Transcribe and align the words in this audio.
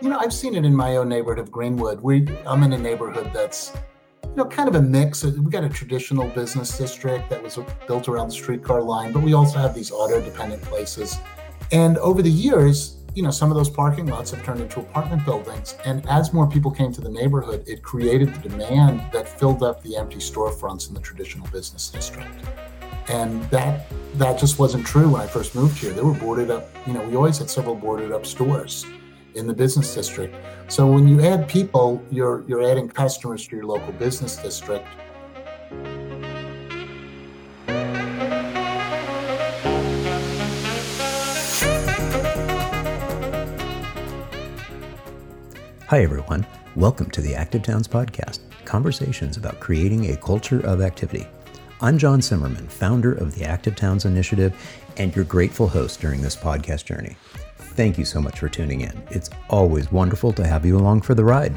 you 0.00 0.08
know, 0.08 0.18
I've 0.18 0.32
seen 0.32 0.54
it 0.54 0.64
in 0.64 0.74
my 0.74 0.96
own 0.96 1.08
neighborhood 1.08 1.38
of 1.38 1.50
Greenwood. 1.50 2.00
We, 2.00 2.26
I'm 2.46 2.62
in 2.62 2.72
a 2.72 2.78
neighborhood 2.78 3.30
that's, 3.32 3.72
you 4.22 4.36
know, 4.36 4.44
kind 4.44 4.68
of 4.68 4.76
a 4.76 4.82
mix. 4.82 5.24
Uh, 5.24 5.32
we 5.42 5.50
got 5.50 5.64
a 5.64 5.68
traditional 5.68 6.28
business 6.28 6.76
district 6.78 7.30
that 7.30 7.42
was 7.42 7.58
built 7.86 8.08
around 8.08 8.28
the 8.28 8.34
streetcar 8.34 8.82
line, 8.82 9.12
but 9.12 9.22
we 9.22 9.32
also 9.32 9.58
have 9.58 9.74
these 9.74 9.90
auto-dependent 9.90 10.62
places. 10.62 11.18
And 11.72 11.98
over 11.98 12.22
the 12.22 12.30
years, 12.30 12.98
you 13.14 13.22
know, 13.22 13.30
some 13.30 13.50
of 13.50 13.56
those 13.56 13.68
parking 13.68 14.06
lots 14.06 14.30
have 14.30 14.44
turned 14.44 14.60
into 14.60 14.80
apartment 14.80 15.24
buildings. 15.24 15.74
And 15.84 16.08
as 16.08 16.32
more 16.32 16.48
people 16.48 16.70
came 16.70 16.92
to 16.92 17.00
the 17.00 17.10
neighborhood, 17.10 17.64
it 17.66 17.82
created 17.82 18.32
the 18.34 18.48
demand 18.48 19.02
that 19.12 19.28
filled 19.28 19.64
up 19.64 19.82
the 19.82 19.96
empty 19.96 20.18
storefronts 20.18 20.88
in 20.88 20.94
the 20.94 21.00
traditional 21.00 21.48
business 21.48 21.88
district. 21.88 22.30
And 23.08 23.42
that 23.50 23.86
that 24.14 24.38
just 24.38 24.58
wasn't 24.58 24.86
true 24.86 25.08
when 25.08 25.22
I 25.22 25.26
first 25.26 25.54
moved 25.54 25.78
here. 25.78 25.92
They 25.92 26.02
were 26.02 26.12
boarded 26.12 26.50
up, 26.50 26.68
you 26.86 26.92
know, 26.92 27.02
we 27.02 27.16
always 27.16 27.38
had 27.38 27.48
several 27.48 27.74
boarded 27.74 28.12
up 28.12 28.26
stores 28.26 28.84
in 29.34 29.46
the 29.46 29.54
business 29.54 29.94
district. 29.94 30.34
So 30.68 30.86
when 30.86 31.06
you 31.08 31.20
add 31.22 31.48
people, 31.48 32.02
you're 32.10 32.44
you're 32.48 32.62
adding 32.62 32.88
customers 32.88 33.46
to 33.48 33.56
your 33.56 33.66
local 33.66 33.92
business 33.92 34.36
district. 34.36 34.86
Hi 45.86 46.02
everyone. 46.02 46.46
Welcome 46.76 47.10
to 47.12 47.22
the 47.22 47.34
Active 47.34 47.62
Towns 47.62 47.88
podcast. 47.88 48.40
Conversations 48.66 49.38
about 49.38 49.58
creating 49.58 50.10
a 50.10 50.16
culture 50.18 50.60
of 50.66 50.82
activity. 50.82 51.26
I'm 51.80 51.96
John 51.96 52.20
Zimmerman, 52.20 52.68
founder 52.68 53.14
of 53.14 53.34
the 53.34 53.44
Active 53.44 53.74
Towns 53.74 54.04
Initiative 54.04 54.54
and 54.98 55.16
your 55.16 55.24
grateful 55.24 55.66
host 55.66 56.00
during 56.00 56.20
this 56.20 56.36
podcast 56.36 56.84
journey. 56.84 57.16
Thank 57.78 57.96
you 57.96 58.04
so 58.04 58.20
much 58.20 58.40
for 58.40 58.48
tuning 58.48 58.80
in. 58.80 59.02
It's 59.08 59.30
always 59.50 59.92
wonderful 59.92 60.32
to 60.32 60.44
have 60.44 60.66
you 60.66 60.76
along 60.76 61.02
for 61.02 61.14
the 61.14 61.22
ride. 61.22 61.54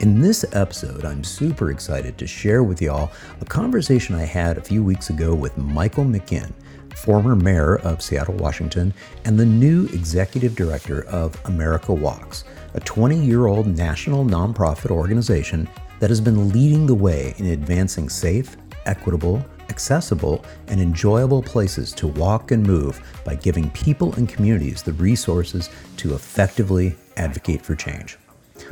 In 0.00 0.20
this 0.20 0.44
episode, 0.52 1.04
I'm 1.04 1.22
super 1.22 1.70
excited 1.70 2.18
to 2.18 2.26
share 2.26 2.64
with 2.64 2.82
y'all 2.82 3.12
a 3.40 3.44
conversation 3.44 4.16
I 4.16 4.24
had 4.24 4.58
a 4.58 4.60
few 4.60 4.82
weeks 4.82 5.10
ago 5.10 5.32
with 5.32 5.56
Michael 5.56 6.06
McGinn, 6.06 6.50
former 6.96 7.36
mayor 7.36 7.76
of 7.76 8.02
Seattle, 8.02 8.34
Washington, 8.34 8.92
and 9.26 9.38
the 9.38 9.46
new 9.46 9.84
executive 9.92 10.56
director 10.56 11.04
of 11.04 11.40
America 11.44 11.94
Walks, 11.94 12.42
a 12.74 12.80
20 12.80 13.24
year 13.24 13.46
old 13.46 13.68
national 13.68 14.24
nonprofit 14.24 14.90
organization 14.90 15.68
that 16.00 16.10
has 16.10 16.20
been 16.20 16.48
leading 16.48 16.84
the 16.84 16.96
way 16.96 17.32
in 17.38 17.46
advancing 17.46 18.08
safe, 18.08 18.56
equitable, 18.86 19.46
accessible, 19.74 20.44
and 20.68 20.80
enjoyable 20.80 21.42
places 21.42 21.90
to 21.92 22.06
walk 22.06 22.52
and 22.52 22.64
move 22.64 23.00
by 23.24 23.34
giving 23.34 23.68
people 23.70 24.14
and 24.14 24.28
communities 24.28 24.84
the 24.84 24.92
resources 24.92 25.68
to 25.96 26.14
effectively 26.14 26.94
advocate 27.16 27.60
for 27.60 27.74
change. 27.74 28.16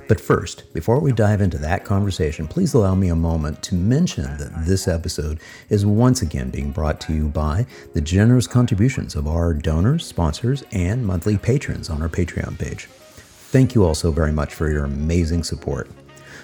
But 0.06 0.20
first, 0.20 0.73
before 0.73 1.00
we 1.00 1.11
dive 1.11 1.41
into 1.41 1.58
that 1.58 1.84
conversation, 1.84 2.47
please 2.47 2.73
allow 2.73 2.95
me 2.95 3.08
a 3.08 3.17
moment 3.17 3.64
to 3.64 3.75
mention 3.75 4.36
that 4.39 4.64
this 4.64 4.86
episode 4.86 5.41
is 5.70 5.84
once 5.84 6.23
again 6.23 6.50
being 6.50 6.70
brought 6.70 7.00
to 7.03 7.12
you 7.12 7.27
by 7.27 7.67
the 7.92 8.00
generous 8.00 8.47
contributions 8.47 9.17
of 9.17 9.27
our 9.27 9.53
donors, 9.53 10.06
sponsors, 10.06 10.62
and 10.70 11.05
monthly 11.05 11.36
patrons 11.36 11.91
on 11.91 12.00
our 12.00 12.08
Patreon 12.08 12.56
page. 12.61 12.86
Thank 13.50 13.75
you 13.75 13.84
all 13.84 13.97
so 13.97 14.12
very 14.12 14.33
much 14.33 14.55
for 14.55 14.70
your 14.70 14.84
amazing 14.84 15.42
support. 15.42 15.91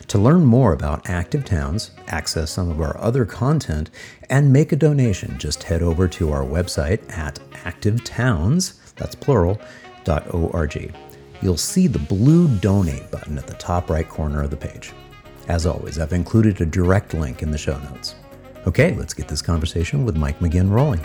To 0.07 0.19
learn 0.19 0.45
more 0.45 0.73
about 0.73 1.11
Active 1.11 1.45
Towns, 1.45 1.91
access 2.07 2.51
some 2.51 2.71
of 2.71 2.81
our 2.81 2.97
other 2.99 3.25
content, 3.27 3.91
and 4.31 4.53
make 4.53 4.73
a 4.73 4.77
donation, 4.77 5.39
just 5.39 5.65
head 5.65 5.83
over 5.83 6.09
to 6.09 6.33
our 6.33 6.45
website 6.45 7.01
at 7.17 7.41
activetowns, 7.65 8.95
that's 8.95 9.15
plural, 9.15 9.61
.org. 10.07 10.95
You'll 11.43 11.57
see 11.57 11.87
the 11.87 11.99
blue 11.99 12.49
donate 12.59 13.11
button 13.11 13.37
at 13.37 13.47
the 13.47 13.55
top 13.55 13.91
right 13.91 14.09
corner 14.09 14.43
of 14.43 14.51
the 14.51 14.57
page. 14.57 14.93
As 15.49 15.67
always, 15.67 15.99
I've 15.99 16.13
included 16.13 16.61
a 16.61 16.67
direct 16.67 17.15
link 17.15 17.43
in 17.43 17.51
the 17.51 17.59
show 17.59 17.79
notes. 17.79 18.15
Okay, 18.67 18.95
let's 18.95 19.15
get 19.15 19.29
this 19.29 19.43
conversation 19.43 20.05
with 20.05 20.17
Mike 20.17 20.41
McGinn 20.41 20.71
rolling. 20.71 21.01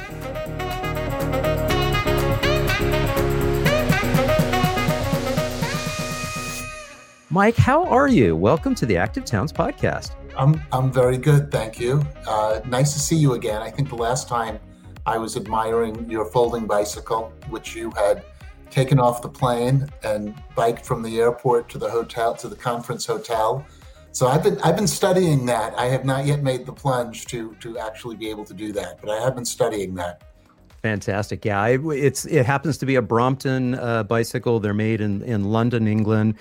Mike, 7.33 7.55
how 7.55 7.83
are 7.85 8.07
you? 8.07 8.35
Welcome 8.35 8.75
to 8.75 8.85
the 8.85 8.95
Active 8.95 9.25
Towns 9.25 9.51
podcast. 9.51 10.11
I'm 10.37 10.61
I'm 10.71 10.91
very 10.91 11.17
good, 11.17 11.49
thank 11.49 11.79
you. 11.79 12.05
Uh, 12.27 12.61
nice 12.67 12.93
to 12.93 12.99
see 12.99 13.15
you 13.15 13.33
again. 13.33 13.59
I 13.59 13.71
think 13.71 13.89
the 13.89 13.95
last 13.95 14.27
time 14.27 14.59
I 15.07 15.17
was 15.17 15.35
admiring 15.35 16.07
your 16.07 16.25
folding 16.25 16.67
bicycle, 16.67 17.33
which 17.49 17.75
you 17.75 17.91
had 17.97 18.23
taken 18.69 18.99
off 18.99 19.23
the 19.23 19.29
plane 19.29 19.89
and 20.03 20.35
biked 20.53 20.85
from 20.85 21.01
the 21.01 21.19
airport 21.19 21.69
to 21.69 21.79
the 21.79 21.89
hotel 21.89 22.35
to 22.35 22.47
the 22.47 22.55
conference 22.55 23.03
hotel. 23.07 23.65
So 24.11 24.27
I've 24.27 24.43
been 24.43 24.59
I've 24.59 24.75
been 24.75 24.85
studying 24.85 25.47
that. 25.47 25.73
I 25.73 25.85
have 25.85 26.05
not 26.05 26.27
yet 26.27 26.43
made 26.43 26.67
the 26.67 26.73
plunge 26.73 27.25
to 27.31 27.55
to 27.61 27.79
actually 27.79 28.15
be 28.15 28.29
able 28.29 28.45
to 28.45 28.53
do 28.53 28.71
that, 28.73 29.01
but 29.01 29.09
I 29.09 29.19
have 29.19 29.33
been 29.33 29.45
studying 29.45 29.95
that. 29.95 30.21
Fantastic. 30.83 31.45
Yeah, 31.45 31.65
it's 31.65 32.25
it 32.25 32.45
happens 32.45 32.77
to 32.77 32.85
be 32.85 32.93
a 32.95 33.01
Brompton 33.01 33.73
uh, 33.73 34.03
bicycle. 34.03 34.59
They're 34.59 34.75
made 34.75 35.01
in 35.01 35.23
in 35.23 35.45
London, 35.45 35.87
England 35.87 36.35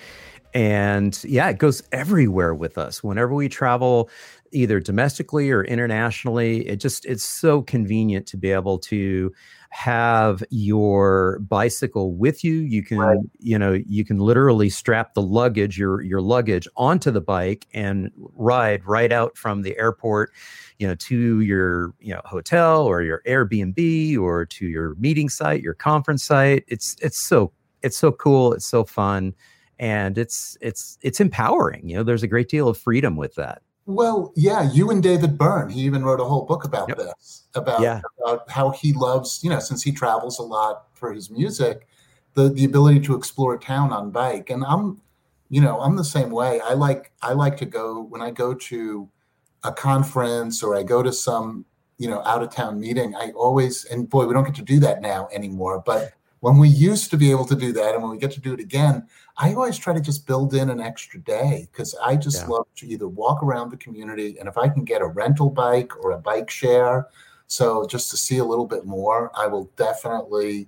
and 0.53 1.23
yeah, 1.23 1.49
it 1.49 1.57
goes 1.57 1.81
everywhere 1.91 2.53
with 2.53 2.77
us. 2.77 3.03
Whenever 3.03 3.33
we 3.33 3.49
travel, 3.49 4.09
either 4.51 4.79
domestically 4.79 5.49
or 5.51 5.63
internationally, 5.63 6.67
it 6.67 6.77
just 6.77 7.05
it's 7.05 7.23
so 7.23 7.61
convenient 7.61 8.27
to 8.27 8.37
be 8.37 8.51
able 8.51 8.77
to 8.79 9.33
have 9.73 10.43
your 10.51 11.39
bicycle 11.39 12.13
with 12.13 12.43
you 12.43 12.53
you 12.53 12.83
can 12.83 12.99
right. 12.99 13.17
you 13.39 13.57
know 13.57 13.73
you 13.87 14.05
can 14.05 14.19
literally 14.19 14.69
strap 14.69 15.15
the 15.15 15.21
luggage 15.21 15.79
your 15.79 15.99
your 16.03 16.21
luggage 16.21 16.67
onto 16.77 17.09
the 17.09 17.19
bike 17.19 17.65
and 17.73 18.11
ride 18.35 18.85
right 18.85 19.11
out 19.11 19.35
from 19.35 19.63
the 19.63 19.75
airport 19.79 20.31
you 20.77 20.85
know 20.85 20.93
to 20.93 21.39
your 21.39 21.91
you 21.99 22.13
know 22.13 22.21
hotel 22.23 22.83
or 22.83 23.01
your 23.01 23.23
airbnb 23.25 24.15
or 24.19 24.45
to 24.45 24.67
your 24.67 24.93
meeting 24.99 25.27
site 25.27 25.63
your 25.63 25.73
conference 25.73 26.23
site 26.23 26.63
it's 26.67 26.95
it's 27.01 27.25
so 27.25 27.51
it's 27.81 27.97
so 27.97 28.11
cool 28.11 28.53
it's 28.53 28.67
so 28.67 28.83
fun 28.83 29.33
and 29.83 30.17
it's 30.17 30.57
it's 30.61 30.97
it's 31.01 31.19
empowering 31.19 31.89
you 31.89 31.93
know 31.93 32.03
there's 32.03 32.23
a 32.23 32.27
great 32.27 32.47
deal 32.47 32.69
of 32.69 32.77
freedom 32.77 33.17
with 33.17 33.35
that 33.35 33.61
well 33.85 34.31
yeah 34.33 34.71
you 34.71 34.89
and 34.89 35.03
david 35.03 35.37
byrne 35.37 35.69
he 35.69 35.81
even 35.81 36.05
wrote 36.05 36.21
a 36.21 36.23
whole 36.23 36.45
book 36.45 36.63
about 36.63 36.87
yep. 36.87 36.97
this 36.97 37.43
about, 37.53 37.81
yeah. 37.81 37.99
about 38.23 38.49
how 38.49 38.69
he 38.69 38.93
loves 38.93 39.41
you 39.43 39.49
know 39.49 39.59
since 39.59 39.83
he 39.83 39.91
travels 39.91 40.39
a 40.39 40.41
lot 40.41 40.85
for 40.93 41.11
his 41.11 41.29
music 41.29 41.85
the 42.33 42.47
the 42.47 42.63
ability 42.63 43.01
to 43.01 43.13
explore 43.13 43.55
a 43.55 43.59
town 43.59 43.91
on 43.91 44.09
bike 44.09 44.49
and 44.49 44.63
i'm 44.63 45.01
you 45.49 45.59
know 45.59 45.81
i'm 45.81 45.97
the 45.97 46.03
same 46.05 46.31
way 46.31 46.61
i 46.61 46.71
like 46.71 47.11
i 47.21 47.33
like 47.33 47.57
to 47.57 47.65
go 47.65 48.03
when 48.03 48.21
i 48.21 48.31
go 48.31 48.53
to 48.53 49.09
a 49.65 49.71
conference 49.71 50.63
or 50.63 50.77
i 50.77 50.81
go 50.81 51.03
to 51.03 51.11
some 51.11 51.65
you 51.97 52.09
know 52.09 52.21
out 52.23 52.41
of 52.41 52.49
town 52.49 52.79
meeting 52.79 53.13
i 53.17 53.31
always 53.31 53.83
and 53.85 54.09
boy 54.09 54.25
we 54.25 54.33
don't 54.33 54.45
get 54.45 54.55
to 54.55 54.61
do 54.61 54.79
that 54.79 55.01
now 55.01 55.27
anymore 55.33 55.83
but 55.85 56.13
when 56.43 56.57
we 56.57 56.67
used 56.67 57.09
to 57.09 57.15
be 57.15 57.31
able 57.31 57.45
to 57.45 57.55
do 57.55 57.71
that 57.71 57.93
and 57.93 58.03
when 58.03 58.11
we 58.11 58.17
get 58.17 58.29
to 58.29 58.41
do 58.41 58.53
it 58.53 58.59
again 58.59 59.07
i 59.37 59.53
always 59.53 59.77
try 59.77 59.93
to 59.93 60.01
just 60.01 60.27
build 60.27 60.53
in 60.53 60.69
an 60.69 60.81
extra 60.81 61.17
day 61.21 61.69
because 61.71 61.95
i 62.03 62.17
just 62.17 62.41
yeah. 62.41 62.47
love 62.47 62.67
to 62.75 62.85
either 62.85 63.07
walk 63.07 63.41
around 63.41 63.71
the 63.71 63.77
community 63.77 64.35
and 64.37 64.49
if 64.49 64.57
i 64.57 64.67
can 64.67 64.83
get 64.83 65.01
a 65.01 65.05
rental 65.05 65.49
bike 65.49 65.95
or 66.03 66.11
a 66.11 66.17
bike 66.17 66.49
share 66.49 67.07
so 67.47 67.87
just 67.87 68.11
to 68.11 68.17
see 68.17 68.39
a 68.39 68.43
little 68.43 68.67
bit 68.67 68.85
more 68.85 69.31
i 69.37 69.47
will 69.47 69.71
definitely 69.77 70.67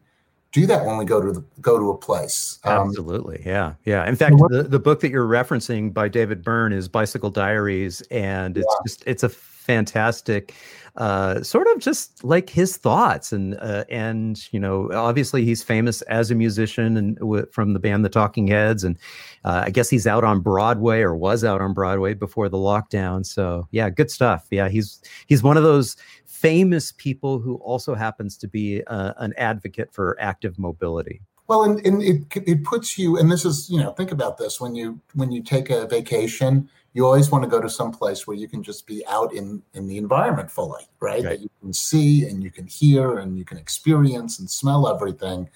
do 0.54 0.66
that 0.66 0.86
when 0.86 0.98
we 0.98 1.04
go 1.04 1.22
to 1.22 1.34
the, 1.34 1.44
go 1.60 1.78
to 1.78 1.90
a 1.90 1.98
place. 1.98 2.60
Um, 2.64 2.88
Absolutely, 2.88 3.44
yeah, 3.46 3.74
yeah. 3.84 4.08
In 4.08 4.16
fact, 4.16 4.38
the, 4.48 4.64
the 4.64 4.80
book 4.80 5.02
that 5.02 5.12
you're 5.12 5.28
referencing 5.28 5.94
by 5.94 6.08
David 6.08 6.46
Byrne 6.46 6.72
is 6.72 6.88
Bicycle 6.88 7.30
Diaries, 7.30 8.00
and 8.04 8.58
it's 8.58 8.66
yeah. 8.66 8.84
just 8.86 9.04
it's 9.06 9.24
a 9.24 9.30
fantastic 9.66 10.54
uh, 10.98 11.44
sort 11.44 11.68
of 11.68 11.80
just 11.80 12.24
like 12.24 12.50
his 12.50 12.78
thoughts 12.78 13.34
and 13.34 13.58
uh, 13.60 13.84
and 13.90 14.52
you 14.54 14.60
know 14.60 14.90
obviously 14.94 15.44
he's 15.44 15.62
famous 15.62 16.02
as 16.04 16.32
a 16.32 16.36
musician 16.36 16.96
and 16.96 17.18
w- 17.18 17.46
from 17.52 17.74
the 17.74 17.80
band 17.80 18.06
the 18.06 18.10
Talking 18.10 18.48
Heads 18.48 18.84
and 18.84 18.98
uh, 19.44 19.64
I 19.66 19.72
guess 19.72 19.90
he's 19.90 20.08
out 20.08 20.24
on 20.24 20.40
Broadway 20.40 21.02
or 21.02 21.16
was 21.16 21.44
out 21.44 21.62
on 21.62 21.74
Broadway 21.74 22.14
before 22.14 22.48
the 22.48 22.58
lockdown 22.58 23.26
so 23.26 23.68
yeah 23.72 23.90
good 23.90 24.10
stuff 24.10 24.48
yeah 24.52 24.70
he's 24.70 25.02
he's 25.28 25.44
one 25.44 25.58
of 25.58 25.64
those 25.64 25.98
famous 26.26 26.92
people 26.92 27.40
who 27.40 27.56
also 27.56 27.96
happens 27.96 28.38
to 28.38 28.48
be 28.48 28.84
uh, 28.86 29.14
an 29.18 29.34
advocate 29.38 29.92
for 29.92 30.16
active 30.20 30.60
mobility. 30.60 31.22
Well, 31.48 31.64
and, 31.64 31.86
and 31.86 32.04
it 32.04 32.24
it 32.46 32.64
puts 32.64 32.98
you, 32.98 33.18
and 33.18 33.32
this 33.32 33.46
is 33.46 33.70
you 33.70 33.80
know 33.80 33.92
think 33.94 34.12
about 34.12 34.38
this 34.38 34.60
when 34.60 34.76
you 34.76 35.00
when 35.14 35.32
you 35.32 35.42
take 35.42 35.70
a 35.70 35.88
vacation, 35.88 36.70
you 36.96 37.06
always 37.06 37.30
want 37.30 37.44
to 37.44 37.50
go 37.50 37.62
to 37.62 37.70
some 37.70 37.92
place 37.92 38.26
where 38.26 38.38
you 38.38 38.48
can 38.48 38.64
just 38.64 38.88
be 38.88 39.06
out 39.08 39.34
in 39.34 39.62
in 39.74 39.86
the 39.88 39.98
environment 39.98 40.50
fully 40.50 40.88
right, 41.00 41.16
right. 41.16 41.24
that 41.24 41.42
you 41.42 41.50
can 41.62 41.74
see 41.74 42.26
and 42.28 42.42
you 42.42 42.50
can 42.50 42.66
hear 42.66 43.20
and 43.20 43.38
you 43.38 43.46
can 43.46 43.58
experience 43.58 44.40
and 44.40 44.50
smell 44.50 44.88
everything 44.88 45.48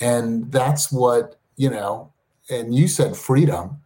and 0.00 0.50
that's 0.52 0.92
what 0.92 1.38
you 1.56 1.70
know 1.70 2.12
and 2.50 2.74
you 2.74 2.88
said 2.88 3.16
freedom 3.16 3.78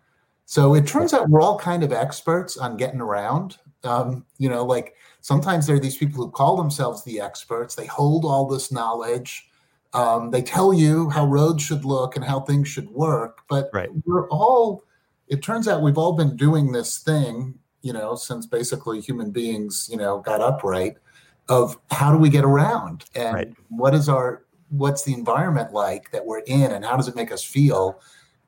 so 0.47 0.75
it 0.75 0.87
turns 0.87 1.13
out 1.13 1.29
we're 1.29 1.43
all 1.43 1.59
kind 1.59 1.83
of 1.85 1.93
experts 1.93 2.57
on 2.57 2.77
getting 2.77 3.01
around 3.01 3.59
um, 3.85 4.25
you 4.39 4.49
know 4.49 4.65
like 4.65 4.97
sometimes 5.21 5.67
there 5.67 5.77
are 5.77 5.81
these 5.81 5.99
people 5.99 6.25
who 6.25 6.31
call 6.31 6.57
themselves 6.57 7.05
the 7.05 7.21
experts 7.21 7.75
they 7.75 7.87
hold 7.87 8.25
all 8.25 8.47
this 8.47 8.73
knowledge 8.73 9.51
Um, 9.95 10.31
they 10.31 10.43
tell 10.43 10.75
you 10.75 11.09
how 11.09 11.25
roads 11.27 11.63
should 11.63 11.85
look 11.85 12.17
and 12.17 12.25
how 12.25 12.41
things 12.41 12.69
should 12.69 12.91
work, 12.91 13.43
but 13.49 13.71
right. 13.73 13.89
we're 14.05 14.29
all. 14.29 14.83
It 15.29 15.43
turns 15.43 15.69
out 15.69 15.83
we've 15.83 15.99
all 15.99 16.13
been 16.13 16.37
doing 16.37 16.73
this 16.73 16.99
thing, 16.99 17.59
you 17.83 17.93
know, 17.93 18.15
since 18.15 18.47
basically 18.47 19.01
human 19.01 19.31
beings, 19.31 19.89
you 19.91 19.97
know, 19.97 20.21
got 20.21 20.41
upright. 20.41 20.97
Of 21.49 21.79
how 21.93 22.11
do 22.11 22.19
we 22.19 22.29
get 22.29 22.45
around 22.45 23.05
and 23.15 23.35
right. 23.35 23.55
what 23.69 23.95
is 23.95 24.09
our 24.09 24.43
what's 24.71 25.05
the 25.05 25.15
environment 25.15 25.73
like 25.73 26.11
that 26.11 26.27
we're 26.27 26.41
in 26.41 26.73
and 26.73 26.85
how 26.85 26.97
does 26.97 27.07
it 27.07 27.15
make 27.15 27.31
us 27.31 27.45
feel 27.45 28.01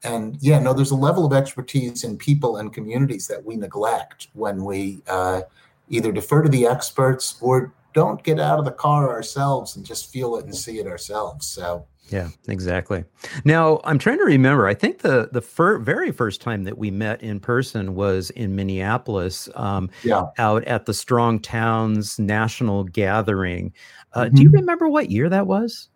and 0.03 0.37
yeah 0.41 0.59
no 0.59 0.73
there's 0.73 0.91
a 0.91 0.97
level 0.97 1.25
of 1.25 1.33
expertise 1.33 2.03
in 2.03 2.17
people 2.17 2.57
and 2.57 2.73
communities 2.73 3.29
that 3.29 3.45
we 3.45 3.55
neglect 3.55 4.27
when 4.33 4.65
we 4.65 5.01
uh, 5.07 5.43
either 5.89 6.11
defer 6.11 6.43
to 6.43 6.49
the 6.49 6.67
experts 6.67 7.39
or 7.41 7.73
don't 7.95 8.23
get 8.23 8.39
out 8.39 8.59
of 8.59 8.65
the 8.65 8.71
car 8.71 9.11
ourselves 9.11 9.77
and 9.77 9.85
just 9.85 10.13
feel 10.13 10.37
it 10.37 10.45
and 10.45 10.55
see 10.55 10.79
it 10.79 10.87
ourselves. 10.87 11.47
So 11.47 11.87
yeah, 12.09 12.29
exactly. 12.49 13.05
Now 13.45 13.81
I'm 13.85 13.99
trying 13.99 14.19
to 14.19 14.25
remember. 14.25 14.67
I 14.67 14.75
think 14.75 14.99
the 14.99 15.29
the 15.33 15.43
fir- 15.43 15.79
very 15.79 16.11
first 16.11 16.41
time 16.41 16.65
that 16.65 16.79
we 16.79 16.91
met 16.91 17.23
in 17.23 17.41
person 17.41 17.95
was 17.95 18.31
in 18.31 18.57
Minneapolis, 18.57 19.49
um, 19.55 19.91
yeah. 20.03 20.25
out 20.39 20.65
at 20.65 20.87
the 20.87 20.95
Strong 20.95 21.41
Towns 21.41 22.19
National 22.19 22.85
Gathering. 22.85 23.73
Uh, 24.15 24.25
mm-hmm. 24.25 24.35
Do 24.35 24.43
you 24.43 24.51
remember 24.51 24.89
what 24.89 25.11
year 25.11 25.29
that 25.29 25.47
was? 25.47 25.89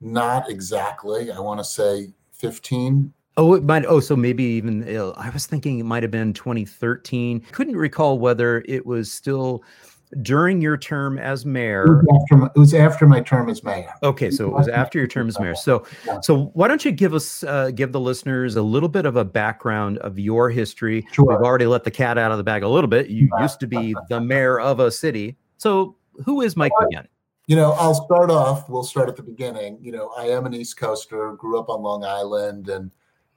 Not 0.00 0.50
exactly. 0.50 1.30
I 1.30 1.40
want 1.40 1.60
to 1.60 1.64
say 1.64 2.12
15. 2.32 3.12
Oh, 3.36 3.54
it 3.54 3.64
might. 3.64 3.84
Oh, 3.86 4.00
so 4.00 4.14
maybe 4.14 4.44
even 4.44 4.84
I 5.16 5.30
was 5.30 5.46
thinking 5.46 5.80
it 5.80 5.84
might 5.84 6.02
have 6.04 6.12
been 6.12 6.32
2013. 6.34 7.40
Couldn't 7.52 7.76
recall 7.76 8.18
whether 8.18 8.62
it 8.68 8.86
was 8.86 9.10
still 9.10 9.64
during 10.22 10.60
your 10.60 10.76
term 10.76 11.18
as 11.18 11.44
mayor. 11.44 11.84
It 11.84 12.06
was 12.06 12.22
after 12.22 12.36
my, 12.36 12.50
was 12.54 12.74
after 12.74 13.06
my 13.06 13.20
term 13.20 13.48
as 13.48 13.62
mayor. 13.62 13.92
Okay, 14.02 14.30
so 14.30 14.46
it 14.46 14.52
was 14.52 14.68
after 14.68 14.98
your 14.98 15.08
term 15.08 15.28
as 15.28 15.38
mayor. 15.38 15.54
So, 15.54 15.84
yeah. 16.06 16.20
so 16.20 16.50
why 16.54 16.68
don't 16.68 16.84
you 16.84 16.92
give 16.92 17.14
us, 17.14 17.42
uh, 17.44 17.70
give 17.70 17.92
the 17.92 18.00
listeners 18.00 18.56
a 18.56 18.62
little 18.62 18.88
bit 18.88 19.06
of 19.06 19.16
a 19.16 19.24
background 19.24 19.98
of 19.98 20.18
your 20.18 20.50
history? 20.50 21.06
Sure. 21.12 21.26
We've 21.26 21.38
already 21.38 21.66
let 21.66 21.84
the 21.84 21.90
cat 21.90 22.18
out 22.18 22.30
of 22.30 22.38
the 22.38 22.44
bag 22.44 22.62
a 22.62 22.68
little 22.68 22.88
bit. 22.88 23.08
You 23.08 23.28
used 23.40 23.60
to 23.60 23.66
be 23.66 23.94
the 24.08 24.20
mayor 24.20 24.60
of 24.60 24.80
a 24.80 24.90
city. 24.90 25.36
So, 25.56 25.96
who 26.24 26.40
is 26.40 26.56
Mike 26.56 26.72
well? 26.78 27.04
You 27.46 27.56
know, 27.56 27.72
I'll 27.72 27.94
start 27.94 28.30
off. 28.30 28.68
We'll 28.70 28.84
start 28.84 29.08
at 29.08 29.16
the 29.16 29.22
beginning. 29.22 29.78
You 29.82 29.92
know, 29.92 30.10
I 30.16 30.28
am 30.28 30.46
an 30.46 30.54
East 30.54 30.78
Coaster. 30.78 31.32
Grew 31.32 31.58
up 31.58 31.68
on 31.68 31.82
Long 31.82 32.04
Island, 32.04 32.68
and 32.68 32.90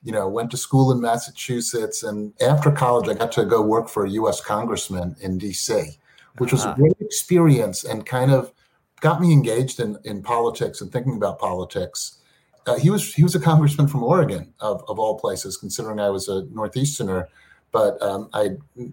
you 0.04 0.12
know, 0.12 0.30
went 0.30 0.52
to 0.52 0.58
school 0.58 0.92
in 0.92 1.02
Massachusetts. 1.02 2.04
And 2.04 2.34
after 2.40 2.72
college, 2.72 3.10
I 3.10 3.16
got 3.16 3.34
to 3.34 3.46
go 3.46 3.62
work 3.62 3.90
for 3.90 4.06
a 4.06 4.10
U.S. 4.12 4.40
congressman 4.40 5.16
in 5.20 5.38
D.C 5.38 5.98
which 6.38 6.52
was 6.52 6.66
uh-huh. 6.66 6.74
a 6.74 6.80
great 6.80 6.98
experience 7.00 7.84
and 7.84 8.06
kind 8.06 8.32
of 8.32 8.54
got 9.02 9.22
me 9.22 9.32
engaged 9.32 9.80
in, 9.80 9.98
in 10.04 10.22
politics 10.22 10.82
and 10.82 10.92
thinking 10.92 11.16
about 11.16 11.40
politics. 11.40 12.20
Uh, 12.66 12.78
he 12.78 12.90
was 12.90 13.14
he 13.14 13.24
was 13.24 13.36
a 13.36 13.40
congressman 13.40 13.88
from 13.88 14.04
Oregon 14.04 14.54
of, 14.60 14.84
of 14.88 15.00
all 15.00 15.18
places, 15.20 15.58
considering 15.58 16.00
I 16.00 16.10
was 16.10 16.28
a 16.28 16.46
northeasterner. 16.52 17.28
But 17.72 18.02
um, 18.02 18.30
I 18.34 18.52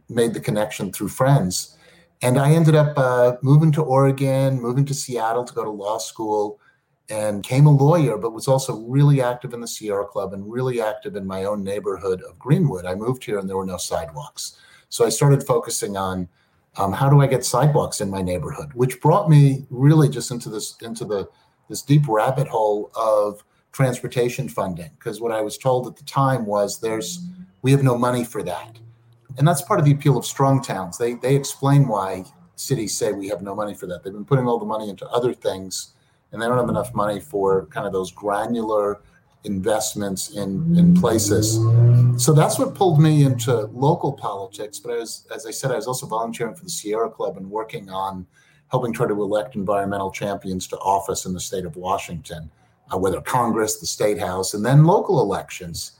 made 0.09 0.35
the 0.35 0.41
connection 0.41 0.93
through 0.93 1.09
friends, 1.09 1.77
and 2.23 2.39
I 2.39 2.53
ended 2.53 2.75
up 2.75 2.97
uh, 2.97 3.37
moving 3.43 3.73
to 3.73 3.83
Oregon, 3.83 4.61
moving 4.61 4.85
to 4.87 4.95
Seattle 4.95 5.45
to 5.45 5.55
go 5.55 5.65
to 5.65 5.71
law 5.71 5.99
school, 5.99 6.61
and 7.09 7.43
became 7.43 7.67
a 7.67 7.71
lawyer. 7.71 8.17
But 8.17 8.33
was 8.33 8.49
also 8.49 8.81
really 8.81 9.21
active 9.21 9.55
in 9.55 9.61
the 9.61 9.69
Sierra 9.69 10.07
Club 10.07 10.33
and 10.33 10.51
really 10.51 10.81
active 10.81 11.17
in 11.17 11.27
my 11.27 11.45
own 11.45 11.65
neighborhood 11.65 12.23
of 12.23 12.39
Greenwood. 12.39 12.85
I 12.85 12.95
moved 12.95 13.25
here 13.25 13.39
and 13.39 13.49
there 13.49 13.57
were 13.57 13.67
no 13.67 13.77
sidewalks, 13.77 14.57
so 14.89 15.05
I 15.05 15.09
started 15.09 15.45
focusing 15.45 15.97
on 15.97 16.29
um, 16.77 16.93
how 16.93 17.09
do 17.09 17.21
I 17.21 17.27
get 17.27 17.45
sidewalks 17.45 18.01
in 18.01 18.11
my 18.11 18.23
neighborhood? 18.23 18.71
Which 18.75 19.01
brought 19.01 19.29
me 19.29 19.67
really 19.71 20.09
just 20.09 20.31
into 20.31 20.49
this 20.49 20.77
into 20.83 21.05
the 21.05 21.29
this 21.69 21.83
deep 21.83 22.09
rabbit 22.09 22.49
hole 22.49 22.91
of 22.95 23.45
transportation 23.73 24.49
funding 24.49 24.91
because 24.99 25.21
what 25.21 25.33
I 25.33 25.41
was 25.41 25.59
told 25.59 25.87
at 25.87 25.97
the 25.97 26.05
time 26.05 26.47
was 26.47 26.81
there's 26.81 27.27
we 27.63 27.73
have 27.73 27.83
no 27.83 27.97
money 27.97 28.25
for 28.25 28.43
that, 28.43 28.79
and 29.39 29.47
that's 29.47 29.63
part 29.63 29.81
of 29.81 29.87
the 29.87 29.93
appeal 29.93 30.17
of 30.17 30.27
strong 30.27 30.63
towns. 30.63 30.99
They 30.99 31.15
they 31.15 31.37
explain 31.37 31.87
why 31.87 32.25
cities 32.57 32.97
say 32.97 33.13
we 33.13 33.29
have 33.29 33.43
no 33.43 33.55
money 33.55 33.75
for 33.75 33.87
that. 33.87 34.03
They've 34.03 34.13
been 34.13 34.25
putting 34.25 34.47
all 34.47 34.59
the 34.59 34.67
money 34.67 34.89
into 34.89 35.07
other 35.09 35.33
things, 35.33 35.95
and 36.33 36.43
they 36.43 36.47
don't 36.47 36.59
have 36.59 36.69
enough 36.69 36.95
money 36.95 37.21
for 37.21 37.67
kind 37.67 37.87
of 37.87 37.93
those 37.93 38.11
granular 38.11 39.01
investments 39.45 40.31
in 40.37 40.77
in 40.79 40.95
places. 40.95 41.55
So 42.23 42.33
that's 42.33 42.59
what 42.59 42.75
pulled 42.75 43.01
me 43.01 43.25
into 43.25 43.67
local 43.73 44.13
politics. 44.13 44.79
But 44.79 44.99
as 44.99 45.27
as 45.35 45.47
I 45.47 45.51
said, 45.51 45.71
I 45.71 45.77
was 45.77 45.87
also 45.87 46.07
volunteering 46.07 46.55
for 46.55 46.65
the 46.65 46.71
Sierra 46.71 47.11
Club 47.11 47.37
and 47.37 47.51
working 47.51 47.91
on 47.91 48.27
helping 48.71 48.93
try 48.93 49.07
to 49.07 49.23
elect 49.23 49.55
environmental 49.55 50.11
champions 50.11 50.67
to 50.67 50.77
office 50.79 51.27
in 51.27 51.33
the 51.33 51.41
state 51.41 51.65
of 51.65 51.77
Washington, 51.77 52.51
uh, 52.93 52.99
whether 52.99 53.21
Congress, 53.21 53.77
the 53.77 53.87
state 53.87 54.19
house, 54.19 54.55
and 54.55 54.65
then 54.65 54.85
local 54.85 55.21
elections. 55.21 55.93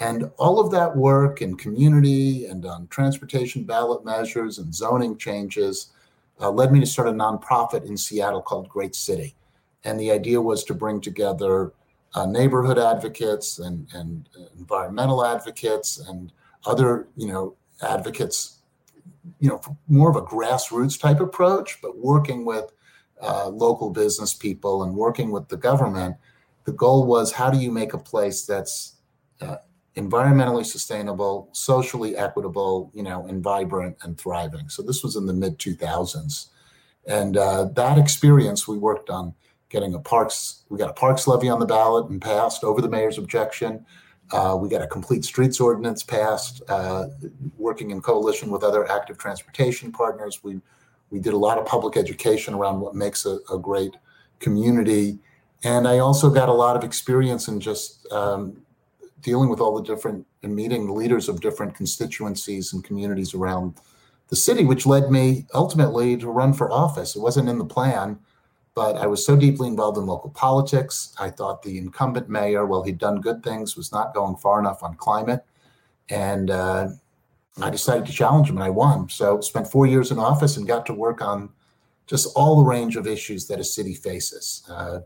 And 0.00 0.30
all 0.36 0.60
of 0.60 0.70
that 0.70 0.96
work 0.96 1.42
in 1.42 1.56
community 1.56 2.46
and 2.46 2.64
on 2.64 2.86
transportation 2.88 3.64
ballot 3.64 4.04
measures 4.04 4.58
and 4.58 4.74
zoning 4.74 5.16
changes 5.16 5.88
uh, 6.40 6.50
led 6.50 6.72
me 6.72 6.80
to 6.80 6.86
start 6.86 7.08
a 7.08 7.12
nonprofit 7.12 7.84
in 7.84 7.96
Seattle 7.96 8.42
called 8.42 8.68
Great 8.68 8.94
City. 8.94 9.34
And 9.84 9.98
the 9.98 10.12
idea 10.12 10.40
was 10.40 10.64
to 10.64 10.74
bring 10.74 11.00
together 11.00 11.72
uh, 12.14 12.26
neighborhood 12.26 12.78
advocates 12.78 13.58
and, 13.58 13.86
and 13.94 14.28
environmental 14.58 15.24
advocates 15.24 15.98
and 15.98 16.32
other, 16.64 17.08
you 17.16 17.26
know, 17.26 17.54
advocates, 17.82 18.58
you 19.40 19.48
know, 19.48 19.60
more 19.88 20.10
of 20.10 20.16
a 20.16 20.22
grassroots 20.22 20.98
type 20.98 21.20
approach, 21.20 21.80
but 21.80 21.96
working 21.98 22.44
with 22.44 22.72
uh, 23.20 23.48
local 23.48 23.90
business 23.90 24.34
people 24.34 24.82
and 24.84 24.94
working 24.94 25.30
with 25.30 25.48
the 25.48 25.56
government. 25.56 26.16
The 26.64 26.72
goal 26.72 27.06
was 27.06 27.32
how 27.32 27.50
do 27.50 27.58
you 27.58 27.70
make 27.70 27.94
a 27.94 27.98
place 27.98 28.44
that's 28.44 28.96
uh, 29.40 29.56
environmentally 29.96 30.64
sustainable, 30.64 31.48
socially 31.52 32.16
equitable, 32.16 32.90
you 32.94 33.02
know, 33.02 33.26
and 33.26 33.42
vibrant 33.42 33.96
and 34.02 34.18
thriving. 34.18 34.68
So 34.68 34.82
this 34.82 35.02
was 35.02 35.16
in 35.16 35.26
the 35.26 35.32
mid 35.32 35.58
2000s, 35.58 36.46
and 37.06 37.36
uh, 37.36 37.64
that 37.74 37.98
experience 37.98 38.68
we 38.68 38.78
worked 38.78 39.10
on 39.10 39.34
getting 39.68 39.94
a 39.94 39.98
parks, 39.98 40.64
we 40.68 40.78
got 40.78 40.90
a 40.90 40.94
parks 40.94 41.26
levy 41.26 41.48
on 41.48 41.60
the 41.60 41.66
ballot 41.66 42.08
and 42.08 42.20
passed 42.20 42.64
over 42.64 42.80
the 42.80 42.88
mayor's 42.88 43.18
objection. 43.18 43.84
Uh, 44.30 44.56
we 44.60 44.68
got 44.68 44.82
a 44.82 44.86
complete 44.86 45.24
streets 45.24 45.60
ordinance 45.60 46.02
passed, 46.02 46.62
uh, 46.68 47.06
working 47.56 47.90
in 47.90 48.00
coalition 48.00 48.50
with 48.50 48.62
other 48.62 48.90
active 48.90 49.18
transportation 49.18 49.92
partners. 49.92 50.40
We 50.42 50.60
we 51.10 51.18
did 51.20 51.32
a 51.32 51.38
lot 51.38 51.56
of 51.56 51.64
public 51.64 51.96
education 51.96 52.52
around 52.52 52.80
what 52.80 52.94
makes 52.94 53.24
a, 53.24 53.38
a 53.50 53.58
great 53.58 53.96
community, 54.40 55.18
and 55.64 55.88
I 55.88 56.00
also 56.00 56.28
got 56.28 56.50
a 56.50 56.52
lot 56.52 56.76
of 56.76 56.84
experience 56.84 57.48
in 57.48 57.60
just 57.60 58.06
um, 58.12 58.60
dealing 59.22 59.48
with 59.48 59.60
all 59.60 59.74
the 59.74 59.82
different 59.82 60.26
and 60.42 60.54
meeting 60.54 60.94
leaders 60.94 61.28
of 61.28 61.40
different 61.40 61.74
constituencies 61.74 62.74
and 62.74 62.84
communities 62.84 63.32
around 63.32 63.74
the 64.28 64.36
city, 64.36 64.64
which 64.64 64.84
led 64.84 65.10
me 65.10 65.46
ultimately 65.54 66.16
to 66.18 66.28
run 66.28 66.52
for 66.52 66.70
office. 66.70 67.16
It 67.16 67.20
wasn't 67.22 67.48
in 67.48 67.56
the 67.56 67.64
plan 67.64 68.18
but 68.78 68.94
I 68.96 69.08
was 69.08 69.26
so 69.26 69.34
deeply 69.34 69.66
involved 69.66 69.98
in 69.98 70.06
local 70.06 70.30
politics. 70.30 71.12
I 71.18 71.30
thought 71.30 71.64
the 71.64 71.78
incumbent 71.78 72.28
mayor, 72.28 72.64
while 72.64 72.84
he'd 72.84 72.98
done 72.98 73.20
good 73.20 73.42
things, 73.42 73.76
was 73.76 73.90
not 73.90 74.14
going 74.14 74.36
far 74.36 74.60
enough 74.60 74.84
on 74.84 74.94
climate. 74.94 75.44
And 76.10 76.48
uh, 76.48 76.90
I 77.60 77.70
decided 77.70 78.06
to 78.06 78.12
challenge 78.12 78.48
him 78.48 78.56
and 78.56 78.62
I 78.62 78.70
won. 78.70 79.08
So 79.08 79.40
spent 79.40 79.66
four 79.66 79.86
years 79.88 80.12
in 80.12 80.20
office 80.20 80.56
and 80.56 80.64
got 80.64 80.86
to 80.86 80.94
work 80.94 81.20
on 81.20 81.48
just 82.06 82.28
all 82.36 82.54
the 82.54 82.62
range 82.62 82.94
of 82.94 83.08
issues 83.08 83.48
that 83.48 83.58
a 83.58 83.64
city 83.64 83.94
faces. 83.94 84.62
Uh, 84.70 85.00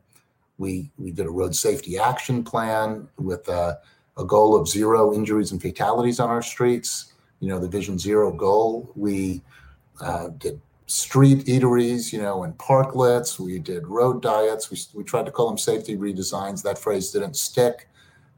we, 0.59 0.91
we 0.99 1.11
did 1.11 1.25
a 1.25 1.31
road 1.31 1.57
safety 1.57 1.97
action 1.99 2.45
plan 2.45 3.09
with 3.17 3.49
a, 3.49 3.79
a 4.19 4.25
goal 4.27 4.55
of 4.55 4.69
zero 4.69 5.15
injuries 5.15 5.51
and 5.51 5.63
fatalities 5.63 6.21
on 6.21 6.29
our 6.29 6.43
streets. 6.43 7.15
You 7.41 7.49
know, 7.49 7.59
the 7.59 7.69
Vision 7.69 7.99
Zero 7.99 8.31
goal. 8.33 8.93
We 8.95 9.41
uh, 9.99 10.29
did 10.37 10.61
street 10.93 11.47
eateries, 11.47 12.13
you 12.13 12.21
know, 12.21 12.43
and 12.45 12.57
parklets. 12.59 13.39
We 13.39 13.59
did 13.59 13.87
road 13.87 14.21
diets. 14.23 14.71
We, 14.71 14.79
we 14.95 15.05
tried 15.05 15.27
to 15.27 15.33
call 15.33 15.49
them 15.49 15.59
safety 15.59 15.97
redesigns. 15.97 16.63
That 16.63 16.79
phrase 16.79 17.11
didn't 17.11 17.37
stick. 17.37 17.89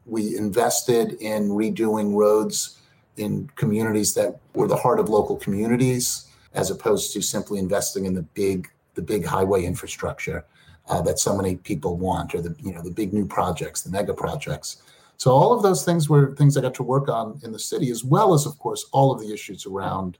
We 0.06 0.36
invested 0.36 1.14
in 1.14 1.48
redoing 1.48 2.14
roads 2.14 2.80
in 3.16 3.50
communities 3.56 4.14
that 4.14 4.38
were 4.54 4.68
the 4.68 4.76
heart 4.76 5.00
of 5.00 5.08
local 5.08 5.36
communities, 5.36 6.28
as 6.52 6.70
opposed 6.70 7.12
to 7.14 7.22
simply 7.22 7.58
investing 7.58 8.04
in 8.06 8.14
the 8.14 8.22
big 8.22 8.68
the 8.94 9.02
big 9.02 9.24
highway 9.24 9.64
infrastructure 9.64 10.44
uh, 10.88 11.02
that 11.02 11.18
so 11.18 11.36
many 11.36 11.56
people 11.56 11.96
want, 11.96 12.34
or 12.34 12.40
the 12.40 12.54
you 12.60 12.72
know 12.72 12.82
the 12.82 12.90
big 12.90 13.12
new 13.12 13.26
projects, 13.26 13.82
the 13.82 13.90
mega 13.90 14.14
projects. 14.14 14.82
So 15.16 15.30
all 15.32 15.52
of 15.52 15.62
those 15.62 15.84
things 15.84 16.08
were 16.08 16.34
things 16.36 16.56
I 16.56 16.60
got 16.60 16.74
to 16.74 16.82
work 16.82 17.08
on 17.08 17.40
in 17.42 17.52
the 17.52 17.58
city, 17.58 17.90
as 17.90 18.04
well 18.04 18.34
as, 18.34 18.46
of 18.46 18.58
course, 18.58 18.86
all 18.92 19.12
of 19.12 19.20
the 19.20 19.32
issues 19.32 19.64
around, 19.64 20.18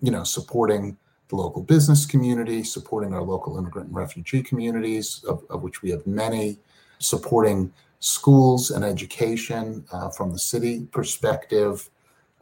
you 0.00 0.10
know, 0.10 0.24
supporting 0.24 0.96
the 1.32 1.36
local 1.36 1.62
business 1.62 2.04
community, 2.04 2.62
supporting 2.62 3.14
our 3.14 3.22
local 3.22 3.56
immigrant 3.56 3.88
and 3.88 3.96
refugee 3.96 4.42
communities, 4.42 5.24
of, 5.26 5.42
of 5.48 5.62
which 5.62 5.80
we 5.80 5.88
have 5.88 6.06
many, 6.06 6.58
supporting 6.98 7.72
schools 8.00 8.70
and 8.70 8.84
education 8.84 9.82
uh, 9.92 10.10
from 10.10 10.30
the 10.30 10.38
city 10.38 10.86
perspective, 10.92 11.88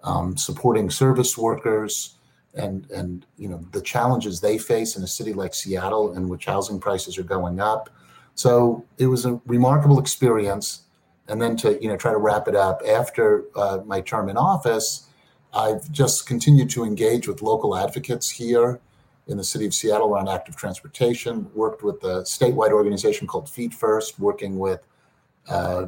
um, 0.02 0.36
supporting 0.36 0.90
service 0.90 1.38
workers, 1.38 2.16
and 2.54 2.90
and 2.90 3.26
you 3.38 3.48
know 3.48 3.64
the 3.70 3.80
challenges 3.80 4.40
they 4.40 4.58
face 4.58 4.96
in 4.96 5.04
a 5.04 5.06
city 5.06 5.32
like 5.32 5.54
Seattle, 5.54 6.14
in 6.14 6.28
which 6.28 6.46
housing 6.46 6.80
prices 6.80 7.16
are 7.16 7.22
going 7.22 7.60
up, 7.60 7.90
So 8.34 8.84
it 8.98 9.06
was 9.06 9.24
a 9.24 9.40
remarkable 9.46 10.00
experience. 10.00 10.82
And 11.28 11.40
then 11.40 11.56
to 11.58 11.80
you 11.80 11.88
know 11.88 11.96
try 11.96 12.10
to 12.10 12.18
wrap 12.18 12.48
it 12.48 12.56
up 12.56 12.82
after 12.84 13.44
uh, 13.54 13.78
my 13.86 14.00
term 14.00 14.28
in 14.28 14.36
office, 14.36 15.06
I've 15.52 15.90
just 15.90 16.26
continued 16.26 16.70
to 16.70 16.84
engage 16.84 17.26
with 17.26 17.42
local 17.42 17.76
advocates 17.76 18.30
here 18.30 18.80
in 19.26 19.36
the 19.36 19.44
city 19.44 19.66
of 19.66 19.74
Seattle 19.74 20.08
around 20.08 20.28
active 20.28 20.56
transportation. 20.56 21.50
Worked 21.54 21.82
with 21.82 22.02
a 22.04 22.22
statewide 22.22 22.70
organization 22.70 23.26
called 23.26 23.48
Feet 23.48 23.74
First, 23.74 24.18
working 24.18 24.58
with 24.58 24.86
uh, 25.48 25.86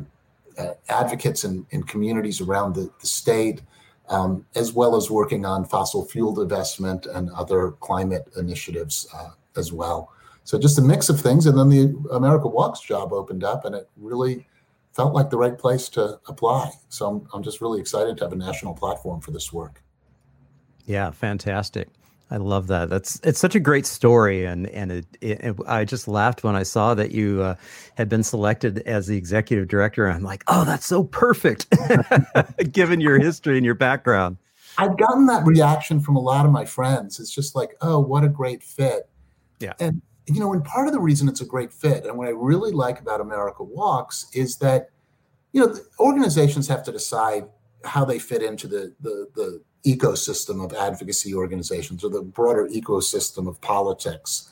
uh, 0.58 0.66
advocates 0.88 1.44
in, 1.44 1.66
in 1.70 1.82
communities 1.84 2.40
around 2.40 2.74
the, 2.74 2.90
the 3.00 3.06
state, 3.06 3.62
um, 4.08 4.44
as 4.54 4.72
well 4.72 4.96
as 4.96 5.10
working 5.10 5.44
on 5.44 5.64
fossil 5.64 6.04
fuel 6.04 6.34
divestment 6.34 7.06
and 7.14 7.30
other 7.30 7.70
climate 7.80 8.28
initiatives 8.36 9.06
uh, 9.14 9.30
as 9.56 9.72
well. 9.72 10.12
So 10.44 10.58
just 10.58 10.78
a 10.78 10.82
mix 10.82 11.08
of 11.08 11.20
things. 11.20 11.46
And 11.46 11.56
then 11.56 11.68
the 11.68 11.94
America 12.12 12.48
Walks 12.48 12.80
job 12.80 13.12
opened 13.12 13.44
up, 13.44 13.64
and 13.64 13.74
it 13.74 13.88
really 13.96 14.46
felt 14.92 15.14
like 15.14 15.30
the 15.30 15.38
right 15.38 15.58
place 15.58 15.88
to 15.90 16.20
apply. 16.26 16.70
So 16.88 17.08
I'm, 17.08 17.28
I'm 17.32 17.42
just 17.42 17.60
really 17.60 17.80
excited 17.80 18.16
to 18.18 18.24
have 18.24 18.32
a 18.32 18.36
national 18.36 18.74
platform 18.74 19.20
for 19.20 19.30
this 19.30 19.52
work. 19.52 19.82
Yeah, 20.86 21.10
fantastic. 21.10 21.88
I 22.30 22.36
love 22.36 22.66
that. 22.68 22.88
That's 22.88 23.20
it's 23.22 23.38
such 23.38 23.54
a 23.54 23.60
great 23.60 23.84
story, 23.84 24.46
and 24.46 24.66
and 24.70 24.90
it, 24.90 25.06
it, 25.20 25.54
I 25.66 25.84
just 25.84 26.08
laughed 26.08 26.42
when 26.42 26.56
I 26.56 26.62
saw 26.62 26.94
that 26.94 27.10
you 27.10 27.42
uh, 27.42 27.56
had 27.94 28.08
been 28.08 28.22
selected 28.22 28.78
as 28.86 29.06
the 29.06 29.18
executive 29.18 29.68
director. 29.68 30.10
I'm 30.10 30.22
like, 30.22 30.42
oh, 30.48 30.64
that's 30.64 30.86
so 30.86 31.04
perfect, 31.04 31.66
given 32.72 33.02
your 33.02 33.18
history 33.18 33.58
and 33.58 33.66
your 33.66 33.74
background. 33.74 34.38
I've 34.78 34.96
gotten 34.96 35.26
that 35.26 35.44
reaction 35.44 36.00
from 36.00 36.16
a 36.16 36.20
lot 36.20 36.46
of 36.46 36.52
my 36.52 36.64
friends. 36.64 37.20
It's 37.20 37.34
just 37.34 37.54
like, 37.54 37.76
oh, 37.82 38.00
what 38.00 38.24
a 38.24 38.30
great 38.30 38.62
fit. 38.62 39.10
Yeah. 39.58 39.74
And 39.78 40.00
you 40.26 40.40
know, 40.40 40.52
and 40.52 40.64
part 40.64 40.86
of 40.86 40.92
the 40.92 41.00
reason 41.00 41.28
it's 41.28 41.40
a 41.40 41.46
great 41.46 41.72
fit, 41.72 42.06
and 42.06 42.16
what 42.16 42.28
I 42.28 42.30
really 42.30 42.72
like 42.72 43.00
about 43.00 43.20
America 43.20 43.62
Walks 43.62 44.26
is 44.32 44.58
that, 44.58 44.90
you 45.52 45.64
know, 45.64 45.74
organizations 45.98 46.68
have 46.68 46.82
to 46.84 46.92
decide 46.92 47.44
how 47.84 48.04
they 48.04 48.18
fit 48.18 48.42
into 48.42 48.68
the 48.68 48.94
the 49.00 49.28
the 49.34 49.62
ecosystem 49.84 50.64
of 50.64 50.72
advocacy 50.74 51.34
organizations 51.34 52.04
or 52.04 52.10
the 52.10 52.22
broader 52.22 52.68
ecosystem 52.68 53.48
of 53.48 53.60
politics. 53.60 54.48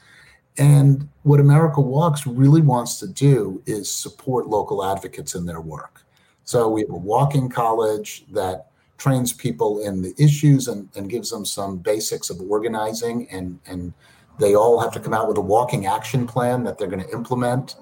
And 0.59 1.09
what 1.23 1.39
America 1.39 1.81
Walks 1.81 2.27
really 2.27 2.61
wants 2.61 2.99
to 2.99 3.07
do 3.07 3.63
is 3.65 3.91
support 3.91 4.49
local 4.49 4.85
advocates 4.85 5.35
in 5.37 5.47
their 5.47 5.61
work. 5.61 6.03
So 6.45 6.69
we 6.69 6.81
have 6.81 6.91
a 6.91 6.97
walking 6.97 7.49
college 7.49 8.25
that 8.33 8.67
trains 8.99 9.33
people 9.33 9.79
in 9.79 10.03
the 10.03 10.13
issues 10.19 10.67
and, 10.67 10.89
and 10.97 11.09
gives 11.09 11.31
them 11.31 11.47
some 11.47 11.79
basics 11.79 12.29
of 12.29 12.41
organizing 12.51 13.29
and, 13.31 13.61
and 13.67 13.95
they 14.41 14.55
all 14.55 14.81
have 14.81 14.91
to 14.93 15.01
come 15.01 15.13
out 15.13 15.29
with 15.29 15.37
a 15.37 15.43
walking 15.43 15.87
action 15.87 16.27
plan 16.27 16.65
that 16.65 16.79
they're 16.79 16.89
going 16.89 17.05
to 17.05 17.13
implement. 17.13 17.77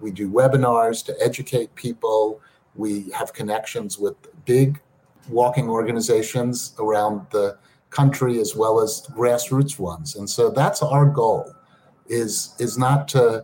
We 0.00 0.12
do 0.12 0.30
webinars 0.30 1.04
to 1.06 1.16
educate 1.20 1.74
people. 1.74 2.40
We 2.76 3.10
have 3.10 3.32
connections 3.32 3.98
with 3.98 4.14
big 4.44 4.80
walking 5.28 5.68
organizations 5.68 6.74
around 6.78 7.26
the 7.30 7.58
country 7.90 8.38
as 8.38 8.54
well 8.54 8.80
as 8.80 9.06
grassroots 9.14 9.78
ones. 9.78 10.16
And 10.16 10.28
so 10.28 10.50
that's 10.50 10.82
our 10.82 11.06
goal 11.06 11.52
is 12.06 12.54
is 12.58 12.76
not 12.76 13.08
to 13.08 13.42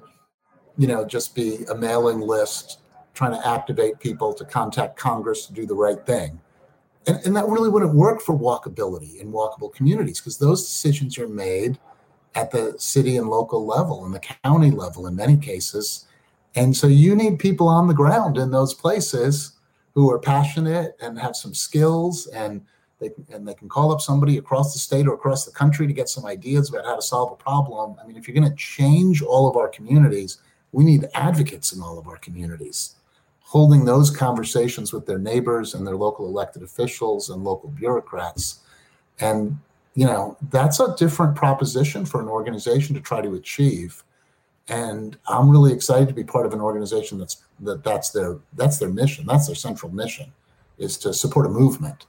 you 0.77 0.87
know 0.87 1.05
just 1.07 1.35
be 1.35 1.65
a 1.71 1.75
mailing 1.75 2.21
list 2.21 2.81
trying 3.15 3.33
to 3.33 3.49
activate 3.49 3.99
people 3.99 4.33
to 4.35 4.45
contact 4.45 4.97
Congress 4.97 5.47
to 5.47 5.53
do 5.53 5.67
the 5.67 5.75
right 5.75 6.05
thing. 6.07 6.41
And, 7.07 7.19
and 7.25 7.37
that 7.37 7.47
really 7.49 7.69
wouldn't 7.69 7.95
work 7.95 8.21
for 8.21 8.39
walkability 8.39 9.21
in 9.21 9.33
walkable 9.33 9.73
communities 9.73 10.21
because 10.21 10.39
those 10.39 10.63
decisions 10.63 11.19
are 11.19 11.29
made 11.29 11.79
at 12.35 12.51
the 12.51 12.75
city 12.79 13.17
and 13.17 13.29
local 13.29 13.67
level 13.67 14.05
and 14.05 14.15
the 14.15 14.21
county 14.45 14.71
level 14.71 15.07
in 15.07 15.17
many 15.17 15.37
cases. 15.37 16.07
And 16.55 16.77
so 16.77 16.87
you 16.87 17.15
need 17.15 17.39
people 17.39 17.69
on 17.69 17.87
the 17.87 17.95
ground 17.95 18.39
in 18.39 18.51
those 18.51 18.75
places 18.75 19.53
who 19.95 20.11
are 20.11 20.19
passionate 20.19 20.97
and 21.01 21.19
have 21.19 21.37
some 21.37 21.55
skills 21.55 22.27
and 22.29 22.63
they, 23.01 23.11
and 23.33 23.49
they 23.49 23.55
can 23.55 23.69
call 23.69 23.93
up 23.93 24.01
somebody 24.01 24.37
across 24.37 24.73
the 24.73 24.79
state 24.79 25.07
or 25.07 25.15
across 25.15 25.47
the 25.47 25.53
country 25.53 25.87
to 25.87 25.93
get 25.93 26.09
some 26.09 26.27
ideas 26.27 26.69
about 26.69 26.85
how 26.85 26.97
to 26.97 27.03
solve 27.03 27.33
a 27.33 27.37
problem. 27.37 27.97
I 28.03 28.07
mean, 28.07 28.17
if 28.17 28.29
you're 28.29 28.37
going 28.37 28.51
to 28.51 28.57
change 28.57 29.23
all 29.23 29.49
of 29.49 29.57
our 29.57 29.69
communities, 29.69 30.39
we 30.73 30.85
need 30.85 31.09
advocates 31.15 31.73
in 31.73 31.81
all 31.83 31.99
of 31.99 32.07
our 32.07 32.19
communities 32.19 32.97
holding 33.51 33.85
those 33.85 34.13
conversations 34.13 34.93
with 34.93 35.07
their 35.07 35.19
neighbors 35.19 35.75
and 35.75 35.85
their 35.85 35.97
local 35.97 36.25
elected 36.27 36.63
officials 36.63 37.31
and 37.31 37.43
local 37.43 37.69
bureaucrats. 37.71 38.61
And, 39.19 39.59
you 40.01 40.07
know, 40.07 40.37
that's 40.51 40.81
a 40.81 40.95
different 40.97 41.37
proposition 41.37 42.07
for 42.07 42.21
an 42.21 42.29
organization 42.29 42.95
to 42.95 43.01
try 43.01 43.21
to 43.21 43.35
achieve 43.35 44.03
and 44.71 45.19
I'm 45.27 45.51
really 45.51 45.73
excited 45.73 46.09
to 46.09 46.15
be 46.15 46.25
part 46.25 46.47
of 46.47 46.55
an 46.55 46.61
organization 46.61 47.19
that's 47.19 47.43
that 47.61 47.83
that's 47.85 48.11
their 48.11 48.39
that's 48.55 48.79
their 48.79 48.89
mission. 48.89 49.27
That's 49.27 49.47
their 49.47 49.57
central 49.57 49.93
mission, 49.93 50.33
is 50.79 50.97
to 50.99 51.13
support 51.13 51.47
a 51.47 51.49
movement 51.49 52.07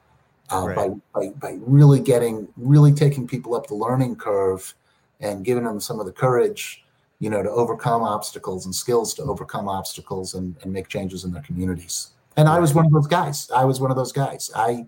uh, 0.52 0.68
right. 0.68 0.76
by, 0.76 0.90
by 1.14 1.30
by 1.30 1.58
really 1.62 2.00
getting 2.00 2.48
really 2.56 2.94
taking 2.94 3.28
people 3.28 3.56
up 3.56 3.68
the 3.68 3.76
learning 3.76 4.16
curve 4.16 4.76
and 5.20 5.44
giving 5.44 5.64
them 5.64 5.80
some 5.80 6.00
of 6.00 6.06
the 6.06 6.12
courage, 6.12 6.86
you 7.20 7.30
know, 7.30 7.42
to 7.42 7.50
overcome 7.50 8.04
obstacles 8.04 8.66
and 8.66 8.74
skills 8.74 9.14
to 9.16 9.24
overcome 9.24 9.68
obstacles 9.68 10.36
and, 10.36 10.56
and 10.62 10.72
make 10.72 10.88
changes 10.88 11.24
in 11.24 11.32
their 11.32 11.44
communities. 11.44 12.12
And 12.38 12.48
I 12.48 12.60
was 12.60 12.74
one 12.74 12.86
of 12.86 12.92
those 12.92 13.08
guys. 13.08 13.50
I 13.52 13.66
was 13.66 13.82
one 13.82 13.92
of 13.92 13.98
those 13.98 14.12
guys. 14.12 14.52
I 14.56 14.86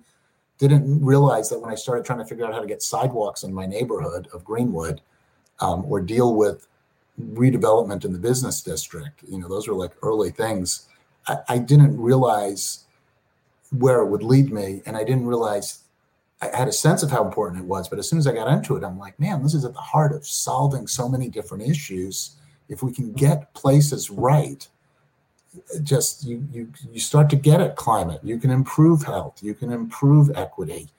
didn't 0.60 1.04
realize 1.04 1.50
that 1.50 1.60
when 1.60 1.72
I 1.72 1.76
started 1.76 2.06
trying 2.06 2.20
to 2.20 2.26
figure 2.26 2.46
out 2.46 2.54
how 2.54 2.60
to 2.60 2.68
get 2.68 2.82
sidewalks 2.82 3.44
in 3.44 3.54
my 3.54 3.66
neighborhood 3.66 4.28
of 4.34 4.44
Greenwood, 4.46 5.02
um, 5.60 5.86
or 5.86 6.02
deal 6.02 6.36
with 6.36 6.68
redevelopment 7.22 8.06
in 8.06 8.14
the 8.14 8.20
business 8.20 8.62
district. 8.62 9.24
You 9.28 9.40
know, 9.40 9.48
those 9.48 9.68
were 9.68 9.76
like 9.76 9.92
early 10.02 10.32
things. 10.32 10.88
I, 11.28 11.38
I 11.50 11.58
didn't 11.58 12.00
realize 12.00 12.86
where 13.72 14.00
it 14.00 14.08
would 14.08 14.24
lead 14.24 14.52
me, 14.52 14.82
and 14.86 14.98
I 14.98 15.04
didn't 15.04 15.26
realize 15.26 15.84
I 16.42 16.56
had 16.56 16.68
a 16.68 16.74
sense 16.74 17.04
of 17.04 17.12
how 17.12 17.24
important 17.26 17.62
it 17.62 17.68
was. 17.68 17.88
But 17.88 18.00
as 18.00 18.10
soon 18.10 18.20
as 18.20 18.28
I 18.28 18.34
got 18.34 18.52
into 18.52 18.76
it, 18.76 18.84
I'm 18.84 19.00
like, 19.00 19.20
man, 19.20 19.42
this 19.42 19.54
is 19.54 19.66
at 19.66 19.74
the 19.74 19.80
heart 19.80 20.12
of 20.12 20.26
solving 20.26 20.88
so 20.88 21.08
many 21.08 21.30
different 21.30 21.64
issues. 21.64 22.36
If 22.70 22.84
we 22.84 22.92
can 22.92 23.14
get 23.14 23.54
places 23.54 24.10
right, 24.10 24.68
just 25.84 26.26
you 26.26 26.46
you 26.52 26.70
you 26.92 27.00
start 27.00 27.30
to 27.30 27.36
get 27.36 27.62
at 27.62 27.76
climate. 27.76 28.22
You 28.24 28.40
can 28.40 28.50
improve 28.50 29.04
health. 29.04 29.42
You 29.42 29.54
can 29.54 29.72
improve 29.72 30.32
equity 30.36 30.90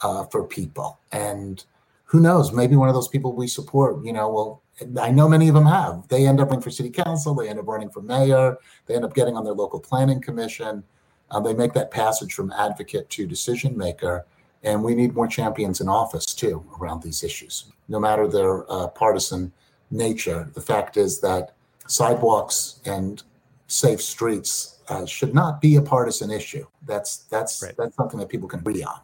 uh, 0.00 0.24
for 0.24 0.44
people, 0.44 0.98
and 1.12 1.64
who 2.04 2.20
knows? 2.20 2.52
Maybe 2.52 2.76
one 2.76 2.88
of 2.88 2.94
those 2.94 3.08
people 3.08 3.32
we 3.32 3.48
support, 3.48 4.04
you 4.04 4.12
know, 4.12 4.28
will 4.28 4.62
I 5.00 5.10
know 5.10 5.28
many 5.28 5.48
of 5.48 5.54
them 5.54 5.66
have. 5.66 6.06
They 6.08 6.26
end 6.26 6.40
up 6.40 6.48
running 6.48 6.62
for 6.62 6.70
city 6.70 6.90
council. 6.90 7.34
They 7.34 7.48
end 7.48 7.58
up 7.58 7.66
running 7.66 7.88
for 7.90 8.02
mayor. 8.02 8.58
They 8.86 8.94
end 8.94 9.04
up 9.04 9.14
getting 9.14 9.36
on 9.36 9.44
their 9.44 9.54
local 9.54 9.80
planning 9.80 10.20
commission. 10.20 10.84
Uh, 11.30 11.40
they 11.40 11.54
make 11.54 11.72
that 11.72 11.90
passage 11.90 12.34
from 12.34 12.52
advocate 12.52 13.08
to 13.10 13.26
decision 13.26 13.76
maker. 13.76 14.26
And 14.62 14.82
we 14.82 14.94
need 14.94 15.14
more 15.14 15.26
champions 15.26 15.80
in 15.80 15.88
office 15.88 16.26
too 16.26 16.64
around 16.78 17.02
these 17.02 17.24
issues, 17.24 17.72
no 17.88 17.98
matter 17.98 18.28
their 18.28 18.70
uh, 18.70 18.88
partisan 18.88 19.52
nature. 19.90 20.50
The 20.54 20.60
fact 20.60 20.96
is 20.96 21.20
that 21.20 21.54
sidewalks 21.86 22.80
and 22.84 23.22
safe 23.66 24.00
streets 24.00 24.80
uh, 24.88 25.04
should 25.04 25.34
not 25.34 25.60
be 25.60 25.76
a 25.76 25.82
partisan 25.82 26.30
issue. 26.30 26.66
That's 26.84 27.18
that's 27.24 27.62
right. 27.62 27.74
that's 27.76 27.96
something 27.96 28.18
that 28.20 28.28
people 28.28 28.48
can 28.48 28.60
agree 28.60 28.82
on. 28.82 29.00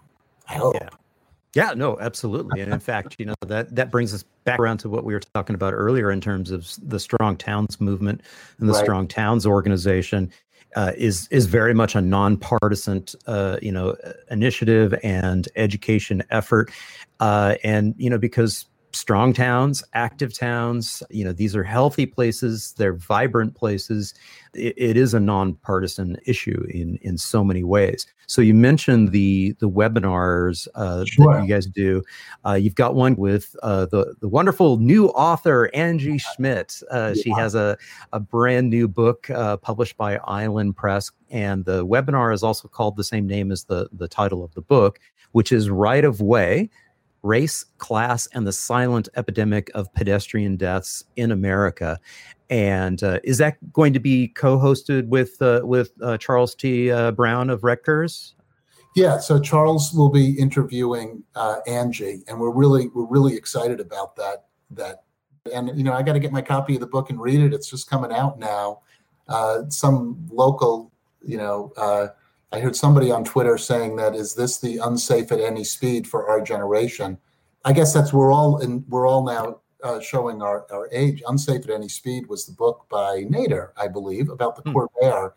I 0.48 0.54
hope. 0.54 0.74
Yeah. 0.74 0.88
Yeah, 1.54 1.74
no, 1.76 1.98
absolutely. 2.00 2.62
And 2.62 2.72
in 2.72 2.80
fact, 2.80 3.16
you 3.18 3.26
know, 3.26 3.34
that 3.46 3.74
that 3.74 3.90
brings 3.90 4.14
us 4.14 4.24
back 4.44 4.58
around 4.58 4.78
to 4.78 4.88
what 4.88 5.04
we 5.04 5.12
were 5.12 5.20
talking 5.34 5.54
about 5.54 5.74
earlier 5.74 6.10
in 6.10 6.18
terms 6.18 6.50
of 6.50 6.72
the 6.82 6.98
strong 6.98 7.36
towns 7.36 7.78
movement 7.78 8.22
and 8.58 8.68
the 8.70 8.72
right. 8.72 8.82
strong 8.82 9.06
towns 9.06 9.44
organization 9.44 10.32
uh, 10.76 10.92
is 10.96 11.28
is 11.30 11.46
very 11.46 11.74
much 11.74 11.94
a 11.94 12.00
nonpartisan 12.00 13.04
uh, 13.26 13.58
you 13.60 13.70
know 13.70 13.94
initiative 14.30 14.98
and 15.02 15.48
education 15.56 16.22
effort 16.30 16.70
uh, 17.20 17.56
and 17.62 17.94
you 17.98 18.08
know 18.08 18.18
because 18.18 18.64
strong 19.02 19.32
towns, 19.32 19.82
active 19.94 20.32
towns. 20.32 21.02
You 21.10 21.24
know, 21.24 21.32
these 21.32 21.56
are 21.56 21.64
healthy 21.64 22.06
places. 22.06 22.72
They're 22.78 22.94
vibrant 22.94 23.56
places. 23.56 24.14
it, 24.54 24.74
it 24.76 24.96
is 24.96 25.12
a 25.12 25.18
nonpartisan 25.18 26.16
issue 26.24 26.64
in 26.70 26.98
in 27.02 27.18
so 27.18 27.42
many 27.42 27.64
ways. 27.64 28.06
So 28.26 28.40
you 28.40 28.54
mentioned 28.54 29.10
the 29.10 29.56
the 29.58 29.68
webinars 29.68 30.68
uh, 30.76 31.04
sure. 31.04 31.34
that 31.34 31.42
you 31.42 31.48
guys 31.48 31.66
do. 31.66 32.04
Uh, 32.46 32.52
you've 32.52 32.76
got 32.76 32.94
one 32.94 33.16
with 33.16 33.56
uh, 33.64 33.86
the 33.86 34.14
the 34.20 34.28
wonderful 34.28 34.76
new 34.76 35.08
author 35.08 35.68
Angie 35.74 36.18
Schmitt. 36.18 36.80
Uh, 36.88 37.12
yeah. 37.14 37.22
She 37.22 37.30
has 37.30 37.56
a 37.56 37.76
a 38.12 38.20
brand 38.20 38.70
new 38.70 38.86
book 38.86 39.28
uh, 39.30 39.56
published 39.56 39.96
by 39.96 40.18
Island 40.18 40.76
Press, 40.76 41.10
and 41.28 41.64
the 41.64 41.84
webinar 41.84 42.32
is 42.32 42.44
also 42.44 42.68
called 42.68 42.94
the 42.96 43.04
same 43.04 43.26
name 43.26 43.50
as 43.50 43.64
the 43.64 43.88
the 43.92 44.06
title 44.06 44.44
of 44.44 44.54
the 44.54 44.62
book, 44.62 45.00
which 45.32 45.50
is 45.50 45.68
Right 45.68 46.04
of 46.04 46.20
Way 46.20 46.70
race, 47.22 47.64
class, 47.78 48.28
and 48.34 48.46
the 48.46 48.52
silent 48.52 49.08
epidemic 49.16 49.70
of 49.74 49.92
pedestrian 49.94 50.56
deaths 50.56 51.04
in 51.16 51.30
America. 51.30 51.98
And 52.50 53.02
uh, 53.02 53.20
is 53.24 53.38
that 53.38 53.72
going 53.72 53.92
to 53.92 54.00
be 54.00 54.28
co-hosted 54.28 55.06
with 55.08 55.40
uh, 55.40 55.60
with 55.64 55.92
uh, 56.02 56.18
Charles 56.18 56.54
T. 56.54 56.90
Uh, 56.90 57.12
Brown 57.12 57.48
of 57.48 57.64
Rutgers? 57.64 58.34
Yeah, 58.94 59.18
so 59.18 59.40
Charles 59.40 59.94
will 59.94 60.10
be 60.10 60.38
interviewing 60.38 61.22
uh, 61.34 61.60
Angie, 61.66 62.22
and 62.28 62.38
we're 62.38 62.50
really 62.50 62.88
we're 62.88 63.06
really 63.06 63.34
excited 63.34 63.80
about 63.80 64.16
that 64.16 64.46
that 64.72 65.04
And 65.52 65.70
you 65.76 65.84
know, 65.84 65.92
I 65.92 66.02
got 66.02 66.12
to 66.12 66.20
get 66.20 66.32
my 66.32 66.42
copy 66.42 66.74
of 66.74 66.80
the 66.80 66.86
book 66.86 67.10
and 67.10 67.20
read 67.20 67.40
it. 67.40 67.54
It's 67.54 67.70
just 67.70 67.88
coming 67.88 68.12
out 68.12 68.38
now. 68.38 68.80
Uh, 69.28 69.62
some 69.68 70.28
local, 70.30 70.92
you 71.22 71.38
know, 71.38 71.72
I 72.52 72.60
heard 72.60 72.76
somebody 72.76 73.10
on 73.10 73.24
Twitter 73.24 73.56
saying 73.56 73.96
that 73.96 74.14
is 74.14 74.34
this 74.34 74.58
the 74.58 74.78
unsafe 74.78 75.32
at 75.32 75.40
any 75.40 75.64
speed 75.64 76.06
for 76.06 76.28
our 76.28 76.40
generation? 76.40 77.18
I 77.64 77.72
guess 77.72 77.94
that's 77.94 78.12
we're 78.12 78.32
all 78.32 78.58
in. 78.58 78.84
We're 78.88 79.06
all 79.06 79.24
now 79.24 79.60
uh, 79.82 80.00
showing 80.00 80.42
our, 80.42 80.66
our 80.72 80.88
age. 80.92 81.22
Unsafe 81.26 81.64
at 81.64 81.70
Any 81.70 81.88
Speed 81.88 82.28
was 82.28 82.46
the 82.46 82.52
book 82.52 82.86
by 82.88 83.24
Nader, 83.24 83.70
I 83.76 83.88
believe, 83.88 84.28
about 84.28 84.56
the 84.56 84.70
hmm. 84.70 84.76
Corvair. 84.76 85.32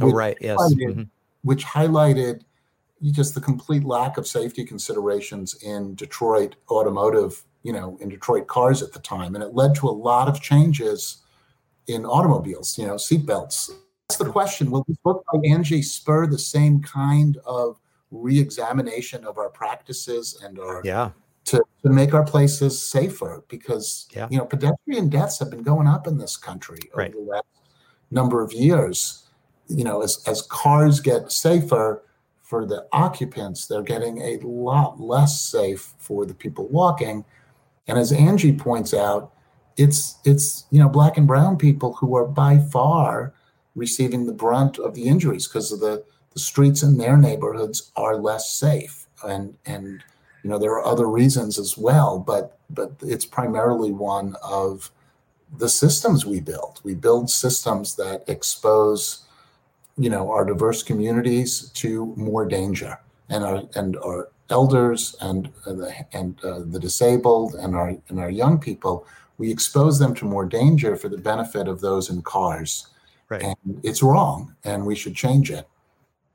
Oh, 0.00 0.10
right. 0.10 0.36
Yes. 0.40 0.58
Highlighted, 0.58 0.88
mm-hmm. 0.88 1.02
Which 1.42 1.64
highlighted 1.64 2.42
just 3.12 3.34
the 3.34 3.40
complete 3.40 3.84
lack 3.84 4.16
of 4.16 4.26
safety 4.26 4.64
considerations 4.64 5.62
in 5.62 5.94
Detroit 5.94 6.56
automotive, 6.70 7.44
you 7.62 7.72
know, 7.72 7.96
in 8.00 8.08
Detroit 8.08 8.46
cars 8.46 8.82
at 8.82 8.92
the 8.92 8.98
time. 8.98 9.34
And 9.34 9.44
it 9.44 9.54
led 9.54 9.74
to 9.76 9.88
a 9.88 9.90
lot 9.90 10.28
of 10.28 10.40
changes 10.40 11.18
in 11.86 12.04
automobiles, 12.04 12.78
you 12.78 12.86
know, 12.86 12.94
seatbelts. 12.94 13.70
That's 14.08 14.18
the 14.18 14.30
question. 14.30 14.70
Will 14.70 14.84
this 14.86 14.96
book 14.98 15.24
by 15.32 15.40
Angie 15.48 15.82
spur 15.82 16.26
the 16.26 16.38
same 16.38 16.80
kind 16.80 17.38
of 17.44 17.80
re-examination 18.10 19.24
of 19.24 19.36
our 19.36 19.48
practices 19.48 20.40
and 20.44 20.58
our 20.58 20.80
yeah 20.84 21.10
to, 21.46 21.62
to 21.82 21.90
make 21.90 22.12
our 22.12 22.24
places 22.24 22.80
safer 22.80 23.44
because 23.48 24.06
yeah. 24.14 24.28
you 24.30 24.36
know 24.36 24.44
pedestrian 24.44 25.08
deaths 25.08 25.38
have 25.38 25.50
been 25.50 25.62
going 25.62 25.86
up 25.86 26.06
in 26.06 26.18
this 26.18 26.36
country 26.36 26.78
right. 26.94 27.14
over 27.14 27.24
the 27.24 27.30
last 27.30 27.46
number 28.10 28.42
of 28.42 28.52
years. 28.52 29.22
You 29.68 29.84
know, 29.84 30.02
as 30.02 30.22
as 30.26 30.42
cars 30.42 31.00
get 31.00 31.32
safer 31.32 32.04
for 32.42 32.66
the 32.66 32.86
occupants, 32.92 33.66
they're 33.66 33.82
getting 33.82 34.18
a 34.18 34.38
lot 34.46 35.00
less 35.00 35.40
safe 35.40 35.94
for 35.98 36.24
the 36.24 36.34
people 36.34 36.68
walking. 36.68 37.24
And 37.88 37.98
as 37.98 38.12
Angie 38.12 38.52
points 38.52 38.94
out, 38.94 39.32
it's 39.76 40.18
it's 40.24 40.66
you 40.70 40.80
know 40.80 40.88
black 40.88 41.16
and 41.16 41.26
brown 41.26 41.56
people 41.56 41.94
who 41.94 42.16
are 42.16 42.26
by 42.26 42.58
far 42.58 43.34
receiving 43.76 44.26
the 44.26 44.32
brunt 44.32 44.78
of 44.78 44.94
the 44.94 45.04
injuries 45.04 45.46
because 45.46 45.70
the 45.70 46.04
the 46.32 46.40
streets 46.40 46.82
in 46.82 46.98
their 46.98 47.16
neighborhoods 47.16 47.92
are 47.96 48.16
less 48.16 48.50
safe. 48.50 49.06
And 49.24 49.56
and 49.64 50.02
you 50.42 50.50
know 50.50 50.58
there 50.58 50.72
are 50.72 50.84
other 50.84 51.08
reasons 51.08 51.58
as 51.58 51.78
well 51.78 52.18
but 52.18 52.58
but 52.68 52.92
it's 53.00 53.24
primarily 53.24 53.92
one 53.92 54.36
of 54.42 54.90
the 55.56 55.68
systems 55.68 56.26
we 56.26 56.40
build. 56.40 56.80
We 56.82 56.94
build 56.94 57.30
systems 57.30 57.94
that 57.96 58.24
expose 58.26 59.24
you 59.96 60.10
know 60.10 60.30
our 60.30 60.44
diverse 60.44 60.82
communities 60.82 61.70
to 61.74 62.12
more 62.16 62.46
danger. 62.46 62.98
And 63.28 63.44
our 63.44 63.62
and 63.74 63.96
our 63.98 64.28
elders 64.50 65.16
and 65.20 65.50
uh, 65.66 65.72
the 65.72 66.06
and 66.12 66.38
uh, 66.44 66.60
the 66.64 66.78
disabled 66.78 67.54
and 67.54 67.74
our 67.74 67.96
and 68.08 68.20
our 68.20 68.30
young 68.30 68.58
people 68.58 69.06
we 69.38 69.50
expose 69.50 69.98
them 69.98 70.14
to 70.14 70.24
more 70.24 70.46
danger 70.46 70.96
for 70.96 71.08
the 71.08 71.18
benefit 71.18 71.68
of 71.68 71.80
those 71.80 72.08
in 72.08 72.22
cars 72.22 72.86
right 73.28 73.42
and 73.42 73.80
it's 73.82 74.02
wrong 74.02 74.54
and 74.64 74.84
we 74.84 74.94
should 74.94 75.14
change 75.14 75.50
it 75.50 75.68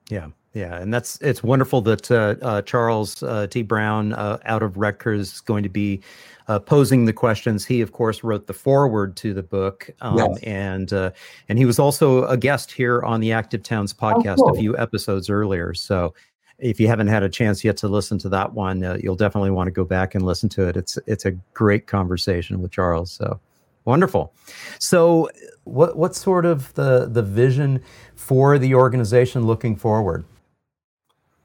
yeah 0.10 0.28
yeah, 0.54 0.82
and 0.82 0.94
that's 0.94 1.20
it's 1.22 1.42
wonderful 1.42 1.82
that 1.82 2.12
uh, 2.12 2.36
uh, 2.42 2.62
Charles 2.64 3.24
uh, 3.24 3.48
T. 3.48 3.62
Brown 3.62 4.12
uh, 4.14 4.38
out 4.44 4.64
of 4.64 4.76
Rutgers 4.76 5.34
is 5.34 5.42
going 5.42 5.64
to 5.64 5.70
be 5.70 6.02
uh, 6.50 6.60
posing 6.60 7.06
the 7.06 7.14
questions. 7.14 7.66
He, 7.66 7.80
of 7.80 7.94
course, 7.94 8.22
wrote 8.22 8.48
the 8.48 8.54
foreword 8.54 9.16
to 9.18 9.34
the 9.34 9.44
book, 9.44 9.90
um, 10.02 10.18
yes. 10.18 10.40
and 10.44 10.92
uh, 10.92 11.12
and 11.48 11.58
he 11.58 11.64
was 11.64 11.80
also 11.80 12.26
a 12.26 12.36
guest 12.36 12.70
here 12.70 13.02
on 13.04 13.22
the 13.22 13.32
Active 13.32 13.64
Towns 13.64 13.94
podcast 13.94 14.40
oh, 14.40 14.50
cool. 14.50 14.58
a 14.58 14.60
few 14.60 14.78
episodes 14.78 15.30
earlier. 15.30 15.74
So, 15.74 16.14
if 16.60 16.82
you 16.82 16.88
haven't 16.88 17.08
had 17.08 17.24
a 17.24 17.30
chance 17.30 17.64
yet 17.64 17.78
to 17.78 17.88
listen 17.88 18.18
to 18.20 18.30
that 18.30 18.52
one, 18.54 18.82
you'll 19.02 19.16
definitely 19.16 19.52
want 19.52 19.68
to 19.68 19.72
go 19.72 19.86
back 19.86 20.16
and 20.16 20.26
listen 20.26 20.50
to 20.50 20.68
it. 20.68 20.76
It's 20.76 21.00
it's 21.08 21.24
a 21.24 21.32
great 21.54 21.88
conversation 21.88 22.62
with 22.62 22.72
Charles. 22.72 23.12
So 23.12 23.40
wonderful. 23.86 24.34
So, 24.80 25.30
what 25.64 25.98
what's 25.98 26.20
sort 26.20 26.46
of 26.46 26.74
the 26.74 27.08
the 27.08 27.22
vision 27.24 27.84
for 28.16 28.58
the 28.58 28.76
organization 28.76 29.46
looking 29.46 29.76
forward? 29.76 30.26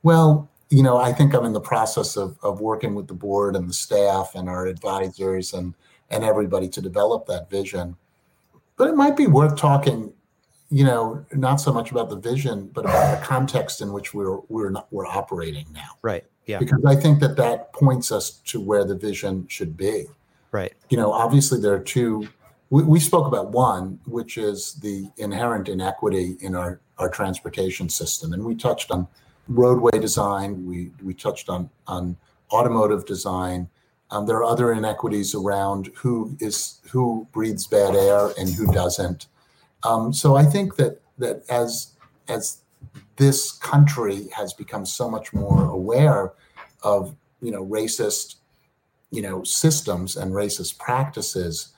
Well, 0.02 0.48
you 0.70 0.82
know, 0.82 0.96
I 0.96 1.12
think 1.12 1.34
I'm 1.34 1.44
in 1.44 1.52
the 1.52 1.60
process 1.60 2.16
of, 2.16 2.38
of 2.42 2.60
working 2.60 2.94
with 2.94 3.06
the 3.06 3.14
board 3.14 3.54
and 3.54 3.68
the 3.68 3.74
staff 3.74 4.32
and 4.34 4.48
our 4.48 4.66
advisors 4.66 5.52
and 5.52 5.74
and 6.10 6.24
everybody 6.24 6.68
to 6.68 6.80
develop 6.80 7.26
that 7.26 7.50
vision. 7.50 7.96
But 8.76 8.88
it 8.88 8.94
might 8.94 9.16
be 9.16 9.26
worth 9.26 9.56
talking, 9.56 10.12
you 10.70 10.84
know, 10.84 11.24
not 11.32 11.56
so 11.56 11.72
much 11.72 11.90
about 11.90 12.10
the 12.10 12.16
vision, 12.16 12.70
but 12.72 12.84
about 12.84 13.18
the 13.18 13.26
context 13.26 13.80
in 13.80 13.92
which 13.92 14.12
we're 14.14 14.38
we're 14.48 14.70
not 14.70 14.86
we're 14.90 15.06
operating 15.06 15.66
now. 15.72 15.90
Right. 16.02 16.24
Yeah. 16.46 16.58
Because 16.58 16.84
I 16.86 16.94
think 16.94 17.20
that 17.20 17.36
that 17.36 17.72
points 17.72 18.12
us 18.12 18.30
to 18.30 18.60
where 18.60 18.84
the 18.84 18.94
vision 18.94 19.46
should 19.48 19.76
be. 19.76 20.06
Right. 20.52 20.72
You 20.88 20.96
know, 20.96 21.12
obviously 21.12 21.60
there 21.60 21.74
are 21.74 21.80
two. 21.80 22.28
We, 22.70 22.82
we 22.82 23.00
spoke 23.00 23.26
about 23.26 23.52
one, 23.52 24.00
which 24.06 24.38
is 24.38 24.74
the 24.74 25.08
inherent 25.16 25.68
inequity 25.68 26.36
in 26.40 26.54
our 26.54 26.80
our 26.98 27.10
transportation 27.10 27.88
system, 27.88 28.32
and 28.32 28.44
we 28.44 28.54
touched 28.54 28.90
on 28.90 29.06
roadway 29.48 29.98
design. 29.98 30.66
We 30.66 30.90
we 31.02 31.14
touched 31.14 31.48
on 31.48 31.70
on 31.86 32.16
automotive 32.50 33.04
design. 33.06 33.68
Um, 34.10 34.26
there 34.26 34.36
are 34.36 34.44
other 34.44 34.72
inequities 34.72 35.34
around 35.34 35.90
who 35.96 36.36
is 36.40 36.80
who 36.90 37.26
breathes 37.32 37.66
bad 37.66 37.94
air 37.94 38.32
and 38.38 38.48
who 38.48 38.72
doesn't. 38.72 39.26
Um, 39.82 40.12
so 40.12 40.36
I 40.36 40.44
think 40.44 40.76
that 40.76 41.00
that 41.18 41.42
as 41.48 41.92
as 42.28 42.58
this 43.16 43.52
country 43.52 44.28
has 44.34 44.52
become 44.52 44.86
so 44.86 45.10
much 45.10 45.32
more 45.32 45.64
aware 45.64 46.32
of 46.82 47.14
you 47.40 47.50
know 47.50 47.64
racist 47.64 48.36
you 49.10 49.22
know 49.22 49.42
systems 49.44 50.16
and 50.16 50.32
racist 50.32 50.78
practices, 50.78 51.74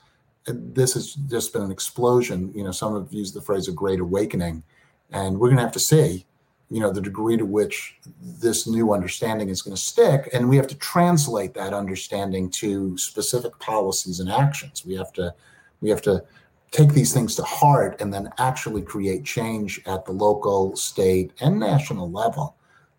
this 0.53 0.93
has 0.93 1.13
just 1.13 1.53
been 1.53 1.61
an 1.61 1.71
explosion. 1.71 2.51
You 2.55 2.63
know, 2.63 2.71
some 2.71 2.95
have 2.95 3.11
used 3.13 3.33
the 3.33 3.41
phrase 3.41 3.67
a 3.67 3.71
great 3.71 3.99
awakening, 3.99 4.63
and 5.11 5.39
we're 5.39 5.47
going 5.47 5.57
to 5.57 5.63
have 5.63 5.71
to 5.73 5.79
see 5.79 6.25
you 6.69 6.79
know 6.79 6.91
the 6.91 7.01
degree 7.01 7.37
to 7.37 7.45
which 7.45 7.97
this 8.21 8.67
new 8.67 8.93
understanding 8.93 9.49
is 9.49 9.61
going 9.61 9.75
to 9.75 9.81
stick 9.81 10.29
and 10.33 10.47
we 10.47 10.55
have 10.55 10.67
to 10.67 10.77
translate 10.77 11.53
that 11.53 11.73
understanding 11.73 12.49
to 12.49 12.97
specific 12.97 13.57
policies 13.59 14.19
and 14.19 14.31
actions 14.31 14.85
we 14.85 14.95
have 14.95 15.11
to 15.11 15.33
we 15.81 15.89
have 15.89 16.01
to 16.01 16.23
take 16.71 16.93
these 16.93 17.13
things 17.13 17.35
to 17.35 17.43
heart 17.43 17.99
and 17.99 18.13
then 18.13 18.29
actually 18.37 18.83
create 18.83 19.25
change 19.25 19.81
at 19.87 20.05
the 20.05 20.11
local 20.11 20.75
state 20.75 21.33
and 21.41 21.59
national 21.59 22.09
level 22.11 22.55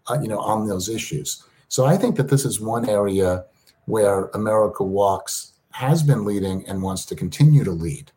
uh, 0.09 0.19
you 0.21 0.29
know 0.29 0.41
on 0.41 0.67
those 0.67 0.89
issues 0.89 1.45
so 1.69 1.87
i 1.87 1.97
think 1.97 2.17
that 2.17 2.29
this 2.29 2.45
is 2.45 2.61
one 2.61 2.89
area 2.89 3.45
where 3.85 4.27
america 4.35 4.83
walks 4.83 5.53
has 5.73 6.03
been 6.03 6.25
leading 6.25 6.67
and 6.67 6.83
wants 6.83 7.05
to 7.07 7.15
continue 7.15 7.65
to 7.65 7.71
lead 7.71 8.13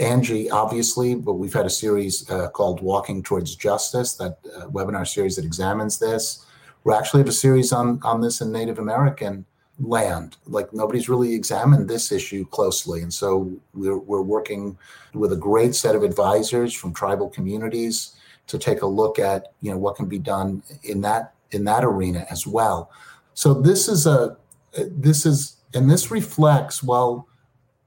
Angie, 0.00 0.50
obviously, 0.50 1.14
but 1.14 1.34
we've 1.34 1.52
had 1.52 1.66
a 1.66 1.70
series 1.70 2.28
uh, 2.30 2.48
called 2.50 2.80
Walking 2.80 3.22
Towards 3.22 3.54
Justice, 3.54 4.14
that 4.14 4.38
uh, 4.56 4.66
webinar 4.66 5.06
series 5.06 5.36
that 5.36 5.44
examines 5.44 5.98
this. 5.98 6.44
We 6.82 6.94
actually 6.94 7.20
have 7.20 7.28
a 7.28 7.32
series 7.32 7.72
on, 7.72 8.00
on 8.02 8.20
this 8.20 8.40
in 8.40 8.50
Native 8.50 8.80
American 8.80 9.44
land. 9.78 10.36
Like 10.46 10.72
nobody's 10.72 11.08
really 11.08 11.32
examined 11.32 11.88
this 11.88 12.10
issue 12.10 12.44
closely. 12.46 13.02
And 13.02 13.14
so 13.14 13.52
we're, 13.72 13.98
we're 13.98 14.22
working 14.22 14.76
with 15.14 15.32
a 15.32 15.36
great 15.36 15.76
set 15.76 15.94
of 15.94 16.02
advisors 16.02 16.74
from 16.74 16.92
tribal 16.92 17.28
communities 17.28 18.16
to 18.48 18.58
take 18.58 18.82
a 18.82 18.86
look 18.86 19.20
at, 19.20 19.52
you 19.60 19.70
know, 19.70 19.78
what 19.78 19.94
can 19.94 20.06
be 20.06 20.18
done 20.18 20.62
in 20.82 21.02
that 21.02 21.34
in 21.50 21.64
that 21.64 21.84
arena 21.84 22.26
as 22.30 22.46
well. 22.46 22.90
So 23.34 23.54
this 23.54 23.88
is 23.88 24.06
a 24.06 24.36
this 24.72 25.24
is 25.24 25.57
and 25.74 25.90
this 25.90 26.10
reflects 26.10 26.82
well 26.82 27.28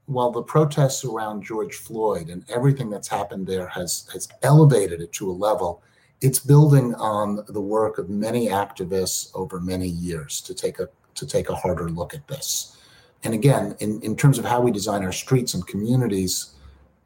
while 0.06 0.30
the 0.30 0.42
protests 0.42 1.04
around 1.04 1.44
George 1.44 1.74
Floyd 1.74 2.28
and 2.28 2.44
everything 2.48 2.90
that's 2.90 3.08
happened 3.08 3.46
there 3.46 3.68
has 3.68 4.08
has 4.12 4.28
elevated 4.42 5.00
it 5.00 5.12
to 5.12 5.30
a 5.30 5.32
level, 5.32 5.82
it's 6.20 6.38
building 6.38 6.94
on 6.96 7.44
the 7.48 7.60
work 7.60 7.98
of 7.98 8.10
many 8.10 8.48
activists 8.48 9.30
over 9.34 9.60
many 9.60 9.88
years 9.88 10.40
to 10.42 10.54
take 10.54 10.78
a 10.78 10.88
to 11.14 11.26
take 11.26 11.48
a 11.48 11.54
harder 11.54 11.90
look 11.90 12.14
at 12.14 12.26
this. 12.28 12.76
And 13.24 13.34
again, 13.34 13.76
in, 13.78 14.00
in 14.02 14.16
terms 14.16 14.38
of 14.38 14.44
how 14.44 14.60
we 14.60 14.72
design 14.72 15.04
our 15.04 15.12
streets 15.12 15.54
and 15.54 15.64
communities, 15.66 16.54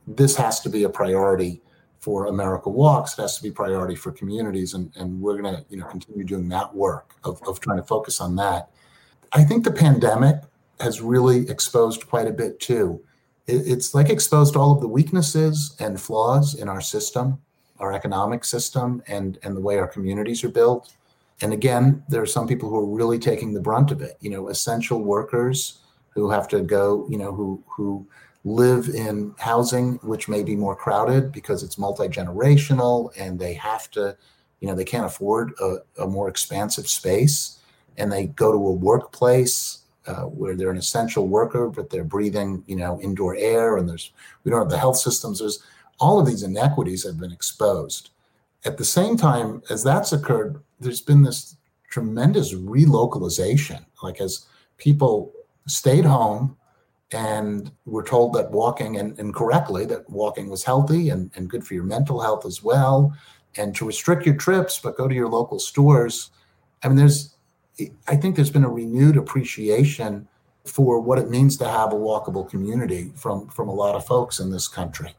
this 0.07 0.37
has 0.37 0.61
to 0.61 0.71
be 0.71 0.85
a 0.85 0.89
priority 0.89 1.61
for 1.99 2.27
America 2.27 2.71
Walks. 2.71 3.19
It 3.19 3.23
has 3.23 3.37
to 3.37 3.43
be 3.43 3.51
priority 3.51 3.97
for 3.97 4.12
communities, 4.12 4.75
and, 4.75 4.91
and 4.97 5.21
we're 5.21 5.41
going 5.41 5.55
to 5.55 5.65
you 5.69 5.77
know 5.77 5.87
continue 5.87 6.25
doing 6.25 6.49
that 6.51 6.75
work 6.75 7.15
of, 7.25 7.41
of 7.47 7.61
trying 7.61 7.79
to 7.79 7.85
focus 7.85 8.21
on 8.21 8.37
that. 8.37 8.71
I 9.33 9.45
think 9.45 9.65
the 9.65 9.73
pandemic 9.73 10.37
has 10.81 11.01
really 11.01 11.49
exposed 11.49 12.09
quite 12.09 12.27
a 12.27 12.33
bit 12.33 12.61
too. 12.61 13.01
it's 13.49 13.95
like 13.95 14.11
exposed 14.11 14.57
all 14.57 14.73
of 14.73 14.81
the 14.81 14.89
weaknesses 14.89 15.77
and 15.79 16.01
flaws 16.01 16.55
in 16.55 16.69
our 16.69 16.81
system, 16.81 17.39
our 17.79 17.93
economic 17.93 18.45
system, 18.45 19.03
and 19.07 19.39
and 19.45 19.57
the 19.57 19.61
way 19.61 19.79
our 19.79 19.87
communities 19.87 20.43
are 20.43 20.49
built. 20.49 20.95
And 21.41 21.53
again, 21.53 22.03
there 22.09 22.23
are 22.23 22.27
some 22.27 22.49
people 22.49 22.69
who 22.69 22.79
are 22.79 22.97
really 22.97 23.21
taking 23.21 23.53
the 23.53 23.61
brunt 23.61 23.93
of 23.93 24.03
it. 24.03 24.17
You 24.21 24.31
know, 24.31 24.49
essential 24.49 25.01
workers 25.03 25.79
who 26.11 26.31
have 26.31 26.49
to 26.49 26.61
go. 26.61 27.07
You 27.09 27.19
know, 27.19 27.33
who 27.33 27.62
who 27.69 28.05
live 28.45 28.89
in 28.89 29.35
housing 29.39 29.97
which 30.03 30.29
may 30.29 30.43
be 30.43 30.57
more 30.57 30.77
crowded 30.77 31.31
because 31.33 31.62
it's 31.62 31.79
multi 31.79 32.09
generational, 32.09 33.11
and 33.17 33.39
they 33.39 33.55
have 33.55 33.91
to. 33.93 34.17
You 34.61 34.69
know, 34.69 34.75
they 34.75 34.85
can't 34.85 35.05
afford 35.05 35.53
a, 35.61 35.77
a 36.03 36.07
more 36.07 36.29
expansive 36.29 36.89
space, 36.89 37.59
and 37.97 38.11
they 38.11 38.27
go 38.27 38.51
to 38.51 38.59
a 38.59 38.73
workplace 38.73 39.86
uh, 40.07 40.23
where 40.23 40.55
they're 40.55 40.71
an 40.71 40.77
essential 40.77 41.29
worker, 41.29 41.69
but 41.69 41.90
they're 41.90 42.05
breathing, 42.05 42.62
you 42.66 42.77
know, 42.77 43.01
indoor 43.01 43.37
air, 43.37 43.77
and 43.77 43.88
there's 43.88 44.12
we 44.45 44.51
don't 44.51 44.61
have 44.61 44.71
the 44.71 44.79
health 44.79 44.99
systems. 44.99 45.40
There's 45.40 45.62
all 45.99 46.21
of 46.21 46.27
these 46.27 46.42
inequities 46.42 47.05
have 47.05 47.19
been 47.19 47.33
exposed. 47.33 48.11
At 48.64 48.77
the 48.77 48.85
same 48.85 49.16
time 49.16 49.62
as 49.71 49.83
that's 49.83 50.12
occurred, 50.12 50.61
there's 50.81 51.01
been 51.01 51.23
this 51.23 51.57
tremendous 51.90 52.53
relocalization. 52.53 53.85
Like 54.03 54.21
as 54.21 54.47
people 54.77 55.33
stayed 55.66 56.05
home 56.05 56.57
and 57.12 57.71
were 57.85 58.03
told 58.03 58.33
that 58.35 58.51
walking 58.51 58.97
and, 58.99 59.19
and 59.19 59.35
correctly 59.35 59.87
that 59.87 60.09
walking 60.11 60.49
was 60.49 60.64
healthy 60.64 61.11
and, 61.11 61.31
and 61.37 61.49
good 61.49 61.64
for 61.64 61.75
your 61.75 61.85
mental 61.85 62.21
health 62.21 62.45
as 62.45 62.62
well 62.62 63.16
and 63.57 63.75
to 63.77 63.87
restrict 63.87 64.27
your 64.27 64.35
trips 64.35 64.81
but 64.81 64.97
go 64.97 65.07
to 65.07 65.14
your 65.14 65.29
local 65.29 65.61
stores 65.61 66.31
i 66.83 66.88
mean 66.88 66.97
there's 66.97 67.36
I 68.09 68.17
think 68.17 68.37
there's 68.37 68.51
been 68.51 68.65
a 68.65 68.71
renewed 68.71 69.17
appreciation 69.17 70.29
for 70.65 71.01
what 71.01 71.19
it 71.19 71.31
means 71.31 71.57
to 71.59 71.69
have 71.69 71.93
a 71.93 71.97
walkable 71.97 72.49
community 72.49 73.12
from 73.15 73.49
from 73.49 73.69
a 73.69 73.75
lot 73.75 73.95
of 73.95 74.07
folks 74.07 74.41
in 74.41 74.51
this 74.51 74.67
country. 74.67 75.15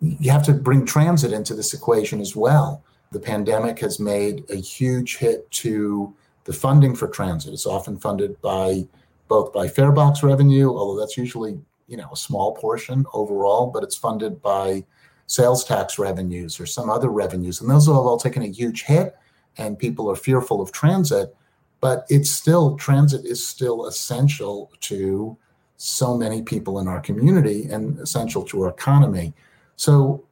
You 0.00 0.30
have 0.30 0.44
to 0.44 0.52
bring 0.52 0.86
transit 0.86 1.32
into 1.32 1.54
this 1.54 1.74
equation 1.74 2.20
as 2.20 2.36
well. 2.36 2.82
The 3.10 3.18
pandemic 3.20 3.80
has 3.80 3.98
made 3.98 4.44
a 4.48 4.56
huge 4.56 5.16
hit 5.16 5.50
to 5.50 6.14
the 6.44 6.52
funding 6.52 6.94
for 6.94 7.08
transit. 7.08 7.52
It's 7.52 7.66
often 7.66 7.98
funded 7.98 8.40
by 8.40 8.86
both 9.26 9.52
by 9.52 9.66
farebox 9.66 10.22
revenue, 10.22 10.70
although 10.70 10.98
that's 10.98 11.16
usually 11.16 11.58
you 11.88 11.96
know 11.96 12.08
a 12.12 12.16
small 12.16 12.54
portion 12.54 13.04
overall, 13.12 13.66
but 13.66 13.82
it's 13.82 13.96
funded 13.96 14.40
by 14.40 14.84
sales 15.26 15.64
tax 15.64 15.98
revenues 15.98 16.58
or 16.58 16.64
some 16.64 16.88
other 16.88 17.10
revenues, 17.10 17.60
and 17.60 17.68
those 17.68 17.86
have 17.86 17.96
all 17.96 18.18
taken 18.18 18.42
a 18.42 18.46
huge 18.46 18.84
hit. 18.84 19.16
And 19.60 19.76
people 19.76 20.08
are 20.08 20.14
fearful 20.14 20.60
of 20.60 20.70
transit 20.70 21.34
but 21.80 22.06
it's 22.08 22.30
still 22.30 22.76
transit 22.76 23.24
is 23.24 23.46
still 23.46 23.86
essential 23.86 24.70
to 24.80 25.36
so 25.76 26.16
many 26.16 26.42
people 26.42 26.80
in 26.80 26.88
our 26.88 27.00
community 27.00 27.66
and 27.70 27.98
essential 28.00 28.42
to 28.42 28.62
our 28.62 28.70
economy. 28.70 29.32
So 29.76 30.24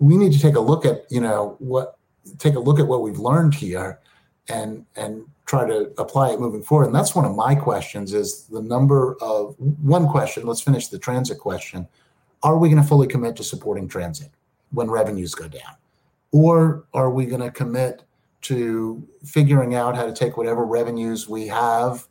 we 0.00 0.16
need 0.16 0.32
to 0.32 0.40
take 0.40 0.56
a 0.56 0.60
look 0.60 0.84
at 0.84 1.04
you 1.10 1.20
know 1.20 1.56
what 1.58 1.96
take 2.38 2.54
a 2.54 2.60
look 2.60 2.80
at 2.80 2.86
what 2.86 3.02
we've 3.02 3.18
learned 3.18 3.54
here 3.54 4.00
and 4.48 4.84
and 4.96 5.24
try 5.46 5.66
to 5.66 5.92
apply 5.98 6.30
it 6.30 6.40
moving 6.40 6.62
forward. 6.62 6.86
And 6.86 6.94
that's 6.94 7.14
one 7.14 7.24
of 7.24 7.36
my 7.36 7.54
questions 7.54 8.14
is 8.14 8.44
the 8.46 8.62
number 8.62 9.16
of 9.20 9.54
one 9.82 10.08
question 10.08 10.46
let's 10.46 10.60
finish 10.60 10.88
the 10.88 10.98
transit 10.98 11.38
question. 11.38 11.86
Are 12.42 12.58
we 12.58 12.68
going 12.68 12.82
to 12.82 12.86
fully 12.86 13.06
commit 13.06 13.36
to 13.36 13.44
supporting 13.44 13.88
transit 13.88 14.30
when 14.70 14.90
revenues 14.90 15.34
go 15.34 15.48
down? 15.48 15.76
Or 16.32 16.84
are 16.92 17.10
we 17.10 17.26
going 17.26 17.40
to 17.40 17.50
commit 17.50 18.02
to 18.44 19.06
figuring 19.24 19.74
out 19.74 19.96
how 19.96 20.06
to 20.06 20.12
take 20.12 20.36
whatever 20.36 20.64
revenues 20.64 21.28
we 21.28 21.46
have 21.46 22.06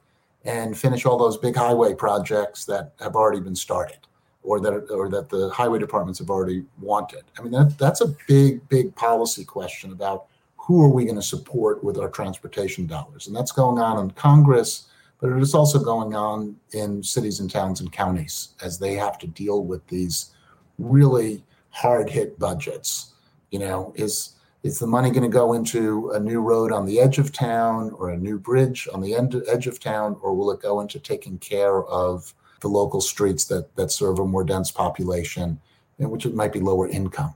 and 0.46 0.78
finish 0.78 1.06
all 1.06 1.17
those 1.17 1.38
big 1.38 1.56
highway 1.56 1.93
projects 1.93 2.65
that 2.65 2.93
have 3.00 3.15
already 3.15 3.39
been 3.39 3.56
started 3.56 4.00
or 4.41 4.60
that 4.60 4.74
or 4.89 5.10
that 5.10 5.30
the 5.30 5.50
highway 5.50 5.80
departments 5.80 6.19
have 6.19 6.30
already 6.30 6.65
wanted. 6.82 7.24
I 7.38 7.41
mean 7.41 7.52
that 7.52 7.78
that's 7.78 8.02
a 8.02 8.13
big 8.28 8.67
big 8.69 8.93
policy 8.96 9.46
question 9.46 9.91
about 9.91 10.26
who 10.58 10.82
are 10.82 10.89
we 10.89 11.06
going 11.06 11.15
to 11.15 11.22
support 11.22 11.84
with 11.84 11.98
our 11.98 12.10
transportation 12.10 12.88
dollars 12.88 13.28
and 13.28 13.36
that's 13.36 13.52
going 13.52 13.80
on 13.80 14.00
in 14.04 14.12
Congress 14.12 14.88
but 15.24 15.32
it 15.32 15.41
is 15.41 15.56
also 15.56 15.80
going 15.80 16.13
on 16.13 16.54
in 16.74 17.02
cities 17.02 17.39
and 17.39 17.50
towns 17.50 17.80
and 17.80 17.93
counties 17.93 18.50
as 18.62 18.78
they 18.78 18.93
have 18.96 19.17
to 19.19 19.26
deal 19.26 19.63
with 19.63 19.88
these 19.88 20.32
really 20.78 21.41
hard 21.69 22.10
hit 22.10 22.38
budgets. 22.38 23.13
You 23.50 23.60
know, 23.60 23.93
is 23.96 24.34
is 24.63 24.80
the 24.80 24.88
money 24.88 25.12
going 25.12 25.23
to 25.23 25.30
go 25.30 25.54
into 25.54 26.12
a 26.12 26.19
new 26.19 26.39
road 26.39 26.71
on 26.71 26.86
the 26.86 26.99
edge 26.99 27.19
of 27.19 27.34
town 27.34 27.91
or 27.97 28.10
a 28.10 28.17
new 28.17 28.39
bridge 28.39 28.88
on 28.93 29.02
the 29.02 29.13
end, 29.13 29.36
edge 29.52 29.67
of 29.67 29.80
town, 29.80 30.17
or 30.21 30.34
will 30.34 30.52
it 30.52 30.62
go 30.62 30.80
into 30.80 30.99
taking 30.99 31.38
care 31.38 31.84
of 31.86 32.34
the 32.62 32.69
local 32.69 33.02
streets 33.02 33.43
that, 33.45 33.76
that 33.76 33.91
serve 33.91 34.19
a 34.19 34.26
more 34.26 34.45
dense 34.45 34.71
population, 34.71 35.60
and 35.99 36.10
which 36.10 36.26
might 36.28 36.54
be 36.54 36.62
lower 36.62 36.88
income? 36.88 37.34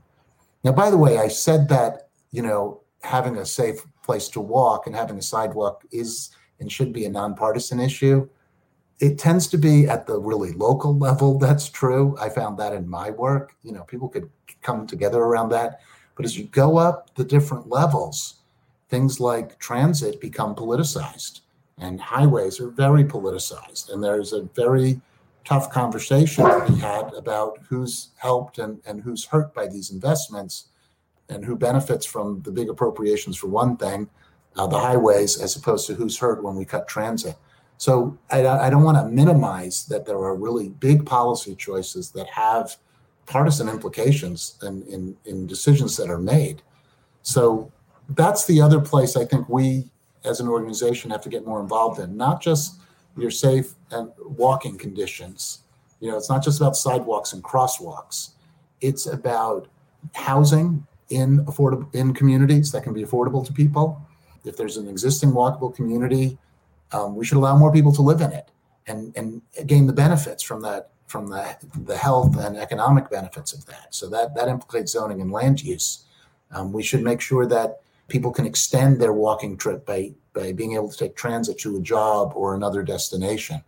Now, 0.64 0.72
by 0.72 0.90
the 0.90 0.96
way, 0.96 1.18
I 1.18 1.28
said 1.28 1.68
that, 1.68 2.08
you 2.32 2.40
know, 2.40 2.80
having 3.02 3.36
a 3.36 3.44
safe 3.44 3.86
place 4.02 4.28
to 4.28 4.40
walk 4.40 4.86
and 4.86 4.96
having 4.96 5.18
a 5.18 5.22
sidewalk 5.22 5.84
is 5.92 6.30
and 6.60 6.72
should 6.72 6.92
be 6.92 7.04
a 7.04 7.10
nonpartisan 7.10 7.78
issue. 7.78 8.28
It 9.00 9.18
tends 9.18 9.46
to 9.48 9.58
be 9.58 9.86
at 9.86 10.06
the 10.06 10.18
really 10.18 10.52
local 10.52 10.96
level 10.98 11.38
that's 11.38 11.68
true. 11.68 12.16
I 12.20 12.30
found 12.30 12.58
that 12.58 12.72
in 12.72 12.88
my 12.88 13.10
work. 13.10 13.54
You 13.62 13.72
know, 13.72 13.84
people 13.84 14.08
could 14.08 14.28
come 14.62 14.86
together 14.86 15.20
around 15.20 15.50
that 15.50 15.80
but 16.18 16.24
as 16.24 16.36
you 16.36 16.46
go 16.46 16.76
up 16.76 17.14
the 17.14 17.22
different 17.22 17.68
levels, 17.68 18.40
things 18.88 19.20
like 19.20 19.56
transit 19.60 20.20
become 20.20 20.52
politicized 20.52 21.42
and 21.78 22.00
highways 22.00 22.58
are 22.58 22.70
very 22.70 23.04
politicized. 23.04 23.92
And 23.92 24.02
there's 24.02 24.32
a 24.32 24.42
very 24.56 25.00
tough 25.44 25.70
conversation 25.70 26.44
to 26.44 26.66
be 26.66 26.80
had 26.80 27.14
about 27.14 27.60
who's 27.68 28.08
helped 28.16 28.58
and, 28.58 28.80
and 28.84 29.00
who's 29.00 29.26
hurt 29.26 29.54
by 29.54 29.68
these 29.68 29.92
investments 29.92 30.70
and 31.28 31.44
who 31.44 31.54
benefits 31.54 32.04
from 32.04 32.42
the 32.42 32.50
big 32.50 32.68
appropriations 32.68 33.36
for 33.36 33.46
one 33.46 33.76
thing, 33.76 34.08
uh, 34.56 34.66
the 34.66 34.76
highways, 34.76 35.40
as 35.40 35.54
opposed 35.54 35.86
to 35.86 35.94
who's 35.94 36.18
hurt 36.18 36.42
when 36.42 36.56
we 36.56 36.64
cut 36.64 36.88
transit. 36.88 37.36
So 37.76 38.18
I, 38.28 38.44
I 38.44 38.70
don't 38.70 38.82
want 38.82 38.98
to 38.98 39.04
minimize 39.04 39.86
that 39.86 40.04
there 40.04 40.16
are 40.16 40.34
really 40.34 40.70
big 40.70 41.06
policy 41.06 41.54
choices 41.54 42.10
that 42.10 42.26
have 42.26 42.76
partisan 43.28 43.68
implications 43.68 44.58
in, 44.62 44.82
in, 44.84 45.16
in 45.26 45.46
decisions 45.46 45.96
that 45.96 46.08
are 46.08 46.18
made. 46.18 46.62
So 47.22 47.70
that's 48.10 48.46
the 48.46 48.60
other 48.60 48.80
place 48.80 49.16
I 49.16 49.24
think 49.24 49.48
we 49.48 49.90
as 50.24 50.40
an 50.40 50.48
organization 50.48 51.10
have 51.10 51.20
to 51.22 51.28
get 51.28 51.46
more 51.46 51.60
involved 51.60 52.00
in, 52.00 52.16
not 52.16 52.40
just 52.40 52.80
your 53.16 53.30
safe 53.30 53.74
and 53.90 54.10
walking 54.18 54.78
conditions. 54.78 55.60
You 56.00 56.10
know, 56.10 56.16
it's 56.16 56.30
not 56.30 56.42
just 56.42 56.60
about 56.60 56.76
sidewalks 56.76 57.32
and 57.32 57.44
crosswalks. 57.44 58.30
It's 58.80 59.06
about 59.06 59.68
housing 60.14 60.86
in 61.10 61.44
affordable 61.46 61.92
in 61.94 62.14
communities 62.14 62.72
that 62.72 62.82
can 62.82 62.92
be 62.92 63.04
affordable 63.04 63.44
to 63.46 63.52
people. 63.52 64.00
If 64.44 64.56
there's 64.56 64.76
an 64.76 64.88
existing 64.88 65.32
walkable 65.32 65.74
community, 65.74 66.38
um, 66.92 67.16
we 67.16 67.24
should 67.24 67.36
allow 67.36 67.56
more 67.58 67.72
people 67.72 67.92
to 67.92 68.02
live 68.02 68.20
in 68.20 68.32
it 68.32 68.50
and 68.86 69.14
and 69.16 69.42
gain 69.66 69.86
the 69.86 69.92
benefits 69.92 70.42
from 70.42 70.62
that 70.62 70.90
from 71.08 71.26
the, 71.28 71.56
the 71.84 71.96
health 71.96 72.38
and 72.38 72.56
economic 72.56 73.10
benefits 73.10 73.52
of 73.52 73.66
that. 73.66 73.94
So 73.94 74.08
that, 74.10 74.34
that 74.34 74.48
implicates 74.48 74.92
zoning 74.92 75.20
and 75.20 75.32
land 75.32 75.62
use. 75.62 76.04
Um, 76.52 76.72
we 76.72 76.82
should 76.82 77.02
make 77.02 77.20
sure 77.20 77.46
that 77.46 77.80
people 78.08 78.30
can 78.30 78.46
extend 78.46 79.00
their 79.00 79.12
walking 79.12 79.56
trip 79.56 79.84
by, 79.84 80.12
by 80.32 80.52
being 80.52 80.74
able 80.74 80.90
to 80.90 80.96
take 80.96 81.16
transit 81.16 81.58
to 81.58 81.76
a 81.76 81.80
job 81.80 82.32
or 82.34 82.54
another 82.54 82.82
destination. 82.82 83.62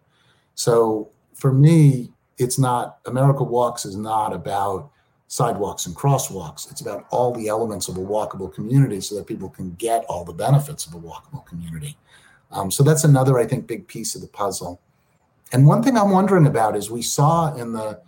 So 0.55 1.11
for 1.35 1.53
me, 1.53 2.13
it's 2.39 2.59
not, 2.59 2.99
America 3.07 3.43
Walks 3.43 3.85
is 3.85 3.97
not 3.97 4.33
about 4.33 4.91
sidewalks 5.29 5.87
and 5.87 5.95
crosswalks. 5.95 6.71
It's 6.71 6.81
about 6.81 7.07
all 7.11 7.33
the 7.33 7.49
elements 7.49 7.89
of 7.89 7.97
a 7.97 8.01
walkable 8.01 8.53
community 8.53 9.01
so 9.01 9.15
that 9.15 9.27
people 9.27 9.49
can 9.49 9.75
get 9.75 10.05
all 10.07 10.25
the 10.25 10.33
benefits 10.33 10.87
of 10.87 10.95
a 10.95 10.99
walkable 10.99 11.47
community. 11.47 11.97
Um, 12.51 12.71
so 12.71 12.83
that's 12.83 13.05
another, 13.05 13.39
I 13.39 13.47
think, 13.47 13.67
big 13.67 13.87
piece 13.87 14.15
of 14.15 14.23
the 14.23 14.27
puzzle. 14.27 14.81
And 15.53 15.67
one 15.67 15.83
thing 15.83 15.97
I'm 15.97 16.11
wondering 16.11 16.47
about 16.47 16.77
is 16.77 16.91
we 16.91 17.03
saw 17.03 17.55
in 17.55 17.73
the 17.73 18.01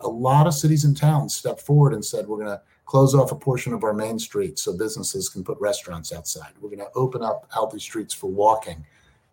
a 0.00 0.08
lot 0.08 0.46
of 0.46 0.54
cities 0.54 0.84
and 0.84 0.96
towns 0.96 1.34
step 1.34 1.60
forward 1.60 1.92
and 1.92 2.04
said 2.04 2.26
we're 2.26 2.38
going 2.38 2.48
to 2.48 2.62
close 2.86 3.14
off 3.14 3.32
a 3.32 3.36
portion 3.36 3.72
of 3.72 3.84
our 3.84 3.92
main 3.92 4.18
street 4.18 4.58
so 4.58 4.76
businesses 4.76 5.28
can 5.28 5.44
put 5.44 5.58
restaurants 5.60 6.12
outside. 6.12 6.52
We're 6.60 6.70
going 6.70 6.80
to 6.80 6.90
open 6.94 7.22
up 7.22 7.46
healthy 7.52 7.78
streets 7.78 8.12
for 8.14 8.30
walking. 8.30 8.84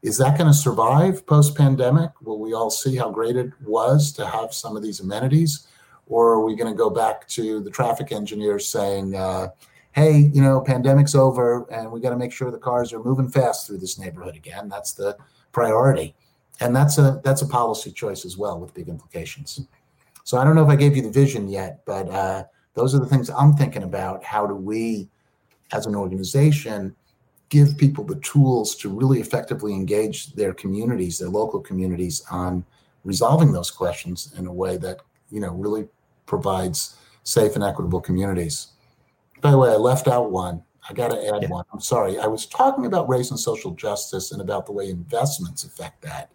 Is 0.04 0.18
that 0.18 0.38
going 0.38 0.50
to 0.50 0.54
survive 0.54 1.26
post 1.26 1.56
pandemic? 1.56 2.12
Will 2.22 2.40
we 2.40 2.54
all 2.54 2.70
see 2.70 2.96
how 2.96 3.10
great 3.10 3.36
it 3.36 3.52
was 3.64 4.12
to 4.14 4.28
have 4.28 4.54
some 4.54 4.76
of 4.76 4.84
these 4.84 5.00
amenities? 5.00 5.68
Or 6.06 6.34
are 6.34 6.46
we 6.46 6.56
going 6.56 6.72
to 6.72 6.78
go 6.78 6.90
back 6.90 7.28
to 7.30 7.62
the 7.62 7.72
traffic 7.72 8.12
engineers 8.12 8.68
saying, 8.68 9.16
uh, 9.16 9.48
hey, 9.94 10.30
you 10.34 10.42
know, 10.42 10.62
pandemic's 10.62 11.16
over 11.16 11.66
and 11.72 11.92
we 11.92 12.00
got 12.00 12.12
to 12.12 12.18
make 12.18 12.32
sure 12.32 12.52
the 12.52 12.60
cars 12.60 12.94
are 12.94 13.04
moving 13.04 13.28
fast 13.28 13.66
through 13.66 13.80
this 13.80 13.98
neighborhood 13.98 14.36
again? 14.36 14.70
That's 14.70 14.94
the 14.94 15.18
priority 15.52 16.16
and 16.60 16.76
that's 16.76 16.98
a 16.98 17.22
that's 17.24 17.42
a 17.42 17.48
policy 17.48 17.92
choice 17.92 18.26
as 18.26 18.38
well 18.38 18.60
with 18.60 18.74
big 18.74 18.90
implications. 18.90 19.62
So 20.24 20.38
I 20.38 20.44
don't 20.44 20.56
know 20.56 20.64
if 20.64 20.70
I 20.70 20.76
gave 20.76 20.96
you 20.96 21.02
the 21.02 21.12
vision 21.12 21.48
yet, 21.48 21.86
but 21.86 22.10
uh, 22.10 22.44
those 22.74 22.94
are 22.94 23.00
the 23.00 23.06
things 23.06 23.30
I'm 23.30 23.54
thinking 23.54 23.84
about. 23.84 24.24
How 24.24 24.46
do 24.46 24.56
we, 24.56 25.08
as 25.72 25.86
an 25.86 25.96
organization, 25.96 26.96
give 27.50 27.78
people 27.78 28.04
the 28.04 28.20
tools 28.20 28.76
to 28.78 28.90
really 28.90 29.22
effectively 29.22 29.74
engage 29.74 30.34
their 30.34 30.54
communities, 30.54 31.18
their 31.18 31.30
local 31.30 31.62
communities, 31.62 32.24
on 32.30 32.66
resolving 33.06 33.54
those 33.54 33.72
questions 33.72 34.34
in 34.38 34.48
a 34.48 34.52
way 34.52 34.78
that 34.78 35.00
you 35.32 35.40
know 35.40 35.54
really 35.54 35.88
provides 36.26 36.98
safe 37.24 37.56
and 37.56 37.64
equitable 37.64 38.02
communities. 38.02 38.74
By 39.42 39.52
the 39.52 39.58
way, 39.58 39.70
I 39.70 39.76
left 39.76 40.08
out 40.08 40.32
one. 40.32 40.64
I 40.90 40.94
got 40.94 41.12
to 41.12 41.36
add 41.36 41.44
yeah. 41.44 41.50
one. 41.50 41.66
I'm 41.74 41.82
sorry. 41.82 42.18
I 42.18 42.28
was 42.28 42.46
talking 42.46 42.86
about 42.86 43.10
race 43.10 43.32
and 43.32 43.40
social 43.40 43.72
justice 43.72 44.32
and 44.32 44.42
about 44.42 44.66
the 44.66 44.72
way 44.72 44.90
investments 44.90 45.64
affect 45.64 46.02
that. 46.02 46.32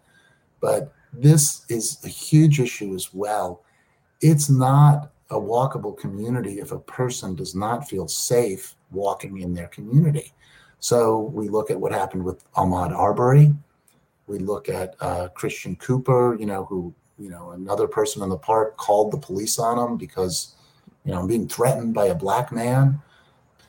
But 0.63 0.93
this 1.11 1.65
is 1.67 1.97
a 2.05 2.07
huge 2.07 2.61
issue 2.61 2.95
as 2.95 3.13
well. 3.13 3.63
It's 4.21 4.49
not 4.49 5.11
a 5.29 5.35
walkable 5.35 5.97
community 5.97 6.61
if 6.61 6.71
a 6.71 6.79
person 6.79 7.35
does 7.35 7.53
not 7.53 7.89
feel 7.89 8.07
safe 8.07 8.73
walking 8.89 9.39
in 9.39 9.53
their 9.53 9.67
community. 9.67 10.31
So 10.79 11.19
we 11.33 11.49
look 11.49 11.69
at 11.69 11.81
what 11.81 11.91
happened 11.91 12.23
with 12.23 12.49
Ahmaud 12.53 12.93
Arbery. 12.93 13.53
We 14.27 14.39
look 14.39 14.69
at 14.69 14.95
uh, 15.01 15.27
Christian 15.29 15.75
Cooper, 15.75 16.37
you 16.39 16.45
know, 16.45 16.63
who 16.63 16.93
you 17.19 17.29
know 17.29 17.51
another 17.51 17.85
person 17.85 18.23
in 18.23 18.29
the 18.29 18.37
park 18.37 18.77
called 18.77 19.11
the 19.11 19.17
police 19.17 19.59
on 19.59 19.77
him 19.77 19.97
because 19.97 20.55
you 21.03 21.11
know 21.11 21.27
being 21.27 21.49
threatened 21.49 21.93
by 21.93 22.05
a 22.05 22.15
black 22.15 22.53
man. 22.53 23.01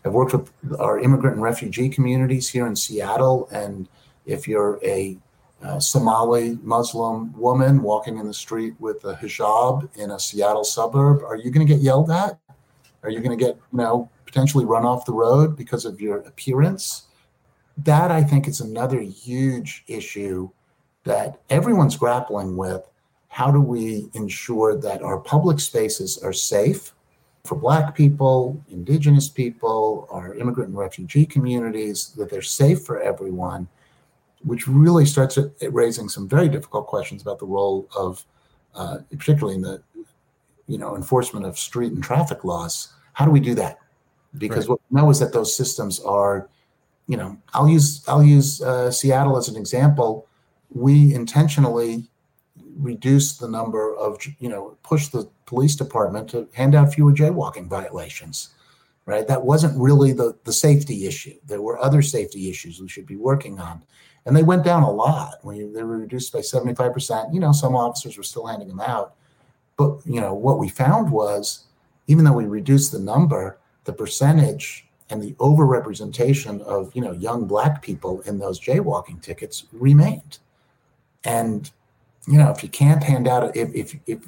I've 0.04 0.12
worked 0.12 0.32
with 0.32 0.48
our 0.78 1.00
immigrant 1.00 1.34
and 1.34 1.42
refugee 1.42 1.88
communities 1.88 2.48
here 2.48 2.68
in 2.68 2.76
Seattle, 2.76 3.48
and 3.50 3.88
if 4.26 4.46
you're 4.46 4.78
a 4.84 5.18
Somali 5.78 6.58
Muslim 6.62 7.32
woman 7.38 7.82
walking 7.82 8.18
in 8.18 8.26
the 8.26 8.34
street 8.34 8.74
with 8.78 9.04
a 9.04 9.14
hijab 9.14 9.88
in 9.96 10.10
a 10.10 10.18
Seattle 10.18 10.64
suburb, 10.64 11.22
are 11.22 11.36
you 11.36 11.50
going 11.50 11.66
to 11.66 11.72
get 11.72 11.82
yelled 11.82 12.10
at? 12.10 12.38
Are 13.02 13.10
you 13.10 13.20
going 13.20 13.36
to 13.36 13.44
get, 13.44 13.56
you 13.72 13.78
know, 13.78 14.10
potentially 14.26 14.64
run 14.64 14.84
off 14.84 15.04
the 15.04 15.12
road 15.12 15.56
because 15.56 15.84
of 15.84 16.00
your 16.00 16.18
appearance? 16.18 17.04
That 17.78 18.10
I 18.10 18.22
think 18.22 18.46
is 18.46 18.60
another 18.60 19.00
huge 19.00 19.84
issue 19.86 20.50
that 21.04 21.40
everyone's 21.50 21.96
grappling 21.96 22.56
with. 22.56 22.82
How 23.28 23.50
do 23.50 23.60
we 23.60 24.08
ensure 24.14 24.76
that 24.76 25.02
our 25.02 25.18
public 25.18 25.60
spaces 25.60 26.18
are 26.18 26.32
safe 26.32 26.94
for 27.44 27.56
Black 27.56 27.94
people, 27.94 28.62
Indigenous 28.70 29.28
people, 29.28 30.08
our 30.10 30.34
immigrant 30.34 30.70
and 30.70 30.78
refugee 30.78 31.26
communities, 31.26 32.12
that 32.16 32.30
they're 32.30 32.42
safe 32.42 32.82
for 32.82 33.00
everyone? 33.00 33.68
Which 34.44 34.68
really 34.68 35.06
starts 35.06 35.38
raising 35.70 36.08
some 36.08 36.28
very 36.28 36.48
difficult 36.48 36.86
questions 36.86 37.22
about 37.22 37.38
the 37.38 37.46
role 37.46 37.88
of, 37.96 38.24
uh, 38.74 38.98
particularly 39.10 39.56
in 39.56 39.62
the, 39.62 39.82
you 40.66 40.78
know, 40.78 40.96
enforcement 40.96 41.46
of 41.46 41.58
street 41.58 41.92
and 41.92 42.02
traffic 42.02 42.44
laws. 42.44 42.92
How 43.14 43.24
do 43.24 43.30
we 43.30 43.40
do 43.40 43.54
that? 43.54 43.78
Because 44.36 44.64
right. 44.64 44.70
what 44.70 44.80
we 44.90 45.00
know 45.00 45.10
is 45.10 45.18
that 45.20 45.32
those 45.32 45.54
systems 45.54 46.00
are, 46.00 46.48
you 47.06 47.16
know, 47.16 47.36
I'll 47.52 47.68
use 47.68 48.02
I'll 48.08 48.22
use 48.22 48.60
uh, 48.62 48.90
Seattle 48.90 49.36
as 49.36 49.48
an 49.48 49.56
example. 49.56 50.26
We 50.70 51.14
intentionally 51.14 52.04
reduce 52.76 53.36
the 53.36 53.48
number 53.48 53.94
of, 53.96 54.18
you 54.40 54.48
know, 54.48 54.76
push 54.82 55.08
the 55.08 55.28
police 55.46 55.76
department 55.76 56.28
to 56.30 56.48
hand 56.54 56.74
out 56.74 56.92
fewer 56.92 57.12
jaywalking 57.12 57.68
violations 57.68 58.50
right? 59.06 59.26
That 59.26 59.44
wasn't 59.44 59.78
really 59.78 60.12
the, 60.12 60.36
the 60.44 60.52
safety 60.52 61.06
issue. 61.06 61.34
There 61.46 61.60
were 61.60 61.78
other 61.78 62.02
safety 62.02 62.48
issues 62.48 62.80
we 62.80 62.88
should 62.88 63.06
be 63.06 63.16
working 63.16 63.58
on 63.58 63.82
and 64.26 64.36
they 64.36 64.42
went 64.42 64.64
down 64.64 64.82
a 64.82 64.90
lot. 64.90 65.38
When 65.42 65.72
they 65.72 65.82
were 65.82 65.98
reduced 65.98 66.32
by 66.32 66.40
75%, 66.40 67.32
you 67.34 67.40
know, 67.40 67.52
some 67.52 67.76
officers 67.76 68.16
were 68.16 68.22
still 68.22 68.46
handing 68.46 68.68
them 68.68 68.80
out. 68.80 69.14
But, 69.76 69.98
you 70.06 70.20
know, 70.20 70.34
what 70.34 70.58
we 70.58 70.68
found 70.68 71.10
was 71.10 71.66
even 72.06 72.24
though 72.24 72.32
we 72.32 72.46
reduced 72.46 72.92
the 72.92 72.98
number, 72.98 73.58
the 73.84 73.92
percentage 73.92 74.86
and 75.10 75.22
the 75.22 75.32
overrepresentation 75.34 76.60
of, 76.62 76.94
you 76.94 77.02
know, 77.02 77.12
young 77.12 77.46
black 77.46 77.82
people 77.82 78.20
in 78.22 78.38
those 78.38 78.60
jaywalking 78.60 79.20
tickets 79.20 79.64
remained. 79.72 80.38
And, 81.24 81.70
you 82.26 82.38
know, 82.38 82.50
if 82.50 82.62
you 82.62 82.68
can't 82.68 83.02
hand 83.02 83.28
out, 83.28 83.54
if, 83.56 83.74
if, 83.74 83.94
if, 84.06 84.20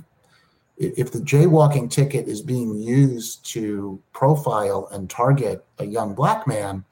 if 0.77 1.13
the 1.13 1.21
jaywalking 1.21 1.91
ticket 1.91 2.29
is 2.29 2.43
being 2.43 2.75
used 2.79 3.45
to 3.53 4.01
profile 4.13 4.89
and 4.93 5.09
target 5.09 5.65
a 5.79 5.87
young 5.87 6.15
black 6.15 6.47
man, 6.47 6.85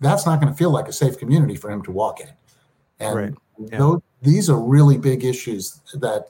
that's 0.00 0.26
not 0.26 0.40
going 0.40 0.52
to 0.52 0.56
feel 0.56 0.70
like 0.70 0.88
a 0.88 0.92
safe 0.92 1.18
community 1.18 1.56
for 1.56 1.70
him 1.70 1.82
to 1.82 1.90
walk 1.90 2.20
in. 2.20 2.28
And 3.00 3.14
right. 3.16 3.34
yeah. 3.58 3.78
those, 3.78 4.00
these 4.22 4.50
are 4.50 4.58
really 4.58 4.98
big 4.98 5.24
issues 5.24 5.80
that 5.94 6.28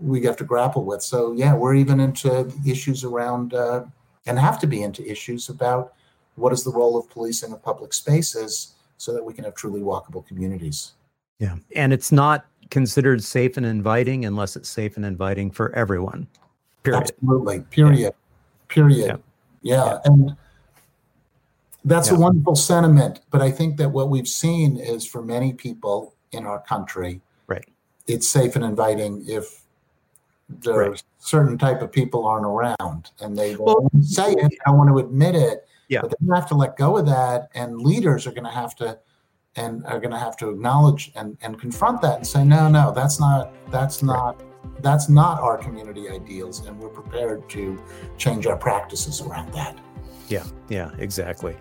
we 0.00 0.22
have 0.24 0.36
to 0.38 0.44
grapple 0.44 0.84
with. 0.84 1.02
So 1.02 1.32
yeah, 1.32 1.54
we're 1.54 1.74
even 1.74 2.00
into 2.00 2.50
issues 2.66 3.04
around 3.04 3.54
uh, 3.54 3.84
and 4.26 4.38
have 4.38 4.58
to 4.60 4.66
be 4.66 4.82
into 4.82 5.08
issues 5.08 5.48
about 5.48 5.94
what 6.36 6.52
is 6.52 6.64
the 6.64 6.70
role 6.70 6.96
of 6.96 7.08
policing 7.10 7.52
of 7.52 7.62
public 7.62 7.92
spaces 7.92 8.74
so 8.96 9.12
that 9.12 9.24
we 9.24 9.32
can 9.32 9.44
have 9.44 9.54
truly 9.54 9.80
walkable 9.80 10.26
communities. 10.26 10.92
Yeah, 11.38 11.56
and 11.76 11.92
it's 11.92 12.10
not 12.10 12.46
considered 12.70 13.22
safe 13.22 13.56
and 13.56 13.64
inviting 13.64 14.24
unless 14.24 14.56
it's 14.56 14.68
safe 14.68 14.96
and 14.96 15.04
inviting 15.04 15.50
for 15.50 15.74
everyone. 15.74 16.26
Period. 16.82 17.02
Absolutely. 17.02 17.60
Period. 17.70 17.98
Yeah. 17.98 18.10
Period. 18.68 19.06
Yeah. 19.06 19.16
yeah. 19.62 19.84
yeah. 19.84 19.98
And 20.04 20.36
that's 21.84 22.10
yeah. 22.10 22.16
a 22.16 22.20
wonderful 22.20 22.56
sentiment, 22.56 23.20
but 23.30 23.40
I 23.40 23.50
think 23.50 23.76
that 23.78 23.90
what 23.90 24.10
we've 24.10 24.28
seen 24.28 24.76
is 24.76 25.06
for 25.06 25.22
many 25.22 25.52
people 25.52 26.14
in 26.32 26.44
our 26.46 26.60
country, 26.60 27.20
right? 27.46 27.64
It's 28.06 28.28
safe 28.28 28.56
and 28.56 28.64
inviting 28.64 29.24
if 29.26 29.62
there's 30.48 30.88
right. 30.88 31.02
certain 31.18 31.58
type 31.58 31.82
of 31.82 31.92
people 31.92 32.26
aren't 32.26 32.46
around, 32.46 33.10
and 33.20 33.36
they 33.36 33.56
well, 33.56 33.88
say 34.00 34.32
it. 34.32 34.52
I 34.66 34.70
want 34.70 34.88
to 34.90 34.98
admit 34.98 35.34
it, 35.34 35.66
yeah. 35.88 36.02
But 36.02 36.14
they 36.20 36.34
have 36.34 36.48
to 36.48 36.54
let 36.54 36.76
go 36.76 36.98
of 36.98 37.06
that, 37.06 37.48
and 37.54 37.80
leaders 37.80 38.26
are 38.26 38.32
going 38.32 38.44
to 38.44 38.50
have 38.50 38.74
to 38.76 38.98
and 39.56 39.84
are 39.86 39.98
going 39.98 40.12
to 40.12 40.18
have 40.18 40.36
to 40.36 40.50
acknowledge 40.50 41.10
and, 41.16 41.36
and 41.42 41.58
confront 41.58 42.00
that 42.02 42.16
and 42.18 42.26
say 42.26 42.44
no 42.44 42.68
no 42.68 42.92
that's 42.92 43.18
not 43.18 43.52
that's 43.70 44.02
not 44.02 44.42
that's 44.80 45.08
not 45.08 45.40
our 45.40 45.56
community 45.56 46.08
ideals 46.08 46.64
and 46.66 46.78
we're 46.78 46.88
prepared 46.88 47.48
to 47.48 47.82
change 48.18 48.46
our 48.46 48.56
practices 48.56 49.20
around 49.20 49.52
that 49.52 49.76
yeah 50.28 50.44
yeah 50.68 50.90
exactly 50.98 51.56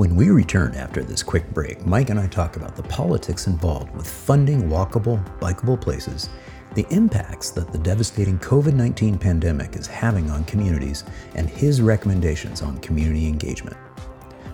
When 0.00 0.16
we 0.16 0.30
return 0.30 0.76
after 0.76 1.04
this 1.04 1.22
quick 1.22 1.50
break, 1.50 1.84
Mike 1.84 2.08
and 2.08 2.18
I 2.18 2.26
talk 2.26 2.56
about 2.56 2.74
the 2.74 2.82
politics 2.84 3.46
involved 3.46 3.94
with 3.94 4.08
funding 4.08 4.62
walkable, 4.62 5.22
bikeable 5.40 5.78
places, 5.78 6.30
the 6.74 6.86
impacts 6.88 7.50
that 7.50 7.70
the 7.70 7.76
devastating 7.76 8.38
COVID 8.38 8.72
19 8.72 9.18
pandemic 9.18 9.76
is 9.76 9.86
having 9.86 10.30
on 10.30 10.44
communities, 10.44 11.04
and 11.34 11.50
his 11.50 11.82
recommendations 11.82 12.62
on 12.62 12.78
community 12.78 13.26
engagement. 13.26 13.76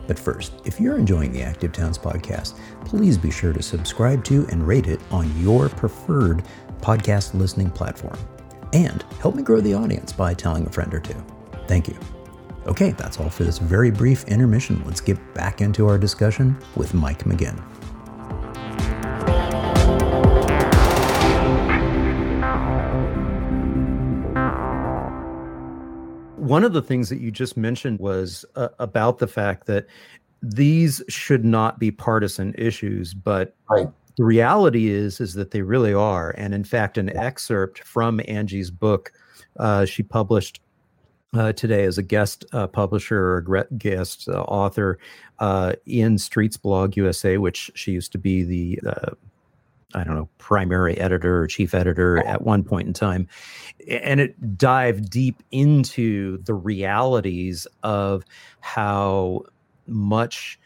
But 0.06 0.18
first, 0.18 0.52
if 0.64 0.80
you're 0.80 0.98
enjoying 0.98 1.32
the 1.32 1.42
Active 1.42 1.72
Towns 1.72 1.98
podcast, 1.98 2.58
please 2.84 3.18
be 3.18 3.30
sure 3.30 3.52
to 3.52 3.62
subscribe 3.62 4.24
to 4.24 4.46
and 4.50 4.66
rate 4.66 4.86
it 4.86 5.00
on 5.10 5.40
your 5.40 5.68
preferred 5.68 6.44
podcast 6.80 7.34
listening 7.34 7.70
platform. 7.70 8.18
And 8.72 9.04
help 9.20 9.34
me 9.34 9.42
grow 9.42 9.60
the 9.60 9.74
audience 9.74 10.12
by 10.12 10.34
telling 10.34 10.66
a 10.66 10.70
friend 10.70 10.92
or 10.92 11.00
two. 11.00 11.16
Thank 11.66 11.88
you. 11.88 11.98
Okay, 12.66 12.90
that's 12.92 13.20
all 13.20 13.30
for 13.30 13.44
this 13.44 13.58
very 13.58 13.90
brief 13.90 14.24
intermission. 14.24 14.82
Let's 14.84 15.00
get 15.00 15.18
back 15.34 15.60
into 15.60 15.86
our 15.88 15.98
discussion 15.98 16.56
with 16.74 16.94
Mike 16.94 17.24
McGinn. 17.24 17.62
One 26.46 26.64
of 26.64 26.72
the 26.72 26.82
things 26.82 27.08
that 27.08 27.20
you 27.20 27.30
just 27.30 27.56
mentioned 27.56 27.98
was 27.98 28.44
uh, 28.54 28.68
about 28.78 29.18
the 29.18 29.26
fact 29.26 29.66
that 29.66 29.86
these 30.42 31.02
should 31.08 31.44
not 31.44 31.78
be 31.78 31.90
partisan 31.90 32.54
issues, 32.56 33.14
but 33.14 33.54
right. 33.68 33.88
the 34.16 34.24
reality 34.24 34.88
is 34.88 35.20
is 35.20 35.34
that 35.34 35.50
they 35.50 35.62
really 35.62 35.92
are. 35.92 36.30
And 36.38 36.54
in 36.54 36.62
fact, 36.62 36.98
an 36.98 37.14
excerpt 37.16 37.82
from 37.82 38.20
Angie's 38.28 38.70
book, 38.70 39.12
uh, 39.58 39.86
she 39.86 40.02
published 40.02 40.60
uh, 41.36 41.52
today 41.52 41.84
as 41.84 41.98
a 41.98 42.02
guest 42.02 42.44
uh, 42.52 42.66
publisher 42.66 43.34
or 43.34 43.66
guest 43.78 44.28
uh, 44.28 44.42
author 44.42 44.98
uh, 45.40 45.72
in 45.84 46.16
Streetsblog 46.16 46.96
USA, 46.96 47.38
which 47.38 47.70
she 47.74 47.92
used 47.92 48.12
to 48.12 48.18
be 48.18 48.44
the 48.44 48.80
uh, 48.86 49.10
I 49.94 50.04
don't 50.04 50.16
know 50.16 50.28
primary 50.38 50.98
editor 50.98 51.42
or 51.42 51.46
chief 51.46 51.74
editor 51.74 52.18
at 52.26 52.42
one 52.42 52.64
point 52.64 52.88
in 52.88 52.92
time, 52.92 53.28
and 53.88 54.20
it 54.20 54.58
dived 54.58 55.10
deep 55.10 55.42
into 55.50 56.38
the 56.38 56.54
realities 56.54 57.66
of 57.82 58.24
how 58.60 59.42
much 59.86 60.58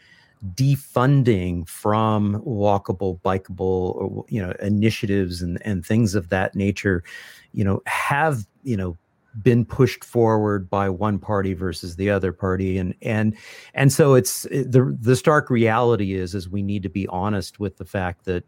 defunding 0.55 1.67
from 1.69 2.41
walkable 2.41 3.21
bikeable 3.21 4.25
you 4.27 4.41
know 4.41 4.53
initiatives 4.59 5.43
and 5.43 5.61
and 5.63 5.85
things 5.85 6.15
of 6.15 6.29
that 6.29 6.55
nature 6.55 7.03
you 7.51 7.63
know 7.63 7.79
have 7.85 8.47
you 8.63 8.75
know 8.75 8.97
been 9.41 9.63
pushed 9.65 10.03
forward 10.03 10.69
by 10.69 10.89
one 10.89 11.17
party 11.17 11.53
versus 11.53 11.95
the 11.95 12.09
other 12.09 12.33
party. 12.33 12.77
And 12.77 12.93
and 13.01 13.35
and 13.73 13.91
so 13.91 14.13
it's 14.13 14.43
the 14.43 14.95
the 14.99 15.15
stark 15.15 15.49
reality 15.49 16.13
is 16.13 16.35
is 16.35 16.49
we 16.49 16.61
need 16.61 16.83
to 16.83 16.89
be 16.89 17.07
honest 17.07 17.59
with 17.59 17.77
the 17.77 17.85
fact 17.85 18.25
that 18.25 18.43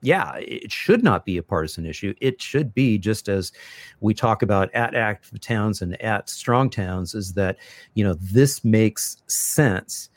yeah 0.00 0.36
it 0.36 0.70
should 0.70 1.02
not 1.02 1.24
be 1.24 1.36
a 1.36 1.42
partisan 1.42 1.86
issue. 1.86 2.14
It 2.20 2.40
should 2.40 2.74
be 2.74 2.98
just 2.98 3.28
as 3.28 3.52
we 4.00 4.14
talk 4.14 4.42
about 4.42 4.72
at 4.74 4.94
active 4.94 5.40
towns 5.40 5.82
and 5.82 6.00
at 6.02 6.28
strong 6.28 6.70
towns 6.70 7.14
is 7.14 7.34
that 7.34 7.58
you 7.94 8.04
know 8.04 8.14
this 8.14 8.64
makes 8.64 9.16
sense 9.26 10.08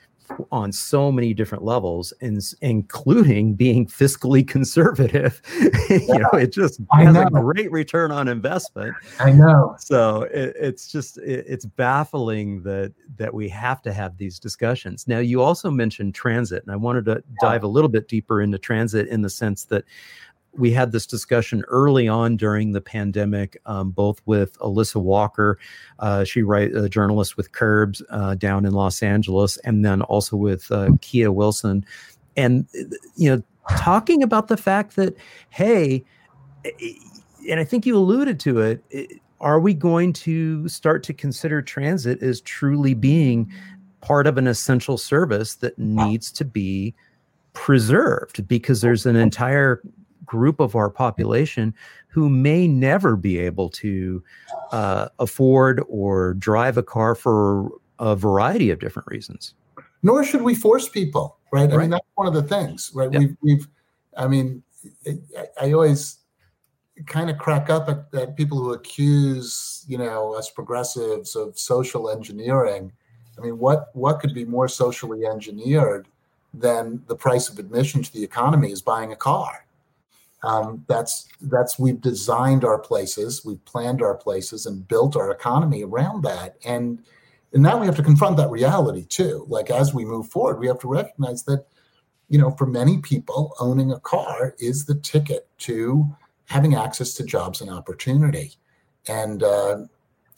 on 0.52 0.72
so 0.72 1.12
many 1.12 1.34
different 1.34 1.64
levels, 1.64 2.14
including 2.62 3.56
being 3.56 3.88
fiscally 3.88 4.48
conservative. 4.48 5.42
you 5.90 6.20
know, 6.20 6.30
it 6.34 6.52
just 6.52 6.80
has 6.94 7.16
a 7.16 7.30
great 7.32 7.72
return 7.72 8.12
on 8.12 8.28
investment. 8.28 8.96
I 9.20 9.32
know. 9.32 9.76
So 9.80 10.24
it, 10.24 10.56
it's 10.60 10.92
just 10.92 11.18
it, 11.20 11.46
it's 11.48 11.66
baffling 11.66 12.64
that 12.64 12.94
that 13.18 13.34
we 13.34 13.50
have 13.50 13.82
to 13.84 13.94
have 13.94 14.18
these 14.18 14.40
discussions. 14.40 15.08
Now, 15.08 15.20
you 15.20 15.42
also 15.42 15.72
mentioned 15.72 16.16
transit, 16.16 16.64
and 16.64 16.72
I 16.72 16.76
wanted 16.76 17.06
to 17.06 17.24
dive 17.40 17.64
a 17.64 17.68
little 17.68 17.90
bit 17.90 18.08
deeper 18.08 18.42
into 18.42 18.58
transit 18.58 19.08
in 19.08 19.22
the 19.22 19.30
sense 19.30 19.66
that 19.66 19.84
we 20.54 20.72
had 20.72 20.92
this 20.92 21.06
discussion 21.06 21.64
early 21.68 22.08
on 22.08 22.36
during 22.36 22.72
the 22.72 22.82
pandemic, 22.82 23.60
um, 23.66 23.92
both 23.92 24.22
with 24.26 24.58
Alissa 24.60 25.02
Walker, 25.02 25.58
uh, 26.00 26.24
she 26.24 26.42
write 26.42 26.76
a 26.76 26.90
journalist 26.90 27.38
with 27.38 27.52
Curbed 27.52 28.02
uh, 28.10 28.36
down 28.36 28.66
in 28.66 28.74
Los 28.74 29.02
Angeles, 29.02 29.58
and 29.58 29.86
then 29.86 30.02
also 30.04 30.36
with 30.36 30.72
uh, 30.72 30.90
Kea 31.02 31.28
Wilson, 31.28 31.86
and 32.36 32.68
you 33.16 33.30
know, 33.30 33.44
talking 33.78 34.24
about 34.24 34.48
the 34.48 34.58
fact 34.58 34.96
that 34.96 35.16
hey, 35.50 36.04
and 37.50 37.60
I 37.60 37.64
think 37.64 37.86
you 37.86 37.98
alluded 37.98 38.40
to 38.42 38.60
it. 38.60 38.84
Are 39.40 39.60
we 39.60 39.74
going 39.74 40.14
to 40.14 40.68
start 40.68 41.02
to 41.04 41.14
consider 41.14 41.64
transit 41.64 42.22
as 42.22 42.42
truly 42.42 42.94
being 42.94 43.52
part 44.02 44.28
of 44.28 44.38
an 44.38 44.48
essential 44.48 44.98
service 44.98 45.56
that 45.56 45.78
needs 45.80 46.32
to 46.34 46.46
be 46.46 46.94
preserved 47.54 48.48
because 48.48 48.82
there's 48.82 49.06
an 49.06 49.16
entire 49.16 49.82
group 50.26 50.60
of 50.60 50.76
our 50.76 50.90
population 50.90 51.74
who 52.08 52.30
may 52.30 52.68
never 52.68 53.16
be 53.16 53.38
able 53.38 53.70
to 53.70 54.24
uh, 54.72 55.08
afford 55.20 55.84
or 55.88 56.34
drive 56.36 56.78
a 56.78 56.84
car 56.84 57.16
for 57.16 57.72
a 58.00 58.16
variety 58.16 58.70
of 58.70 58.80
different 58.80 59.08
reasons. 59.08 59.54
Nor 60.04 60.24
should 60.24 60.42
we 60.42 60.56
force 60.56 60.90
people, 60.90 61.38
right? 61.52 61.70
right. 61.70 61.74
I 61.74 61.78
mean, 61.78 61.90
that's 61.92 62.06
one 62.16 62.28
of 62.28 62.34
the 62.34 62.44
things, 62.44 62.92
right? 62.94 63.12
Yep. 63.12 63.20
We've, 63.20 63.38
we've, 63.42 63.68
I 64.18 64.28
mean, 64.28 64.64
I, 65.08 65.20
I 65.62 65.72
always 65.74 66.18
kind 67.06 67.30
of 67.30 67.38
crack 67.38 67.70
up 67.70 67.90
at, 67.90 68.20
at, 68.20 68.36
people 68.36 68.58
who 68.58 68.74
accuse, 68.74 69.86
you 69.88 69.98
know, 69.98 70.34
us 70.34 70.50
progressives 70.50 71.36
of 71.36 71.58
social 71.58 72.10
engineering. 72.10 72.92
I 73.38 73.42
mean, 73.42 73.58
what 73.58 73.90
what 73.94 74.20
could 74.20 74.34
be 74.34 74.46
more 74.46 74.68
socially 74.68 75.26
engineered 75.26 76.08
than 76.54 77.02
the 77.08 77.16
price 77.16 77.50
of 77.50 77.60
admission 77.60 78.04
to 78.04 78.14
the 78.14 78.24
economy 78.24 78.72
is 78.72 78.82
buying 78.82 79.12
a 79.12 79.16
car? 79.16 79.66
Um, 80.44 80.84
that's 80.88 81.28
that's 81.42 81.78
we've 81.78 82.02
designed 82.02 82.66
our 82.66 82.80
places, 82.80 83.46
we've 83.46 83.64
planned 83.66 84.02
our 84.02 84.16
places, 84.16 84.66
and 84.66 84.88
built 84.88 85.16
our 85.16 85.32
economy 85.32 85.84
around 85.84 86.24
that. 86.24 86.56
And 86.66 87.04
and 87.54 87.62
now 87.62 87.78
we 87.78 87.86
have 87.86 87.98
to 87.98 88.04
confront 88.04 88.38
that 88.38 88.50
reality 88.50 89.06
too. 89.06 89.46
Like 89.48 89.70
as 89.70 89.94
we 89.94 90.04
move 90.04 90.30
forward, 90.30 90.60
we 90.60 90.68
have 90.68 90.80
to 90.80 90.88
recognize 90.88 91.44
that, 91.44 91.66
you 92.30 92.40
know, 92.40 92.52
for 92.52 92.66
many 92.66 92.98
people, 93.00 93.54
owning 93.60 93.92
a 93.92 94.00
car 94.00 94.56
is 94.58 94.86
the 94.86 94.96
ticket 94.96 95.48
to 95.60 96.06
having 96.46 96.76
access 96.76 97.14
to 97.14 97.24
jobs 97.24 97.62
and 97.62 97.70
opportunity, 97.70 98.54
and 99.08 99.44
uh, 99.44 99.78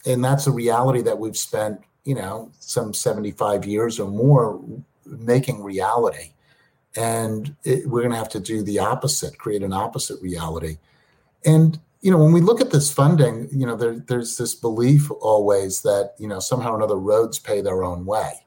and 0.04 0.22
that's 0.22 0.46
a 0.46 0.52
reality 0.52 1.00
that 1.00 1.18
we've 1.18 1.36
spent, 1.36 1.80
you 2.04 2.14
know, 2.14 2.50
some 2.60 2.92
seventy 2.92 3.30
five 3.30 3.64
years 3.64 3.98
or 3.98 4.10
more 4.10 4.60
making 5.06 5.62
reality 5.62 6.33
and 6.96 7.54
it, 7.64 7.88
we're 7.88 8.00
going 8.00 8.12
to 8.12 8.18
have 8.18 8.28
to 8.30 8.40
do 8.40 8.62
the 8.62 8.78
opposite 8.78 9.38
create 9.38 9.62
an 9.62 9.72
opposite 9.72 10.20
reality. 10.22 10.78
And 11.44 11.78
you 12.00 12.10
know 12.10 12.18
when 12.18 12.32
we 12.32 12.40
look 12.40 12.60
at 12.60 12.70
this 12.70 12.92
funding 12.92 13.48
you 13.50 13.66
know 13.66 13.76
there, 13.76 13.98
there's 13.98 14.36
this 14.36 14.54
belief 14.54 15.10
always 15.10 15.82
that 15.82 16.14
you 16.18 16.28
know 16.28 16.38
somehow 16.38 16.72
or 16.72 16.76
another 16.76 16.96
roads 16.98 17.38
pay 17.38 17.60
their 17.60 17.82
own 17.84 18.04
way. 18.04 18.44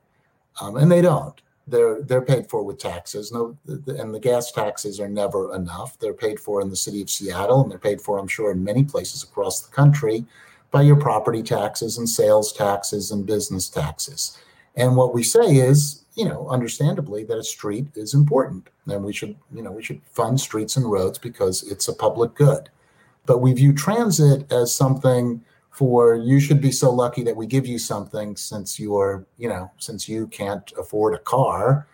Um, 0.61 0.75
and 0.75 0.91
they 0.91 1.01
don't. 1.01 1.39
They're 1.67 2.01
they're 2.01 2.21
paid 2.21 2.49
for 2.49 2.63
with 2.63 2.77
taxes. 2.77 3.31
No 3.31 3.57
and 3.67 4.13
the 4.13 4.19
gas 4.19 4.51
taxes 4.51 4.99
are 4.99 5.09
never 5.09 5.53
enough. 5.53 5.99
They're 5.99 6.13
paid 6.13 6.39
for 6.39 6.61
in 6.61 6.69
the 6.69 6.75
city 6.75 7.01
of 7.01 7.09
seattle 7.09 7.61
and 7.61 7.71
they're 7.71 7.77
paid 7.77 8.01
for 8.01 8.17
i'm 8.17 8.27
sure 8.27 8.51
in 8.51 8.63
many 8.63 8.83
places 8.83 9.23
across 9.23 9.61
the 9.61 9.75
country 9.75 10.25
by 10.71 10.81
your 10.81 10.95
property 10.95 11.43
taxes 11.43 11.97
and 11.97 12.07
sales 12.07 12.51
taxes 12.51 13.11
and 13.11 13.25
business 13.25 13.69
taxes. 13.69 14.37
And 14.75 14.95
what 14.95 15.13
we 15.13 15.23
say 15.23 15.55
is 15.55 16.03
you 16.17 16.25
know, 16.25 16.47
understandably, 16.49 17.23
that 17.23 17.37
a 17.37 17.43
street 17.43 17.85
is 17.95 18.15
important, 18.15 18.67
and 18.87 19.03
we 19.03 19.13
should, 19.13 19.35
you 19.53 19.61
know, 19.61 19.71
we 19.71 19.83
should 19.83 20.01
fund 20.11 20.39
streets 20.41 20.75
and 20.75 20.91
roads 20.91 21.19
because 21.19 21.61
it's 21.71 21.87
a 21.87 21.93
public 21.93 22.33
good. 22.33 22.69
But 23.27 23.37
we 23.37 23.53
view 23.53 23.71
transit 23.71 24.51
as 24.51 24.73
something 24.73 25.43
for 25.69 26.15
you 26.15 26.39
should 26.39 26.59
be 26.59 26.71
so 26.71 26.89
lucky 26.91 27.21
that 27.21 27.35
we 27.35 27.45
give 27.45 27.67
you 27.67 27.77
something 27.77 28.35
since 28.35 28.79
you're, 28.79 29.27
you 29.37 29.47
know, 29.47 29.69
since 29.77 30.09
you 30.09 30.25
can't 30.27 30.73
afford 30.79 31.13
a 31.13 31.19
car, 31.19 31.87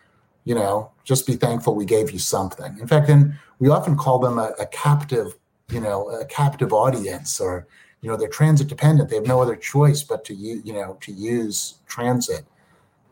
you 0.45 0.55
know, 0.55 0.89
just 1.03 1.27
be 1.27 1.33
thankful 1.33 1.75
we 1.75 1.83
gave 1.86 2.09
you 2.09 2.19
something. 2.19 2.79
In 2.79 2.88
fact, 2.88 3.07
then 3.07 3.38
we 3.59 3.67
often 3.67 3.97
call 3.97 4.19
them 4.19 4.39
a, 4.39 4.53
a 4.57 4.65
captive, 4.67 5.36
you 5.69 5.81
know, 5.81 6.07
a 6.09 6.23
captive 6.25 6.71
audience, 6.71 7.41
or 7.41 7.67
you 7.99 8.09
know, 8.09 8.15
they're 8.15 8.29
transit 8.29 8.69
dependent. 8.69 9.09
They 9.09 9.17
have 9.17 9.27
no 9.27 9.41
other 9.41 9.57
choice 9.57 10.01
but 10.01 10.23
to 10.25 10.33
use, 10.33 10.62
you 10.63 10.71
know, 10.71 10.97
to 11.01 11.12
use 11.12 11.79
transit. 11.88 12.45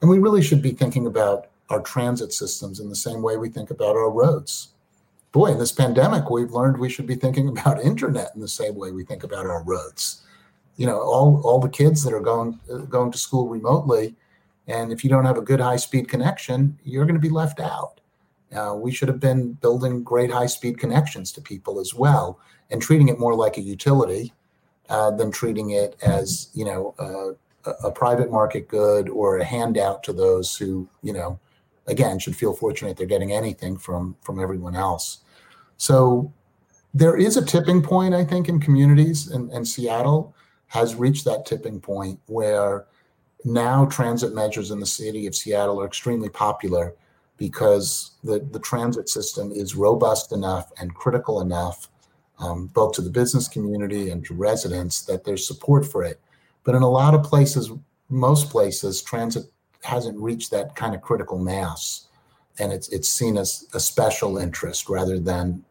And 0.01 0.09
we 0.09 0.19
really 0.19 0.41
should 0.41 0.61
be 0.61 0.71
thinking 0.71 1.05
about 1.05 1.47
our 1.69 1.81
transit 1.81 2.33
systems 2.33 2.79
in 2.79 2.89
the 2.89 2.95
same 2.95 3.21
way 3.21 3.37
we 3.37 3.49
think 3.49 3.71
about 3.71 3.95
our 3.95 4.09
roads. 4.09 4.69
Boy, 5.31 5.47
in 5.47 5.59
this 5.59 5.71
pandemic, 5.71 6.29
we've 6.29 6.51
learned 6.51 6.77
we 6.77 6.89
should 6.89 7.07
be 7.07 7.15
thinking 7.15 7.47
about 7.47 7.79
internet 7.83 8.31
in 8.35 8.41
the 8.41 8.47
same 8.47 8.75
way 8.75 8.91
we 8.91 9.05
think 9.05 9.23
about 9.23 9.45
our 9.45 9.63
roads. 9.63 10.23
You 10.75 10.87
know, 10.87 10.99
all, 10.99 11.41
all 11.43 11.59
the 11.59 11.69
kids 11.69 12.03
that 12.03 12.13
are 12.13 12.21
going 12.21 12.59
going 12.89 13.11
to 13.11 13.17
school 13.17 13.47
remotely, 13.47 14.15
and 14.67 14.91
if 14.91 15.03
you 15.03 15.09
don't 15.09 15.25
have 15.25 15.37
a 15.37 15.41
good 15.41 15.59
high 15.59 15.75
speed 15.75 16.09
connection, 16.09 16.77
you're 16.83 17.05
going 17.05 17.15
to 17.15 17.21
be 17.21 17.29
left 17.29 17.59
out. 17.59 17.99
Uh, 18.55 18.73
we 18.75 18.91
should 18.91 19.07
have 19.07 19.19
been 19.19 19.53
building 19.53 20.03
great 20.03 20.31
high 20.31 20.45
speed 20.47 20.77
connections 20.79 21.31
to 21.33 21.41
people 21.41 21.79
as 21.79 21.93
well, 21.93 22.39
and 22.69 22.81
treating 22.81 23.09
it 23.09 23.19
more 23.19 23.35
like 23.35 23.57
a 23.57 23.61
utility 23.61 24.33
uh, 24.89 25.11
than 25.11 25.31
treating 25.31 25.69
it 25.69 25.95
as 26.01 26.49
you 26.53 26.65
know 26.65 27.37
a 27.83 27.91
private 27.91 28.31
market 28.31 28.67
good 28.67 29.09
or 29.09 29.37
a 29.37 29.43
handout 29.43 30.03
to 30.03 30.13
those 30.13 30.55
who, 30.55 30.87
you 31.03 31.13
know, 31.13 31.39
again, 31.87 32.19
should 32.19 32.35
feel 32.35 32.53
fortunate 32.53 32.97
they're 32.97 33.07
getting 33.07 33.31
anything 33.31 33.77
from 33.77 34.15
from 34.21 34.39
everyone 34.39 34.75
else. 34.75 35.19
So 35.77 36.31
there 36.93 37.17
is 37.17 37.37
a 37.37 37.45
tipping 37.45 37.81
point, 37.81 38.13
I 38.13 38.25
think, 38.25 38.49
in 38.49 38.59
communities, 38.59 39.29
and, 39.29 39.51
and 39.51 39.67
Seattle 39.67 40.35
has 40.67 40.95
reached 40.95 41.25
that 41.25 41.45
tipping 41.45 41.79
point 41.79 42.19
where 42.27 42.85
now 43.43 43.85
transit 43.85 44.33
measures 44.33 44.71
in 44.71 44.79
the 44.79 44.85
city 44.85 45.27
of 45.27 45.35
Seattle 45.35 45.81
are 45.81 45.85
extremely 45.85 46.29
popular 46.29 46.93
because 47.37 48.11
the, 48.23 48.39
the 48.51 48.59
transit 48.59 49.09
system 49.09 49.51
is 49.51 49.75
robust 49.75 50.31
enough 50.31 50.71
and 50.79 50.93
critical 50.93 51.41
enough, 51.41 51.89
um, 52.39 52.67
both 52.67 52.93
to 52.93 53.01
the 53.01 53.09
business 53.09 53.47
community 53.47 54.11
and 54.11 54.23
to 54.25 54.33
residents, 54.33 55.01
that 55.01 55.23
there's 55.23 55.47
support 55.47 55.85
for 55.85 56.03
it. 56.03 56.21
But 56.63 56.75
in 56.75 56.81
a 56.81 56.89
lot 56.89 57.13
of 57.13 57.23
places, 57.23 57.71
most 58.09 58.49
places, 58.49 59.01
transit 59.01 59.45
hasn't 59.83 60.17
reached 60.19 60.51
that 60.51 60.75
kind 60.75 60.93
of 60.93 61.01
critical 61.01 61.39
mass, 61.39 62.07
and 62.59 62.71
it's 62.71 62.89
it's 62.89 63.09
seen 63.09 63.37
as 63.37 63.65
a 63.73 63.79
special 63.79 64.37
interest 64.37 64.89
rather 64.89 65.19
than 65.19 65.63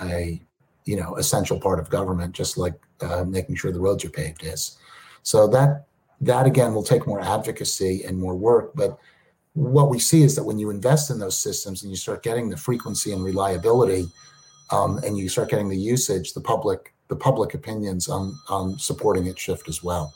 a 0.00 0.40
you 0.84 0.96
know 0.96 1.16
essential 1.16 1.60
part 1.60 1.78
of 1.78 1.90
government, 1.90 2.34
just 2.34 2.56
like 2.56 2.74
uh, 3.00 3.24
making 3.24 3.56
sure 3.56 3.72
the 3.72 3.80
roads 3.80 4.04
are 4.04 4.10
paved 4.10 4.44
is. 4.44 4.78
So 5.22 5.46
that 5.48 5.86
that 6.20 6.46
again 6.46 6.74
will 6.74 6.82
take 6.82 7.06
more 7.06 7.20
advocacy 7.20 8.04
and 8.04 8.18
more 8.18 8.34
work, 8.34 8.72
but 8.74 8.98
what 9.54 9.88
we 9.88 9.98
see 9.98 10.22
is 10.22 10.34
that 10.36 10.44
when 10.44 10.58
you 10.58 10.70
invest 10.70 11.10
in 11.10 11.18
those 11.18 11.38
systems 11.38 11.82
and 11.82 11.90
you 11.90 11.96
start 11.96 12.22
getting 12.22 12.48
the 12.48 12.56
frequency 12.56 13.12
and 13.12 13.24
reliability 13.24 14.06
um, 14.70 14.98
and 15.04 15.16
you 15.16 15.28
start 15.28 15.48
getting 15.48 15.68
the 15.68 15.76
usage 15.76 16.32
the 16.32 16.40
public 16.40 16.93
the 17.08 17.16
public 17.16 17.54
opinions 17.54 18.08
on 18.08 18.38
on 18.48 18.78
supporting 18.78 19.26
it 19.26 19.38
shift 19.38 19.68
as 19.68 19.82
well. 19.82 20.14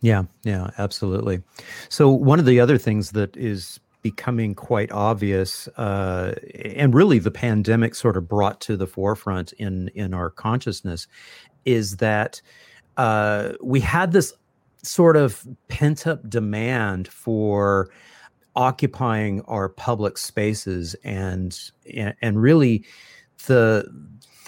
Yeah, 0.00 0.24
yeah, 0.44 0.70
absolutely. 0.78 1.42
So 1.88 2.10
one 2.10 2.38
of 2.38 2.46
the 2.46 2.60
other 2.60 2.78
things 2.78 3.10
that 3.10 3.36
is 3.36 3.80
becoming 4.02 4.54
quite 4.54 4.90
obvious, 4.92 5.68
uh, 5.76 6.34
and 6.64 6.94
really 6.94 7.18
the 7.18 7.30
pandemic 7.30 7.94
sort 7.94 8.16
of 8.16 8.26
brought 8.26 8.60
to 8.62 8.76
the 8.76 8.86
forefront 8.86 9.52
in 9.54 9.88
in 9.88 10.14
our 10.14 10.30
consciousness, 10.30 11.06
is 11.64 11.96
that 11.98 12.40
uh, 12.96 13.52
we 13.62 13.80
had 13.80 14.12
this 14.12 14.32
sort 14.82 15.16
of 15.16 15.46
pent 15.68 16.06
up 16.06 16.28
demand 16.28 17.08
for 17.08 17.90
occupying 18.56 19.42
our 19.42 19.68
public 19.68 20.18
spaces 20.18 20.94
and 21.04 21.70
and 22.22 22.40
really 22.40 22.84
the 23.46 23.84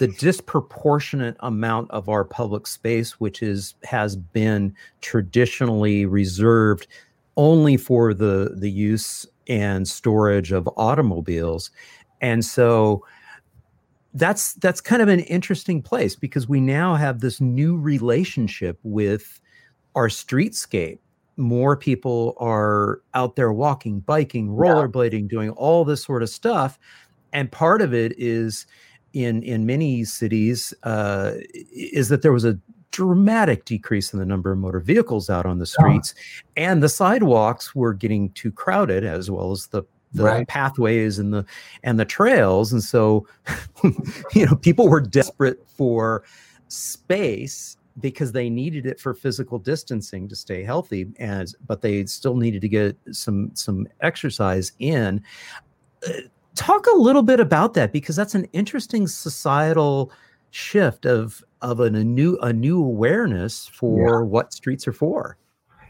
the 0.03 0.09
disproportionate 0.09 1.37
amount 1.39 1.89
of 1.89 2.09
our 2.09 2.25
public 2.25 2.67
space, 2.67 3.21
which 3.21 3.41
is 3.41 3.75
has 3.85 4.17
been 4.17 4.75
traditionally 4.99 6.05
reserved 6.05 6.87
only 7.37 7.77
for 7.77 8.13
the 8.13 8.53
the 8.57 8.69
use 8.69 9.25
and 9.47 9.87
storage 9.87 10.51
of 10.51 10.67
automobiles, 10.75 11.71
and 12.19 12.43
so 12.43 13.05
that's 14.13 14.55
that's 14.55 14.81
kind 14.81 15.01
of 15.01 15.07
an 15.07 15.21
interesting 15.21 15.81
place 15.81 16.17
because 16.17 16.49
we 16.49 16.59
now 16.59 16.95
have 16.95 17.21
this 17.21 17.39
new 17.39 17.77
relationship 17.77 18.77
with 18.83 19.39
our 19.95 20.09
streetscape. 20.09 20.99
More 21.37 21.77
people 21.77 22.35
are 22.41 23.01
out 23.13 23.37
there 23.37 23.53
walking 23.53 24.01
biking 24.01 24.49
rollerblading 24.49 25.21
yeah. 25.21 25.27
doing 25.29 25.49
all 25.51 25.85
this 25.85 26.03
sort 26.03 26.23
of 26.23 26.29
stuff. 26.29 26.77
And 27.31 27.49
part 27.49 27.81
of 27.81 27.93
it 27.93 28.13
is 28.17 28.67
in 29.13 29.43
in 29.43 29.65
many 29.65 30.03
cities 30.03 30.73
uh, 30.83 31.33
is 31.71 32.09
that 32.09 32.21
there 32.21 32.33
was 32.33 32.45
a 32.45 32.59
dramatic 32.91 33.65
decrease 33.65 34.13
in 34.13 34.19
the 34.19 34.25
number 34.25 34.51
of 34.51 34.59
motor 34.59 34.79
vehicles 34.79 35.29
out 35.29 35.45
on 35.45 35.59
the 35.59 35.65
streets, 35.65 36.13
and 36.57 36.83
the 36.83 36.89
sidewalks 36.89 37.73
were 37.73 37.93
getting 37.93 38.29
too 38.31 38.51
crowded, 38.51 39.03
as 39.03 39.31
well 39.31 39.51
as 39.51 39.67
the 39.67 39.83
the 40.13 40.23
right. 40.23 40.47
pathways 40.47 41.19
and 41.19 41.33
the 41.33 41.45
and 41.83 41.99
the 41.99 42.05
trails 42.05 42.71
and 42.71 42.83
so 42.83 43.25
you 44.33 44.45
know 44.45 44.55
people 44.55 44.87
were 44.87 45.01
desperate 45.01 45.59
for 45.67 46.23
space 46.67 47.77
because 47.99 48.31
they 48.31 48.49
needed 48.49 48.85
it 48.85 48.99
for 48.99 49.13
physical 49.13 49.59
distancing 49.59 50.27
to 50.27 50.35
stay 50.35 50.63
healthy 50.63 51.07
and 51.17 51.55
but 51.67 51.81
they 51.81 52.05
still 52.05 52.35
needed 52.35 52.61
to 52.61 52.69
get 52.69 52.97
some 53.11 53.51
some 53.55 53.87
exercise 54.01 54.71
in 54.79 55.21
uh, 56.07 56.13
talk 56.55 56.85
a 56.87 56.97
little 56.97 57.23
bit 57.23 57.39
about 57.39 57.73
that 57.75 57.91
because 57.91 58.15
that's 58.15 58.35
an 58.35 58.45
interesting 58.53 59.07
societal 59.07 60.11
shift 60.51 61.05
of 61.05 61.43
of 61.61 61.79
an, 61.79 61.95
a 61.95 62.03
new 62.03 62.37
a 62.37 62.53
new 62.53 62.83
awareness 62.83 63.67
for 63.67 64.21
yeah. 64.21 64.21
what 64.21 64.53
streets 64.53 64.87
are 64.87 64.93
for. 64.93 65.37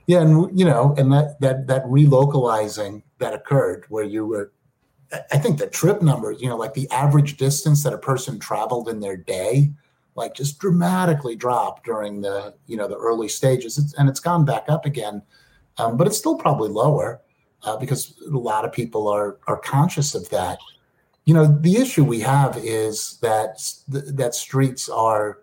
Yeah 0.08 0.22
and 0.22 0.58
you 0.58 0.66
know 0.66 0.94
and 0.98 1.12
that 1.12 1.40
that 1.42 1.68
that 1.68 1.84
relocalizing 1.86 3.04
that 3.20 3.34
occurred 3.34 3.86
where 3.90 4.04
you 4.04 4.26
were 4.26 4.52
i 5.32 5.38
think 5.38 5.60
the 5.60 5.68
trip 5.68 6.02
numbers 6.02 6.42
you 6.42 6.50
know 6.50 6.58
like 6.58 6.74
the 6.74 6.90
average 6.92 7.38
distance 7.38 7.84
that 7.84 7.94
a 7.94 7.98
person 7.98 8.38
traveled 8.38 8.90
in 8.90 9.00
their 9.00 9.16
day 9.16 9.72
like 10.16 10.34
just 10.34 10.60
dramatically 10.60 11.36
dropped 11.36 11.86
during 11.86 12.22
the 12.22 12.54
you 12.68 12.78
know 12.78 12.88
the 12.88 12.98
early 12.98 13.28
stages. 13.28 13.78
It's, 13.78 13.94
and 13.94 14.10
it's 14.10 14.20
gone 14.20 14.46
back 14.46 14.66
up 14.68 14.86
again 14.86 15.22
um, 15.78 15.98
but 15.98 16.08
it's 16.08 16.18
still 16.18 16.36
probably 16.36 16.70
lower 16.70 17.22
uh, 17.64 17.78
because 17.78 18.22
a 18.28 18.38
lot 18.38 18.66
of 18.66 18.72
people 18.72 19.08
are 19.08 19.38
are 19.48 19.58
conscious 19.58 20.16
of 20.16 20.30
that 20.30 20.60
you 21.26 21.34
know 21.34 21.46
the 21.46 21.78
issue 21.78 22.04
we 22.04 22.20
have 22.20 22.58
is 22.58 23.18
that 23.22 23.62
that 23.88 24.36
streets 24.36 24.90
are 24.90 25.40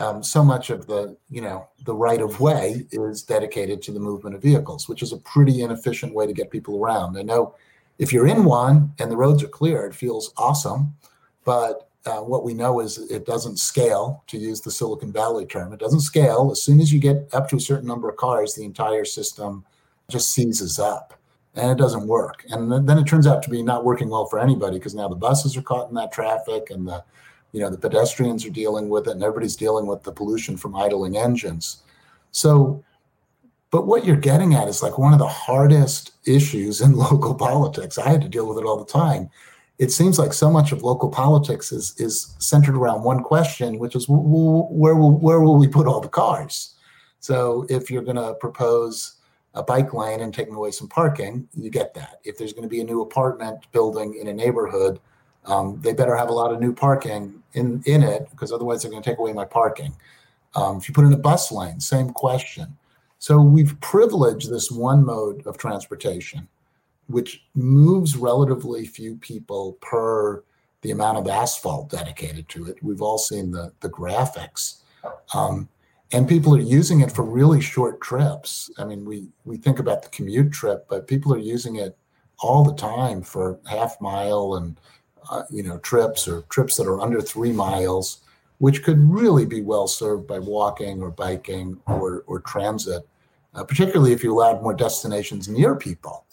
um, 0.00 0.22
so 0.22 0.44
much 0.44 0.70
of 0.70 0.86
the 0.86 1.16
you 1.28 1.40
know 1.40 1.68
the 1.84 1.94
right 1.94 2.20
of 2.20 2.40
way 2.40 2.86
is 2.92 3.22
dedicated 3.22 3.82
to 3.82 3.92
the 3.92 4.00
movement 4.00 4.36
of 4.36 4.42
vehicles 4.42 4.88
which 4.88 5.02
is 5.02 5.12
a 5.12 5.18
pretty 5.18 5.62
inefficient 5.62 6.14
way 6.14 6.26
to 6.26 6.32
get 6.32 6.50
people 6.50 6.82
around 6.82 7.16
i 7.18 7.22
know 7.22 7.54
if 7.98 8.12
you're 8.12 8.28
in 8.28 8.44
one 8.44 8.92
and 8.98 9.10
the 9.10 9.16
roads 9.16 9.42
are 9.42 9.48
clear 9.48 9.86
it 9.86 9.94
feels 9.94 10.32
awesome 10.36 10.94
but 11.44 11.88
uh, 12.06 12.20
what 12.20 12.44
we 12.44 12.54
know 12.54 12.80
is 12.80 12.98
it 13.10 13.26
doesn't 13.26 13.58
scale, 13.58 14.22
to 14.26 14.38
use 14.38 14.60
the 14.62 14.70
Silicon 14.70 15.12
Valley 15.12 15.44
term. 15.44 15.72
It 15.74 15.80
doesn't 15.80 16.00
scale. 16.00 16.50
As 16.50 16.62
soon 16.62 16.80
as 16.80 16.90
you 16.90 17.00
get 17.00 17.28
up 17.34 17.50
to 17.50 17.56
a 17.56 17.60
certain 17.60 17.86
number 17.86 18.08
of 18.08 18.16
cars, 18.16 18.54
the 18.54 18.64
entire 18.64 19.04
system 19.04 19.64
just 20.08 20.32
seizes 20.32 20.78
up 20.78 21.17
and 21.58 21.70
it 21.70 21.78
doesn't 21.78 22.06
work. 22.06 22.44
And 22.50 22.88
then 22.88 22.98
it 22.98 23.06
turns 23.06 23.26
out 23.26 23.42
to 23.42 23.50
be 23.50 23.62
not 23.62 23.84
working 23.84 24.08
well 24.08 24.26
for 24.26 24.38
anybody 24.38 24.78
because 24.78 24.94
now 24.94 25.08
the 25.08 25.16
buses 25.16 25.56
are 25.56 25.62
caught 25.62 25.88
in 25.88 25.94
that 25.94 26.12
traffic 26.12 26.70
and 26.70 26.86
the 26.86 27.04
you 27.52 27.60
know 27.60 27.70
the 27.70 27.78
pedestrians 27.78 28.44
are 28.44 28.50
dealing 28.50 28.88
with 28.90 29.08
it 29.08 29.12
and 29.12 29.22
everybody's 29.22 29.56
dealing 29.56 29.86
with 29.86 30.02
the 30.02 30.12
pollution 30.12 30.56
from 30.56 30.76
idling 30.76 31.16
engines. 31.16 31.82
So 32.30 32.84
but 33.70 33.86
what 33.86 34.06
you're 34.06 34.16
getting 34.16 34.54
at 34.54 34.68
is 34.68 34.82
like 34.82 34.98
one 34.98 35.12
of 35.12 35.18
the 35.18 35.26
hardest 35.26 36.12
issues 36.26 36.80
in 36.80 36.92
local 36.96 37.34
politics. 37.34 37.98
I 37.98 38.08
had 38.08 38.22
to 38.22 38.28
deal 38.28 38.46
with 38.46 38.58
it 38.58 38.64
all 38.64 38.82
the 38.82 38.90
time 38.90 39.30
it 39.78 39.92
seems 39.92 40.18
like 40.18 40.32
so 40.32 40.50
much 40.50 40.72
of 40.72 40.82
local 40.82 41.08
politics 41.08 41.72
is 41.72 41.94
is 41.98 42.34
centered 42.38 42.76
around 42.76 43.04
one 43.04 43.22
question, 43.22 43.78
which 43.78 43.94
is 43.94 44.06
where 44.08 44.96
will 44.96 45.18
where 45.18 45.40
will 45.40 45.56
we 45.56 45.68
put 45.68 45.86
all 45.86 46.00
the 46.00 46.08
cars? 46.08 46.74
So 47.20 47.66
if 47.68 47.90
you're 47.90 48.02
going 48.02 48.16
to 48.16 48.34
propose 48.34 49.14
a 49.58 49.62
bike 49.62 49.92
lane 49.92 50.20
and 50.20 50.32
taking 50.32 50.54
away 50.54 50.70
some 50.70 50.88
parking, 50.88 51.48
you 51.54 51.70
get 51.70 51.94
that. 51.94 52.20
If 52.24 52.38
there's 52.38 52.52
going 52.52 52.62
to 52.62 52.68
be 52.68 52.80
a 52.80 52.84
new 52.84 53.02
apartment 53.02 53.66
building 53.72 54.18
in 54.20 54.28
a 54.28 54.32
neighborhood, 54.32 55.00
um, 55.44 55.80
they 55.80 55.92
better 55.92 56.16
have 56.16 56.28
a 56.28 56.32
lot 56.32 56.52
of 56.52 56.60
new 56.60 56.72
parking 56.72 57.42
in 57.54 57.82
in 57.86 58.02
it 58.02 58.28
because 58.30 58.52
otherwise 58.52 58.82
they're 58.82 58.90
going 58.90 59.02
to 59.02 59.10
take 59.10 59.18
away 59.18 59.32
my 59.32 59.44
parking. 59.44 59.94
Um, 60.54 60.78
if 60.78 60.88
you 60.88 60.94
put 60.94 61.04
in 61.04 61.12
a 61.12 61.18
bus 61.18 61.52
lane, 61.52 61.80
same 61.80 62.10
question. 62.10 62.76
So 63.18 63.40
we've 63.40 63.78
privileged 63.80 64.50
this 64.50 64.70
one 64.70 65.04
mode 65.04 65.46
of 65.46 65.58
transportation 65.58 66.48
which 67.08 67.42
moves 67.54 68.16
relatively 68.16 68.86
few 68.86 69.16
people 69.16 69.78
per 69.80 70.44
the 70.82 70.90
amount 70.92 71.18
of 71.18 71.26
asphalt 71.26 71.90
dedicated 71.90 72.48
to 72.50 72.66
it. 72.66 72.76
We've 72.82 73.02
all 73.02 73.18
seen 73.18 73.50
the, 73.50 73.72
the 73.80 73.88
graphics. 73.88 74.82
Um, 75.34 75.68
and 76.12 76.28
people 76.28 76.54
are 76.54 76.60
using 76.60 77.00
it 77.00 77.12
for 77.12 77.22
really 77.22 77.60
short 77.60 78.00
trips. 78.00 78.70
I 78.78 78.84
mean, 78.84 79.04
we, 79.04 79.28
we 79.44 79.56
think 79.56 79.78
about 79.78 80.02
the 80.02 80.08
commute 80.08 80.52
trip, 80.52 80.86
but 80.88 81.06
people 81.06 81.34
are 81.34 81.38
using 81.38 81.76
it 81.76 81.96
all 82.40 82.64
the 82.64 82.74
time 82.74 83.22
for 83.22 83.58
half 83.68 84.00
mile 84.00 84.54
and 84.54 84.80
uh, 85.30 85.42
you 85.50 85.62
know 85.62 85.78
trips 85.78 86.26
or 86.26 86.42
trips 86.42 86.76
that 86.76 86.86
are 86.86 87.00
under 87.00 87.20
three 87.20 87.52
miles, 87.52 88.22
which 88.58 88.82
could 88.82 88.98
really 88.98 89.44
be 89.44 89.60
well 89.60 89.86
served 89.86 90.26
by 90.26 90.38
walking 90.38 91.02
or 91.02 91.10
biking 91.10 91.78
or, 91.86 92.24
or 92.26 92.40
transit, 92.40 93.06
uh, 93.54 93.64
particularly 93.64 94.12
if 94.12 94.22
you 94.22 94.32
allowed 94.32 94.62
more 94.62 94.74
destinations 94.74 95.48
near 95.48 95.74
people 95.74 96.24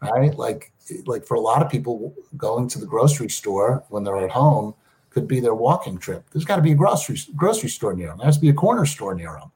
right? 0.00 0.36
Like 0.36 0.72
like 1.06 1.24
for 1.24 1.34
a 1.34 1.40
lot 1.40 1.62
of 1.62 1.70
people, 1.70 2.14
going 2.36 2.68
to 2.68 2.78
the 2.78 2.86
grocery 2.86 3.28
store 3.28 3.84
when 3.88 4.04
they're 4.04 4.24
at 4.24 4.30
home 4.30 4.74
could 5.10 5.28
be 5.28 5.40
their 5.40 5.54
walking 5.54 5.98
trip. 5.98 6.24
There's 6.32 6.44
got 6.44 6.56
to 6.56 6.62
be 6.62 6.72
a 6.72 6.76
grocery 6.76 7.18
grocery 7.36 7.68
store 7.68 7.94
near 7.94 8.08
them. 8.08 8.18
There 8.18 8.26
has 8.26 8.36
to 8.36 8.40
be 8.40 8.48
a 8.48 8.54
corner 8.54 8.86
store 8.86 9.14
near 9.14 9.32
them, 9.32 9.52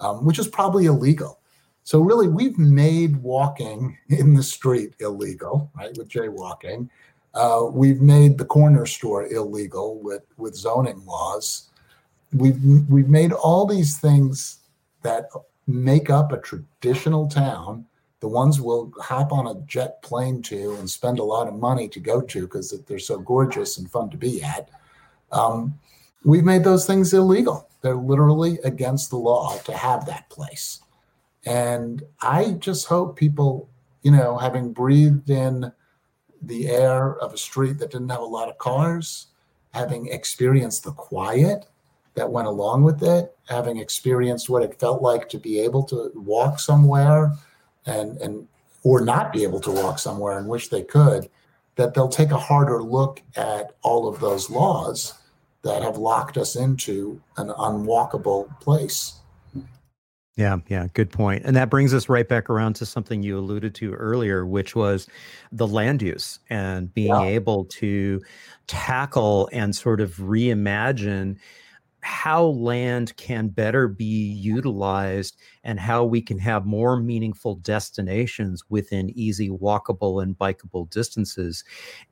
um, 0.00 0.24
which 0.24 0.38
is 0.38 0.48
probably 0.48 0.86
illegal. 0.86 1.40
So 1.84 2.00
really, 2.00 2.28
we've 2.28 2.58
made 2.58 3.16
walking 3.16 3.98
in 4.08 4.34
the 4.34 4.42
street 4.42 4.94
illegal, 5.00 5.70
right? 5.76 5.96
With 5.96 6.08
jaywalking, 6.08 6.88
uh, 7.34 7.66
we've 7.70 8.00
made 8.00 8.38
the 8.38 8.44
corner 8.44 8.86
store 8.86 9.26
illegal 9.26 10.00
with 10.00 10.22
with 10.36 10.54
zoning 10.54 11.04
laws. 11.04 11.68
We've 12.32 12.60
we've 12.88 13.08
made 13.08 13.32
all 13.32 13.66
these 13.66 13.98
things 13.98 14.58
that 15.02 15.28
make 15.66 16.10
up 16.10 16.32
a 16.32 16.38
traditional 16.38 17.28
town 17.28 17.86
the 18.22 18.28
ones 18.28 18.60
we'll 18.60 18.92
hop 19.00 19.32
on 19.32 19.48
a 19.48 19.60
jet 19.66 20.00
plane 20.00 20.40
to 20.40 20.76
and 20.78 20.88
spend 20.88 21.18
a 21.18 21.24
lot 21.24 21.48
of 21.48 21.54
money 21.54 21.88
to 21.88 21.98
go 21.98 22.20
to 22.20 22.42
because 22.42 22.72
they're 22.86 22.98
so 23.00 23.18
gorgeous 23.18 23.78
and 23.78 23.90
fun 23.90 24.08
to 24.10 24.16
be 24.16 24.40
at. 24.40 24.70
Um, 25.32 25.78
we've 26.24 26.44
made 26.44 26.64
those 26.64 26.86
things 26.86 27.12
illegal. 27.12 27.68
They're 27.80 27.94
literally 27.94 28.58
against 28.64 29.10
the 29.10 29.16
law 29.16 29.58
to 29.64 29.72
have 29.72 30.06
that 30.06 30.28
place. 30.30 30.80
And 31.44 32.02
I 32.20 32.52
just 32.52 32.86
hope 32.86 33.16
people, 33.16 33.68
you 34.02 34.12
know, 34.12 34.38
having 34.38 34.72
breathed 34.72 35.30
in 35.30 35.72
the 36.40 36.68
air 36.68 37.16
of 37.18 37.34
a 37.34 37.38
street 37.38 37.78
that 37.78 37.90
didn't 37.90 38.08
have 38.08 38.20
a 38.20 38.24
lot 38.24 38.48
of 38.48 38.58
cars, 38.58 39.28
having 39.72 40.06
experienced 40.08 40.84
the 40.84 40.92
quiet 40.92 41.66
that 42.14 42.30
went 42.30 42.46
along 42.46 42.84
with 42.84 43.02
it, 43.02 43.34
having 43.48 43.78
experienced 43.78 44.48
what 44.48 44.62
it 44.62 44.78
felt 44.78 45.02
like 45.02 45.28
to 45.30 45.38
be 45.38 45.58
able 45.60 45.82
to 45.82 46.12
walk 46.14 46.60
somewhere 46.60 47.32
and 47.86 48.18
and 48.18 48.46
or 48.84 49.00
not 49.00 49.32
be 49.32 49.44
able 49.44 49.60
to 49.60 49.70
walk 49.70 49.98
somewhere 49.98 50.38
and 50.38 50.48
wish 50.48 50.68
they 50.68 50.82
could, 50.82 51.30
that 51.76 51.94
they'll 51.94 52.08
take 52.08 52.32
a 52.32 52.38
harder 52.38 52.82
look 52.82 53.22
at 53.36 53.72
all 53.82 54.08
of 54.08 54.18
those 54.20 54.50
laws 54.50 55.14
that 55.62 55.82
have 55.82 55.96
locked 55.96 56.36
us 56.36 56.56
into 56.56 57.20
an 57.36 57.48
unwalkable 57.48 58.58
place. 58.60 59.20
Yeah, 60.36 60.58
yeah, 60.68 60.86
good 60.94 61.10
point. 61.10 61.42
And 61.44 61.54
that 61.56 61.68
brings 61.68 61.92
us 61.92 62.08
right 62.08 62.26
back 62.26 62.48
around 62.48 62.74
to 62.76 62.86
something 62.86 63.22
you 63.22 63.38
alluded 63.38 63.74
to 63.76 63.92
earlier, 63.92 64.46
which 64.46 64.74
was 64.74 65.06
the 65.52 65.66
land 65.66 66.00
use 66.00 66.38
and 66.48 66.92
being 66.92 67.08
yeah. 67.08 67.22
able 67.22 67.66
to 67.66 68.22
tackle 68.66 69.50
and 69.52 69.76
sort 69.76 70.00
of 70.00 70.16
reimagine 70.16 71.36
how 72.02 72.46
land 72.46 73.16
can 73.16 73.48
better 73.48 73.86
be 73.86 74.04
utilized 74.04 75.36
and 75.62 75.78
how 75.78 76.04
we 76.04 76.20
can 76.20 76.38
have 76.38 76.66
more 76.66 76.96
meaningful 76.96 77.54
destinations 77.56 78.64
within 78.68 79.10
easy 79.10 79.48
walkable 79.48 80.20
and 80.20 80.36
bikeable 80.36 80.90
distances. 80.90 81.62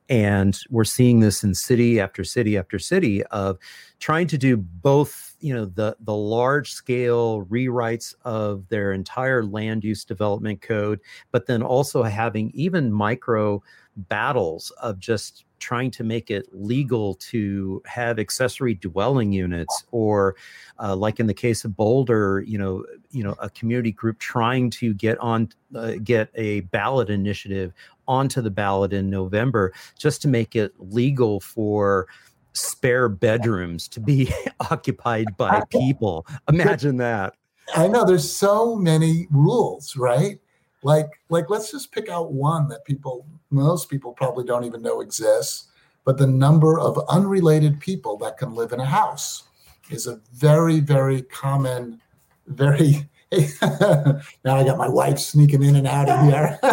And 0.07 0.57
we're 0.69 0.85
seeing 0.85 1.19
this 1.19 1.43
in 1.43 1.53
city 1.53 1.99
after 1.99 2.23
city 2.23 2.57
after 2.57 2.79
city 2.79 3.21
of 3.25 3.57
trying 3.99 4.27
to 4.27 4.37
do 4.37 4.57
both 4.57 5.35
you 5.41 5.53
know 5.53 5.65
the 5.65 5.95
the 5.99 6.15
large 6.15 6.71
scale 6.71 7.43
rewrites 7.45 8.13
of 8.23 8.67
their 8.69 8.93
entire 8.93 9.43
land 9.43 9.83
use 9.83 10.05
development 10.05 10.61
code 10.61 10.99
but 11.31 11.47
then 11.47 11.63
also 11.63 12.03
having 12.03 12.51
even 12.53 12.91
micro 12.91 13.61
battles 13.95 14.71
of 14.81 14.99
just 14.99 15.45
trying 15.59 15.91
to 15.91 16.03
make 16.03 16.31
it 16.31 16.47
legal 16.51 17.13
to 17.15 17.81
have 17.85 18.17
accessory 18.17 18.73
dwelling 18.73 19.31
units 19.31 19.83
or 19.91 20.35
uh, 20.79 20.95
like 20.95 21.19
in 21.19 21.27
the 21.27 21.33
case 21.33 21.63
of 21.63 21.75
boulder 21.75 22.43
you 22.47 22.57
know 22.57 22.83
you 23.11 23.23
know 23.23 23.35
a 23.39 23.49
community 23.49 23.91
group 23.91 24.17
trying 24.17 24.69
to 24.69 24.93
get 24.93 25.19
on 25.19 25.49
uh, 25.75 25.93
get 26.03 26.31
a 26.33 26.61
ballot 26.61 27.09
initiative 27.11 27.73
onto 28.07 28.41
the 28.41 28.49
ballot 28.49 28.91
in 28.91 29.09
november 29.09 29.71
just 29.99 30.21
to 30.21 30.27
make 30.27 30.55
it 30.55 30.73
legal 30.79 31.39
for 31.39 32.07
spare 32.53 33.09
bedrooms 33.09 33.87
to 33.89 33.99
be 33.99 34.33
occupied 34.71 35.37
by 35.37 35.63
people. 35.69 36.25
Imagine 36.49 36.97
that. 36.97 37.33
I 37.75 37.87
know 37.87 38.05
there's 38.05 38.29
so 38.29 38.75
many 38.75 39.27
rules 39.31 39.95
right 39.95 40.39
like 40.83 41.09
like 41.29 41.49
let's 41.49 41.71
just 41.71 41.91
pick 41.91 42.09
out 42.09 42.31
one 42.31 42.67
that 42.67 42.85
people 42.85 43.25
most 43.49 43.89
people 43.89 44.13
probably 44.13 44.43
don't 44.43 44.63
even 44.63 44.81
know 44.81 45.01
exists 45.01 45.67
but 46.03 46.17
the 46.17 46.27
number 46.27 46.79
of 46.79 46.99
unrelated 47.09 47.79
people 47.79 48.17
that 48.17 48.37
can 48.37 48.53
live 48.53 48.73
in 48.73 48.79
a 48.79 48.85
house 48.85 49.43
is 49.89 50.07
a 50.07 50.19
very 50.33 50.79
very 50.79 51.21
common 51.23 51.99
very 52.47 53.07
now 53.61 54.57
I 54.57 54.65
got 54.65 54.77
my 54.77 54.89
wife 54.89 55.17
sneaking 55.17 55.63
in 55.63 55.77
and 55.77 55.87
out 55.87 56.09
of 56.09 56.25
here. 56.25 56.59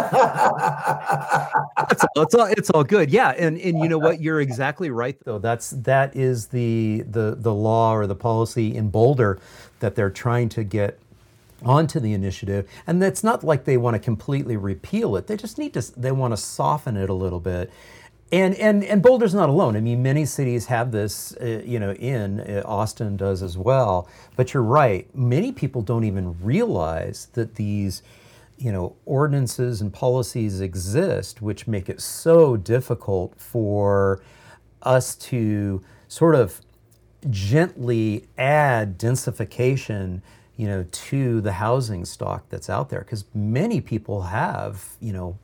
it's, 1.91 2.05
all, 2.05 2.23
it's 2.25 2.35
all 2.35 2.47
it's 2.47 2.71
all 2.71 2.83
good, 2.83 3.11
yeah. 3.11 3.29
And 3.39 3.61
and 3.61 3.79
you 3.79 3.89
know 3.89 3.99
what? 3.99 4.21
You're 4.21 4.41
exactly 4.41 4.91
right, 4.91 5.17
though. 5.25 5.39
That's 5.39 5.71
that 5.71 6.17
is 6.17 6.49
the 6.49 7.05
the 7.09 7.37
the 7.39 7.55
law 7.55 7.95
or 7.95 8.09
the 8.09 8.17
policy 8.17 8.75
in 8.75 8.91
Boulder 8.91 9.39
that 9.79 9.95
they're 9.95 10.11
trying 10.11 10.49
to 10.49 10.65
get 10.65 10.99
onto 11.65 11.99
the 11.99 12.13
initiative 12.13 12.69
and 12.87 13.03
it's 13.03 13.25
not 13.25 13.43
like 13.43 13.65
they 13.65 13.77
want 13.77 13.95
to 13.95 13.99
completely 13.99 14.57
repeal 14.57 15.17
it 15.17 15.27
they 15.27 15.37
just 15.37 15.59
need 15.59 15.75
to 15.75 15.83
they 16.01 16.13
want 16.13 16.33
to 16.33 16.37
soften 16.37 16.97
it 16.97 17.11
a 17.11 17.15
little 17.15 17.41
bit 17.41 17.71
and 18.31 18.55
and 18.57 18.85
and 18.85 19.03
Boulder's 19.03 19.35
not 19.35 19.49
alone. 19.49 19.77
I 19.77 19.81
mean, 19.81 20.03
many 20.03 20.27
cities 20.27 20.67
have 20.67 20.93
this, 20.93 21.35
uh, 21.37 21.63
you 21.65 21.79
know, 21.79 21.93
in 21.93 22.41
uh, 22.41 22.63
Austin 22.65 23.17
does 23.17 23.43
as 23.43 23.57
well. 23.57 24.09
But 24.37 24.53
you're 24.53 24.63
right. 24.63 25.09
Many 25.17 25.53
people 25.53 25.83
don't 25.83 26.05
even 26.05 26.37
realize 26.43 27.29
that 27.33 27.55
these, 27.55 28.03
you 28.59 28.71
know, 28.71 28.97
ordinances 29.07 29.81
and 29.81 29.93
policies 29.93 30.61
exist, 30.61 31.41
which 31.41 31.67
make 31.67 31.89
it 31.89 32.01
so 32.01 32.57
difficult 32.57 33.35
for 33.41 34.21
us 34.83 35.17
to 35.17 35.83
sort 36.09 36.35
of 36.35 36.61
gently 37.31 38.27
add 38.37 38.99
densification 38.99 40.21
you 40.59 40.67
know 40.67 40.85
to 40.91 41.41
the 41.41 41.53
housing 41.53 42.05
stock 42.05 42.45
that's 42.51 42.69
out 42.69 42.91
there 42.91 43.01
because 43.01 43.25
many 43.33 43.81
people 43.81 44.23
have 44.23 44.85
you 45.01 45.13
know 45.13 45.39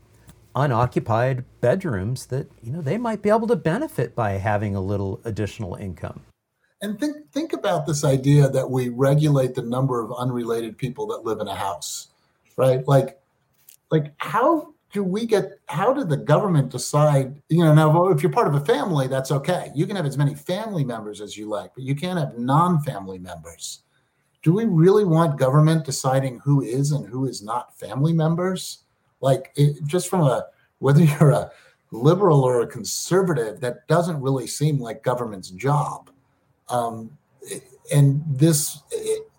unoccupied 0.56 1.44
bedrooms 1.60 2.26
that 2.26 2.50
you 2.62 2.70
know 2.70 2.82
they 2.82 2.98
might 2.98 3.22
be 3.22 3.30
able 3.30 3.46
to 3.46 3.56
benefit 3.56 4.14
by 4.14 4.32
having 4.32 4.76
a 4.76 4.80
little 4.80 5.20
additional 5.24 5.76
income. 5.76 6.20
And 6.82 7.00
think 7.00 7.16
think 7.32 7.52
about 7.54 7.86
this 7.86 8.04
idea 8.04 8.50
that 8.50 8.70
we 8.70 8.90
regulate 8.90 9.54
the 9.54 9.62
number 9.62 10.04
of 10.04 10.12
unrelated 10.12 10.76
people 10.76 11.06
that 11.06 11.24
live 11.24 11.40
in 11.40 11.48
a 11.48 11.54
house, 11.54 12.08
right? 12.56 12.86
Like 12.86 13.20
like 13.90 14.12
how 14.18 14.74
do 14.92 15.04
we 15.04 15.26
get 15.26 15.60
how 15.66 15.92
did 15.92 16.08
the 16.08 16.16
government 16.16 16.70
decide 16.70 17.40
you 17.48 17.64
know 17.64 17.72
now 17.72 18.08
if 18.08 18.22
you're 18.22 18.32
part 18.32 18.48
of 18.48 18.54
a 18.54 18.64
family 18.64 19.06
that's 19.08 19.30
okay 19.32 19.70
you 19.74 19.86
can 19.86 19.96
have 19.96 20.06
as 20.06 20.16
many 20.16 20.34
family 20.34 20.84
members 20.84 21.20
as 21.20 21.36
you 21.36 21.48
like 21.48 21.72
but 21.74 21.82
you 21.82 21.96
can't 21.96 22.18
have 22.18 22.38
non-family 22.38 23.18
members 23.18 23.82
do 24.44 24.52
we 24.52 24.66
really 24.66 25.04
want 25.04 25.38
government 25.38 25.84
deciding 25.84 26.38
who 26.38 26.62
is 26.62 26.92
and 26.92 27.08
who 27.08 27.26
is 27.26 27.42
not 27.42 27.76
family 27.76 28.12
members 28.12 28.84
like 29.20 29.52
it, 29.56 29.82
just 29.84 30.08
from 30.08 30.20
a 30.20 30.46
whether 30.78 31.02
you're 31.02 31.30
a 31.30 31.50
liberal 31.90 32.42
or 32.42 32.60
a 32.60 32.66
conservative, 32.66 33.60
that 33.60 33.88
doesn't 33.88 34.20
really 34.20 34.46
seem 34.46 34.78
like 34.78 35.02
government's 35.02 35.50
job. 35.50 36.10
Um, 36.68 37.16
and 37.92 38.22
this 38.26 38.82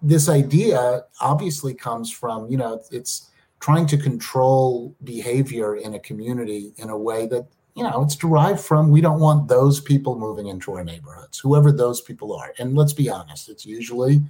this 0.01 0.29
idea 0.29 1.03
obviously 1.21 1.73
comes 1.73 2.11
from 2.11 2.49
you 2.49 2.57
know 2.57 2.83
it's 2.91 3.31
trying 3.59 3.87
to 3.87 3.97
control 3.97 4.95
behavior 5.03 5.75
in 5.77 5.95
a 5.95 5.99
community 5.99 6.71
in 6.77 6.89
a 6.89 6.97
way 6.97 7.25
that 7.25 7.47
you 7.73 7.83
know 7.83 8.03
it's 8.03 8.15
derived 8.15 8.59
from 8.59 8.91
we 8.91 9.01
don't 9.01 9.19
want 9.19 9.47
those 9.47 9.81
people 9.81 10.19
moving 10.19 10.47
into 10.47 10.71
our 10.73 10.83
neighborhoods 10.83 11.39
whoever 11.39 11.71
those 11.71 12.01
people 12.01 12.35
are 12.35 12.53
and 12.59 12.75
let's 12.75 12.93
be 12.93 13.09
honest 13.09 13.49
it's 13.49 13.65
usually 13.65 14.21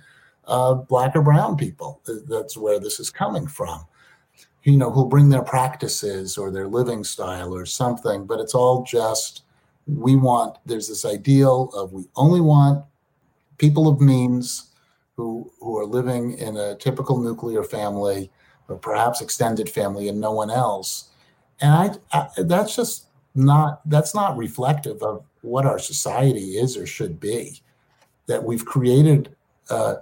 uh, 0.47 0.73
black 0.73 1.15
or 1.15 1.21
brown 1.21 1.57
people. 1.57 2.01
That's 2.27 2.57
where 2.57 2.79
this 2.79 2.99
is 2.99 3.09
coming 3.09 3.47
from. 3.47 3.85
You 4.63 4.77
know, 4.77 4.89
who'll 4.89 5.05
bring 5.05 5.29
their 5.29 5.43
practices 5.43 6.37
or 6.37 6.51
their 6.51 6.67
living 6.67 7.03
style 7.03 7.53
or 7.53 7.65
something, 7.65 8.25
but 8.25 8.39
it's 8.39 8.55
all 8.55 8.83
just 8.83 9.43
we 9.87 10.15
want 10.15 10.57
there's 10.65 10.87
this 10.87 11.05
ideal 11.05 11.69
of 11.75 11.93
we 11.93 12.05
only 12.15 12.41
want 12.41 12.83
people 13.57 13.87
of 13.87 14.01
means 14.01 14.71
who 15.15 15.51
who 15.59 15.77
are 15.77 15.85
living 15.85 16.37
in 16.37 16.57
a 16.57 16.75
typical 16.75 17.19
nuclear 17.19 17.63
family 17.63 18.31
or 18.67 18.75
perhaps 18.75 19.21
extended 19.21 19.69
family 19.69 20.07
and 20.09 20.19
no 20.19 20.31
one 20.31 20.49
else. 20.49 21.09
And 21.61 21.99
I, 22.11 22.17
I 22.19 22.29
that's 22.43 22.75
just 22.75 23.07
not 23.35 23.87
that's 23.89 24.15
not 24.15 24.37
reflective 24.37 25.01
of 25.03 25.23
what 25.41 25.65
our 25.65 25.79
society 25.79 26.57
is 26.57 26.75
or 26.75 26.85
should 26.85 27.19
be. 27.19 27.61
That 28.27 28.43
we've 28.43 28.65
created 28.65 29.35
uh, 29.69 29.97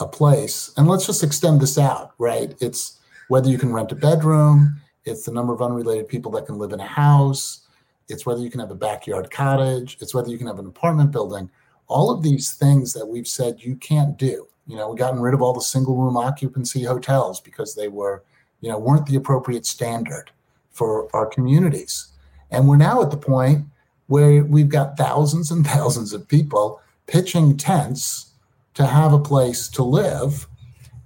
a 0.00 0.06
place 0.06 0.72
and 0.76 0.88
let's 0.88 1.06
just 1.06 1.22
extend 1.22 1.60
this 1.60 1.78
out 1.78 2.12
right 2.18 2.54
it's 2.60 2.98
whether 3.32 3.48
you 3.48 3.56
can 3.56 3.72
rent 3.72 3.90
a 3.90 3.94
bedroom, 3.94 4.78
it's 5.06 5.24
the 5.24 5.32
number 5.32 5.54
of 5.54 5.62
unrelated 5.62 6.06
people 6.06 6.30
that 6.32 6.44
can 6.44 6.58
live 6.58 6.74
in 6.74 6.80
a 6.80 6.86
house, 6.86 7.66
it's 8.10 8.26
whether 8.26 8.42
you 8.42 8.50
can 8.50 8.60
have 8.60 8.70
a 8.70 8.74
backyard 8.74 9.30
cottage, 9.30 9.96
it's 10.02 10.14
whether 10.14 10.28
you 10.28 10.36
can 10.36 10.46
have 10.46 10.58
an 10.58 10.66
apartment 10.66 11.10
building. 11.10 11.48
All 11.88 12.10
of 12.10 12.22
these 12.22 12.52
things 12.52 12.92
that 12.92 13.06
we've 13.06 13.26
said 13.26 13.62
you 13.62 13.76
can't 13.76 14.18
do. 14.18 14.46
You 14.66 14.76
know, 14.76 14.90
we've 14.90 14.98
gotten 14.98 15.20
rid 15.20 15.32
of 15.32 15.40
all 15.40 15.54
the 15.54 15.62
single 15.62 15.96
room 15.96 16.14
occupancy 16.14 16.82
hotels 16.82 17.40
because 17.40 17.74
they 17.74 17.88
were, 17.88 18.22
you 18.60 18.70
know, 18.70 18.78
weren't 18.78 19.06
the 19.06 19.16
appropriate 19.16 19.64
standard 19.64 20.30
for 20.70 21.08
our 21.16 21.24
communities. 21.24 22.08
And 22.50 22.68
we're 22.68 22.76
now 22.76 23.00
at 23.00 23.10
the 23.10 23.16
point 23.16 23.64
where 24.08 24.44
we've 24.44 24.68
got 24.68 24.98
thousands 24.98 25.50
and 25.50 25.66
thousands 25.74 26.12
of 26.12 26.28
people 26.28 26.82
pitching 27.06 27.56
tents 27.56 28.31
to 28.74 28.86
have 28.86 29.12
a 29.12 29.18
place 29.18 29.68
to 29.68 29.82
live 29.82 30.46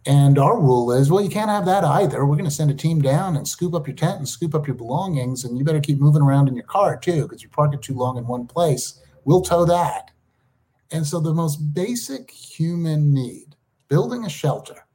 and 0.07 0.39
our 0.39 0.59
rule 0.59 0.93
is, 0.93 1.11
well, 1.11 1.23
you 1.23 1.29
can't 1.29 1.51
have 1.51 1.67
that 1.67 1.83
either. 1.83 2.25
We're 2.25 2.37
going 2.37 2.49
to 2.49 2.51
send 2.51 2.71
a 2.71 2.75
team 2.75 3.03
down 3.03 3.37
and 3.37 3.47
scoop 3.47 3.75
up 3.75 3.89
your 3.89 3.97
tent 3.97 4.19
and 4.19 4.29
scoop 4.29 4.55
up 4.55 4.67
your 4.67 4.77
belongings, 4.77 5.45
and 5.45 5.59
you 5.59 5.65
better 5.65 5.81
keep 5.81 5.99
moving 5.99 6.23
around 6.23 6.49
in 6.49 6.55
your 6.55 6.65
car 6.65 6.97
too, 6.97 7.23
because 7.23 7.43
you 7.43 7.49
park 7.49 7.75
it 7.75 7.83
too 7.83 7.95
long 7.95 8.17
in 8.17 8.27
one 8.27 8.47
place. 8.47 9.01
We'll 9.25 9.43
tow 9.43 9.65
that. 9.65 10.13
And 10.93 11.05
so, 11.05 11.19
the 11.19 11.35
most 11.35 11.57
basic 11.75 12.31
human 12.31 13.13
need, 13.13 13.57
building 13.89 14.25
a 14.25 14.29
shelter, 14.29 14.87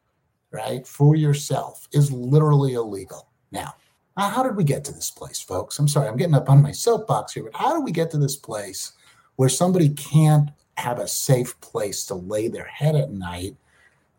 right, 0.50 0.88
for 0.88 1.18
yourself, 1.18 1.90
is 1.92 2.14
literally 2.14 2.76
illegal. 2.76 3.28
Now, 3.52 3.74
how 4.16 4.44
did 4.44 4.56
we 4.56 4.64
get 4.64 4.86
to 4.86 4.94
this 4.94 5.12
place, 5.12 5.42
folks? 5.42 5.78
I'm 5.78 5.90
sorry, 5.90 6.08
I'm 6.08 6.16
getting 6.16 6.36
up 6.36 6.50
on 6.50 6.62
my 6.62 6.72
soapbox 6.72 7.34
here, 7.34 7.44
but 7.44 7.56
how 7.56 7.74
do 7.74 7.82
we 7.82 7.92
get 7.92 8.12
to 8.12 8.18
this 8.18 8.38
place 8.38 8.94
where 9.36 9.50
somebody 9.50 9.90
can't 9.90 10.52
have 10.78 11.00
a 11.00 11.08
safe 11.08 11.60
place 11.62 12.06
to 12.06 12.16
lay 12.16 12.48
their 12.48 12.66
head 12.66 12.96
at 12.96 13.12
night? 13.12 13.56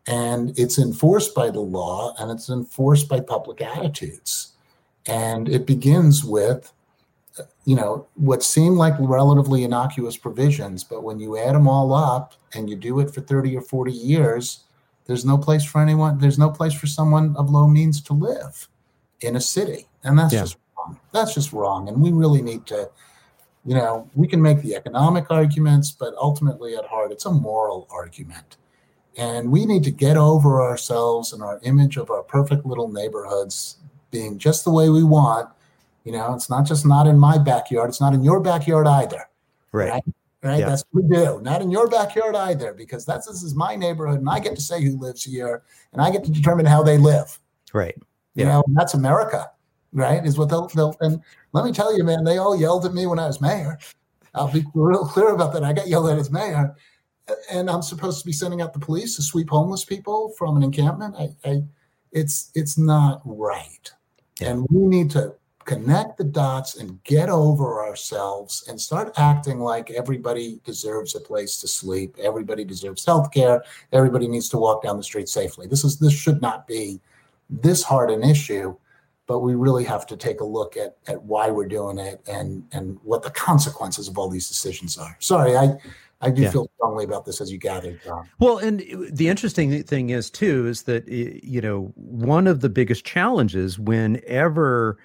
and 0.07 0.57
it's 0.59 0.77
enforced 0.77 1.33
by 1.33 1.49
the 1.49 1.59
law 1.59 2.13
and 2.19 2.29
it's 2.31 2.49
enforced 2.49 3.07
by 3.07 3.19
public 3.19 3.61
attitudes 3.61 4.53
and 5.07 5.47
it 5.47 5.65
begins 5.65 6.23
with 6.23 6.73
uh, 7.39 7.43
you 7.65 7.75
know 7.75 8.05
what 8.15 8.43
seem 8.43 8.73
like 8.75 8.93
relatively 8.99 9.63
innocuous 9.63 10.17
provisions 10.17 10.83
but 10.83 11.03
when 11.03 11.19
you 11.19 11.37
add 11.37 11.55
them 11.55 11.67
all 11.67 11.93
up 11.93 12.33
and 12.53 12.69
you 12.69 12.75
do 12.75 12.99
it 12.99 13.13
for 13.13 13.21
30 13.21 13.55
or 13.55 13.61
40 13.61 13.91
years 13.91 14.63
there's 15.05 15.25
no 15.25 15.37
place 15.37 15.63
for 15.63 15.81
anyone 15.81 16.17
there's 16.17 16.39
no 16.39 16.49
place 16.49 16.73
for 16.73 16.87
someone 16.87 17.35
of 17.37 17.49
low 17.49 17.67
means 17.67 18.01
to 18.01 18.13
live 18.13 18.67
in 19.21 19.37
a 19.37 19.41
city 19.41 19.87
and 20.03 20.19
that's 20.19 20.33
yeah. 20.33 20.41
just 20.41 20.57
wrong 20.77 20.99
that's 21.13 21.33
just 21.33 21.53
wrong 21.53 21.87
and 21.87 22.01
we 22.01 22.11
really 22.11 22.41
need 22.41 22.65
to 22.65 22.89
you 23.65 23.75
know 23.75 24.09
we 24.13 24.27
can 24.27 24.41
make 24.41 24.61
the 24.61 24.75
economic 24.75 25.29
arguments 25.29 25.91
but 25.91 26.13
ultimately 26.15 26.75
at 26.75 26.85
heart 26.85 27.11
it's 27.11 27.25
a 27.25 27.31
moral 27.31 27.87
argument 27.91 28.57
and 29.17 29.51
we 29.51 29.65
need 29.65 29.83
to 29.83 29.91
get 29.91 30.17
over 30.17 30.61
ourselves 30.61 31.33
and 31.33 31.43
our 31.43 31.59
image 31.63 31.97
of 31.97 32.09
our 32.09 32.23
perfect 32.23 32.65
little 32.65 32.91
neighborhoods 32.91 33.77
being 34.11 34.37
just 34.37 34.63
the 34.63 34.71
way 34.71 34.89
we 34.89 35.03
want. 35.03 35.49
You 36.03 36.13
know, 36.13 36.33
it's 36.33 36.49
not 36.49 36.65
just 36.65 36.85
not 36.85 37.07
in 37.07 37.17
my 37.17 37.37
backyard, 37.37 37.89
it's 37.89 38.01
not 38.01 38.13
in 38.13 38.23
your 38.23 38.39
backyard 38.39 38.87
either. 38.87 39.29
Right. 39.71 39.91
Right. 39.91 40.03
right? 40.41 40.59
Yeah. 40.59 40.69
That's 40.69 40.83
what 40.91 41.03
we 41.03 41.15
do. 41.15 41.39
Not 41.41 41.61
in 41.61 41.69
your 41.69 41.87
backyard 41.87 42.35
either, 42.35 42.73
because 42.73 43.05
that's 43.05 43.27
this 43.27 43.43
is 43.43 43.55
my 43.55 43.75
neighborhood 43.75 44.19
and 44.19 44.29
I 44.29 44.39
get 44.39 44.55
to 44.55 44.61
say 44.61 44.83
who 44.83 44.97
lives 44.97 45.23
here 45.23 45.63
and 45.93 46.01
I 46.01 46.11
get 46.11 46.23
to 46.25 46.31
determine 46.31 46.65
how 46.65 46.81
they 46.83 46.97
live. 46.97 47.39
Right. 47.71 47.95
Yeah. 48.35 48.45
You 48.45 48.51
know, 48.51 48.63
that's 48.73 48.95
America, 48.95 49.51
right? 49.93 50.25
Is 50.25 50.37
what 50.37 50.49
they'll, 50.49 50.67
they'll 50.67 50.95
and 50.99 51.21
let 51.53 51.65
me 51.65 51.71
tell 51.71 51.95
you, 51.95 52.03
man, 52.03 52.23
they 52.23 52.37
all 52.37 52.59
yelled 52.59 52.85
at 52.85 52.93
me 52.93 53.05
when 53.05 53.19
I 53.19 53.27
was 53.27 53.39
mayor. 53.39 53.79
I'll 54.35 54.51
be 54.51 54.65
real 54.73 55.05
clear 55.05 55.29
about 55.29 55.53
that. 55.53 55.63
I 55.63 55.73
got 55.73 55.87
yelled 55.87 56.09
at 56.09 56.17
as 56.17 56.31
mayor 56.31 56.75
and 57.51 57.69
I'm 57.69 57.81
supposed 57.81 58.19
to 58.19 58.25
be 58.25 58.33
sending 58.33 58.61
out 58.61 58.73
the 58.73 58.79
police 58.79 59.15
to 59.15 59.21
sweep 59.21 59.49
homeless 59.49 59.85
people 59.85 60.33
from 60.37 60.57
an 60.57 60.63
encampment. 60.63 61.15
I, 61.17 61.29
I 61.45 61.63
it's 62.11 62.51
it's 62.53 62.77
not 62.77 63.21
right, 63.25 63.91
yeah. 64.39 64.49
and 64.49 64.67
we 64.69 64.85
need 64.87 65.11
to 65.11 65.35
connect 65.65 66.17
the 66.17 66.25
dots 66.25 66.75
and 66.75 67.01
get 67.05 67.29
over 67.29 67.85
ourselves 67.85 68.65
and 68.67 68.79
start 68.79 69.13
acting 69.17 69.59
like 69.59 69.89
everybody 69.91 70.59
deserves 70.65 71.15
a 71.15 71.21
place 71.21 71.57
to 71.59 71.67
sleep. 71.67 72.17
Everybody 72.21 72.65
deserves 72.65 73.05
health 73.05 73.31
care. 73.31 73.63
Everybody 73.93 74.27
needs 74.27 74.49
to 74.49 74.57
walk 74.57 74.83
down 74.83 74.97
the 74.97 75.03
street 75.03 75.29
safely. 75.29 75.65
This 75.65 75.83
is 75.83 75.99
this 75.99 76.13
should 76.13 76.41
not 76.41 76.67
be 76.67 76.99
this 77.49 77.83
hard 77.83 78.11
an 78.11 78.23
issue, 78.23 78.75
but 79.27 79.39
we 79.39 79.55
really 79.55 79.83
have 79.85 80.05
to 80.07 80.17
take 80.17 80.41
a 80.41 80.45
look 80.45 80.77
at 80.77 80.97
at 81.07 81.21
why 81.23 81.49
we're 81.49 81.67
doing 81.67 81.97
it 81.97 82.21
and 82.27 82.63
and 82.71 82.97
what 83.03 83.23
the 83.23 83.31
consequences 83.31 84.07
of 84.07 84.17
all 84.17 84.29
these 84.29 84.47
decisions 84.47 84.97
are. 84.97 85.15
Sorry, 85.19 85.55
I 85.55 85.77
I 86.21 86.29
do 86.29 86.43
yeah. 86.43 86.51
feel 86.51 86.69
strongly 86.75 87.03
about 87.03 87.25
this, 87.25 87.41
as 87.41 87.51
you 87.51 87.57
gathered, 87.57 87.99
John. 88.03 88.29
Well, 88.39 88.57
and 88.57 88.81
the 89.11 89.27
interesting 89.27 89.83
thing 89.83 90.09
is 90.09 90.29
too 90.29 90.67
is 90.67 90.83
that 90.83 91.07
you 91.07 91.61
know 91.61 91.91
one 91.95 92.47
of 92.47 92.61
the 92.61 92.69
biggest 92.69 93.05
challenges 93.05 93.77
whenever 93.77 94.97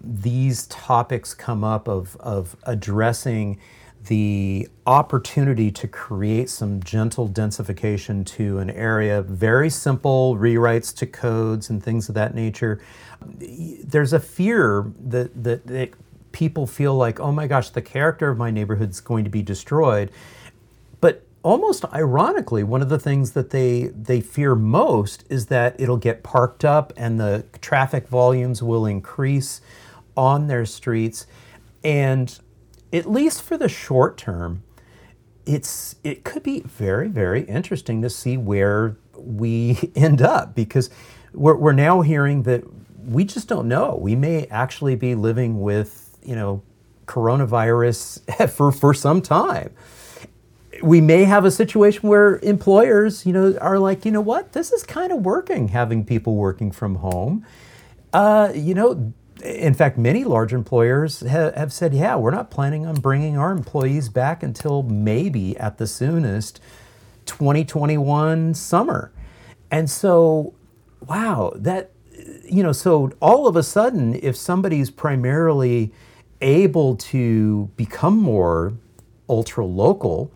these 0.00 0.66
topics 0.66 1.32
come 1.32 1.64
up 1.64 1.88
of 1.88 2.16
of 2.20 2.56
addressing 2.64 3.58
the 4.06 4.68
opportunity 4.86 5.70
to 5.70 5.88
create 5.88 6.48
some 6.50 6.82
gentle 6.82 7.28
densification 7.28 8.24
to 8.26 8.58
an 8.58 8.70
area, 8.70 9.22
very 9.22 9.70
simple 9.70 10.36
rewrites 10.36 10.94
to 10.96 11.06
codes 11.06 11.70
and 11.70 11.82
things 11.82 12.08
of 12.08 12.14
that 12.14 12.34
nature. 12.34 12.80
There's 13.20 14.12
a 14.12 14.20
fear 14.20 14.92
that, 15.06 15.42
that, 15.42 15.66
that 15.66 15.90
people 16.32 16.66
feel 16.66 16.94
like, 16.94 17.18
oh 17.18 17.32
my 17.32 17.46
gosh, 17.46 17.70
the 17.70 17.82
character 17.82 18.28
of 18.28 18.38
my 18.38 18.50
neighborhood 18.50 18.90
is 18.90 19.00
going 19.00 19.24
to 19.24 19.30
be 19.30 19.42
destroyed. 19.42 20.10
But 21.00 21.24
almost 21.42 21.84
ironically, 21.94 22.62
one 22.62 22.82
of 22.82 22.88
the 22.88 22.98
things 22.98 23.32
that 23.32 23.50
they 23.50 23.84
they 23.86 24.20
fear 24.20 24.54
most 24.54 25.24
is 25.30 25.46
that 25.46 25.80
it'll 25.80 25.96
get 25.96 26.22
parked 26.22 26.64
up 26.64 26.92
and 26.96 27.18
the 27.18 27.46
traffic 27.60 28.08
volumes 28.08 28.62
will 28.62 28.84
increase 28.84 29.60
on 30.16 30.46
their 30.46 30.66
streets. 30.66 31.26
And 31.82 32.38
at 32.96 33.10
least 33.10 33.42
for 33.42 33.56
the 33.56 33.68
short 33.68 34.16
term, 34.16 34.62
it's 35.44 35.96
it 36.02 36.24
could 36.24 36.42
be 36.42 36.60
very 36.60 37.08
very 37.08 37.42
interesting 37.42 38.02
to 38.02 38.10
see 38.10 38.36
where 38.36 38.96
we 39.16 39.92
end 39.96 40.22
up 40.22 40.54
because 40.54 40.90
we're, 41.32 41.56
we're 41.56 41.72
now 41.72 42.00
hearing 42.00 42.42
that 42.44 42.64
we 43.04 43.24
just 43.24 43.46
don't 43.46 43.68
know. 43.68 43.96
We 44.00 44.16
may 44.16 44.46
actually 44.46 44.96
be 44.96 45.14
living 45.14 45.60
with 45.60 46.18
you 46.24 46.34
know 46.34 46.62
coronavirus 47.06 48.50
for 48.50 48.72
for 48.72 48.94
some 48.94 49.22
time. 49.22 49.70
We 50.82 51.00
may 51.00 51.24
have 51.24 51.46
a 51.46 51.50
situation 51.50 52.06
where 52.06 52.38
employers, 52.40 53.24
you 53.24 53.32
know, 53.32 53.56
are 53.62 53.78
like, 53.78 54.04
you 54.04 54.10
know 54.10 54.20
what, 54.20 54.52
this 54.52 54.72
is 54.72 54.82
kind 54.82 55.10
of 55.10 55.24
working, 55.24 55.68
having 55.68 56.04
people 56.04 56.36
working 56.36 56.70
from 56.70 56.96
home. 56.96 57.46
Uh, 58.12 58.52
you 58.54 58.74
know, 58.74 59.14
in 59.46 59.74
fact, 59.74 59.96
many 59.96 60.24
large 60.24 60.52
employers 60.52 61.20
ha- 61.20 61.52
have 61.56 61.72
said, 61.72 61.94
yeah, 61.94 62.16
we're 62.16 62.30
not 62.30 62.50
planning 62.50 62.86
on 62.86 62.96
bringing 62.96 63.38
our 63.38 63.52
employees 63.52 64.08
back 64.08 64.42
until 64.42 64.82
maybe 64.82 65.56
at 65.58 65.78
the 65.78 65.86
soonest 65.86 66.60
2021 67.26 68.54
summer. 68.54 69.12
And 69.70 69.88
so, 69.90 70.54
wow, 71.06 71.52
that, 71.56 71.92
you 72.44 72.62
know, 72.62 72.72
so 72.72 73.12
all 73.20 73.46
of 73.46 73.56
a 73.56 73.62
sudden, 73.62 74.18
if 74.22 74.36
somebody's 74.36 74.90
primarily 74.90 75.92
able 76.40 76.96
to 76.96 77.70
become 77.76 78.16
more 78.16 78.74
ultra 79.28 79.64
local, 79.64 80.30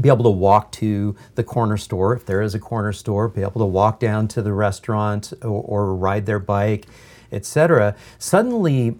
be 0.00 0.08
able 0.08 0.24
to 0.24 0.30
walk 0.30 0.72
to 0.72 1.16
the 1.36 1.44
corner 1.44 1.76
store 1.76 2.14
if 2.14 2.26
there 2.26 2.42
is 2.42 2.54
a 2.54 2.58
corner 2.58 2.92
store, 2.92 3.28
be 3.28 3.42
able 3.42 3.60
to 3.60 3.66
walk 3.66 3.98
down 4.00 4.28
to 4.28 4.42
the 4.42 4.52
restaurant 4.52 5.32
or, 5.42 5.62
or 5.62 5.94
ride 5.94 6.26
their 6.26 6.38
bike 6.38 6.86
etc., 7.32 7.96
suddenly 8.18 8.98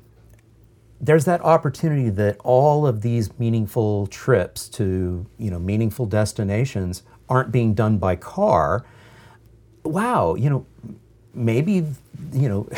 there's 1.01 1.25
that 1.27 1.41
opportunity 1.43 2.09
that 2.09 2.39
all 2.43 2.87
of 2.87 3.03
these 3.03 3.39
meaningful 3.39 4.07
trips 4.07 4.69
to 4.69 5.27
you 5.39 5.51
know 5.51 5.59
meaningful 5.59 6.07
destinations 6.07 7.03
aren't 7.29 7.53
being 7.53 7.75
done 7.75 7.99
by 7.99 8.17
car. 8.17 8.85
Wow, 9.85 10.35
you 10.35 10.51
know, 10.51 10.67
maybe 11.35 11.87
you 12.33 12.49
know, 12.49 12.69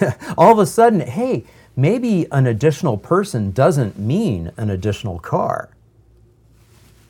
all 0.38 0.52
of 0.52 0.58
a 0.58 0.66
sudden, 0.66 1.00
hey, 1.00 1.44
maybe 1.76 2.26
an 2.32 2.46
additional 2.46 2.96
person 2.98 3.52
doesn't 3.52 3.98
mean 3.98 4.52
an 4.56 4.70
additional 4.70 5.18
car. 5.18 5.70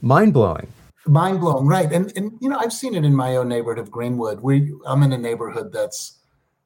Mind 0.01 0.33
blowing. 0.33 0.69
Mind 1.07 1.41
blowing, 1.41 1.67
right? 1.67 1.91
And 1.93 2.13
and 2.17 2.33
you 2.41 2.49
know, 2.49 2.59
I've 2.59 2.73
seen 2.73 2.95
it 2.95 3.05
in 3.05 3.15
my 3.15 3.37
own 3.37 3.49
neighborhood 3.49 3.79
of 3.79 3.91
Greenwood. 3.91 4.41
We 4.41 4.75
I'm 4.87 5.03
in 5.03 5.13
a 5.13 5.19
neighborhood 5.19 5.73
that's 5.73 6.18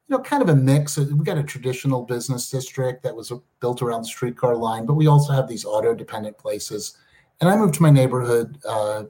you 0.08 0.16
know, 0.16 0.22
kind 0.22 0.42
of 0.42 0.48
a 0.48 0.56
mix. 0.56 0.96
We've 0.96 1.24
got 1.24 1.38
a 1.38 1.42
traditional 1.42 2.02
business 2.02 2.50
district 2.50 3.02
that 3.02 3.14
was 3.14 3.32
built 3.60 3.82
around 3.82 4.02
the 4.02 4.08
streetcar 4.08 4.56
line, 4.56 4.86
but 4.86 4.94
we 4.94 5.06
also 5.06 5.32
have 5.32 5.48
these 5.48 5.64
auto 5.64 5.94
dependent 5.94 6.38
places. 6.38 6.98
And 7.40 7.48
I 7.48 7.56
moved 7.56 7.74
to 7.74 7.82
my 7.82 7.90
neighborhood, 7.90 8.58
uh, 8.68 9.04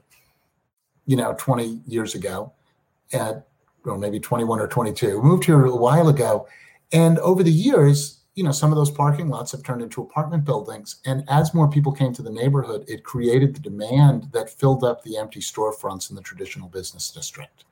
you 1.05 1.17
know, 1.17 1.35
20 1.37 1.81
years 1.87 2.15
ago, 2.15 2.53
at 3.11 3.47
or 3.85 3.97
maybe 3.97 4.19
21 4.19 4.61
or 4.61 4.67
22. 4.67 5.21
moved 5.21 5.43
here 5.43 5.65
a 5.65 5.75
while 5.75 6.07
ago, 6.07 6.47
and 6.93 7.19
over 7.19 7.43
the 7.43 7.51
years, 7.51 8.21
you 8.35 8.43
know, 8.43 8.51
some 8.51 8.71
of 8.71 8.77
those 8.77 8.89
parking 8.89 9.29
lots 9.29 9.51
have 9.51 9.61
turned 9.63 9.81
into 9.81 10.01
apartment 10.01 10.43
buildings. 10.43 10.97
And 11.05 11.23
as 11.27 11.53
more 11.53 11.69
people 11.69 11.91
came 11.91 12.13
to 12.13 12.21
the 12.21 12.31
neighborhood, 12.31 12.85
it 12.87 13.03
created 13.03 13.55
the 13.55 13.59
demand 13.59 14.29
that 14.31 14.49
filled 14.49 14.83
up 14.83 15.03
the 15.03 15.17
empty 15.17 15.39
storefronts 15.39 16.09
in 16.09 16.15
the 16.15 16.21
traditional 16.21 16.69
business 16.69 17.11
district. 17.11 17.65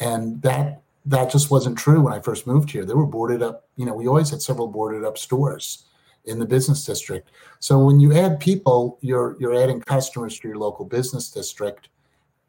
And 0.00 0.42
that 0.42 0.82
that 1.06 1.30
just 1.30 1.50
wasn't 1.50 1.78
true 1.78 2.00
when 2.00 2.12
I 2.12 2.20
first 2.20 2.46
moved 2.46 2.70
here. 2.70 2.84
They 2.84 2.94
were 2.94 3.06
boarded 3.06 3.42
up. 3.42 3.68
You 3.76 3.86
know, 3.86 3.94
we 3.94 4.06
always 4.06 4.30
had 4.30 4.40
several 4.40 4.68
boarded 4.68 5.04
up 5.04 5.18
stores 5.18 5.84
in 6.24 6.38
the 6.38 6.46
business 6.46 6.84
district. 6.84 7.30
So 7.58 7.78
when 7.78 8.00
you 8.00 8.14
add 8.14 8.40
people, 8.40 8.98
you're 9.00 9.36
you're 9.38 9.54
adding 9.54 9.80
customers 9.80 10.38
to 10.40 10.48
your 10.48 10.58
local 10.58 10.84
business 10.84 11.30
district. 11.30 11.88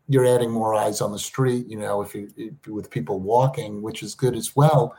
You're 0.07 0.25
adding 0.25 0.51
more 0.51 0.73
eyes 0.73 1.01
on 1.01 1.11
the 1.11 1.19
street. 1.19 1.67
You 1.67 1.79
know, 1.79 2.01
if 2.01 2.15
you 2.15 2.31
if, 2.37 2.67
with 2.67 2.89
people 2.89 3.19
walking, 3.19 3.81
which 3.81 4.03
is 4.03 4.15
good 4.15 4.35
as 4.35 4.55
well. 4.55 4.95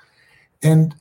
And 0.63 0.95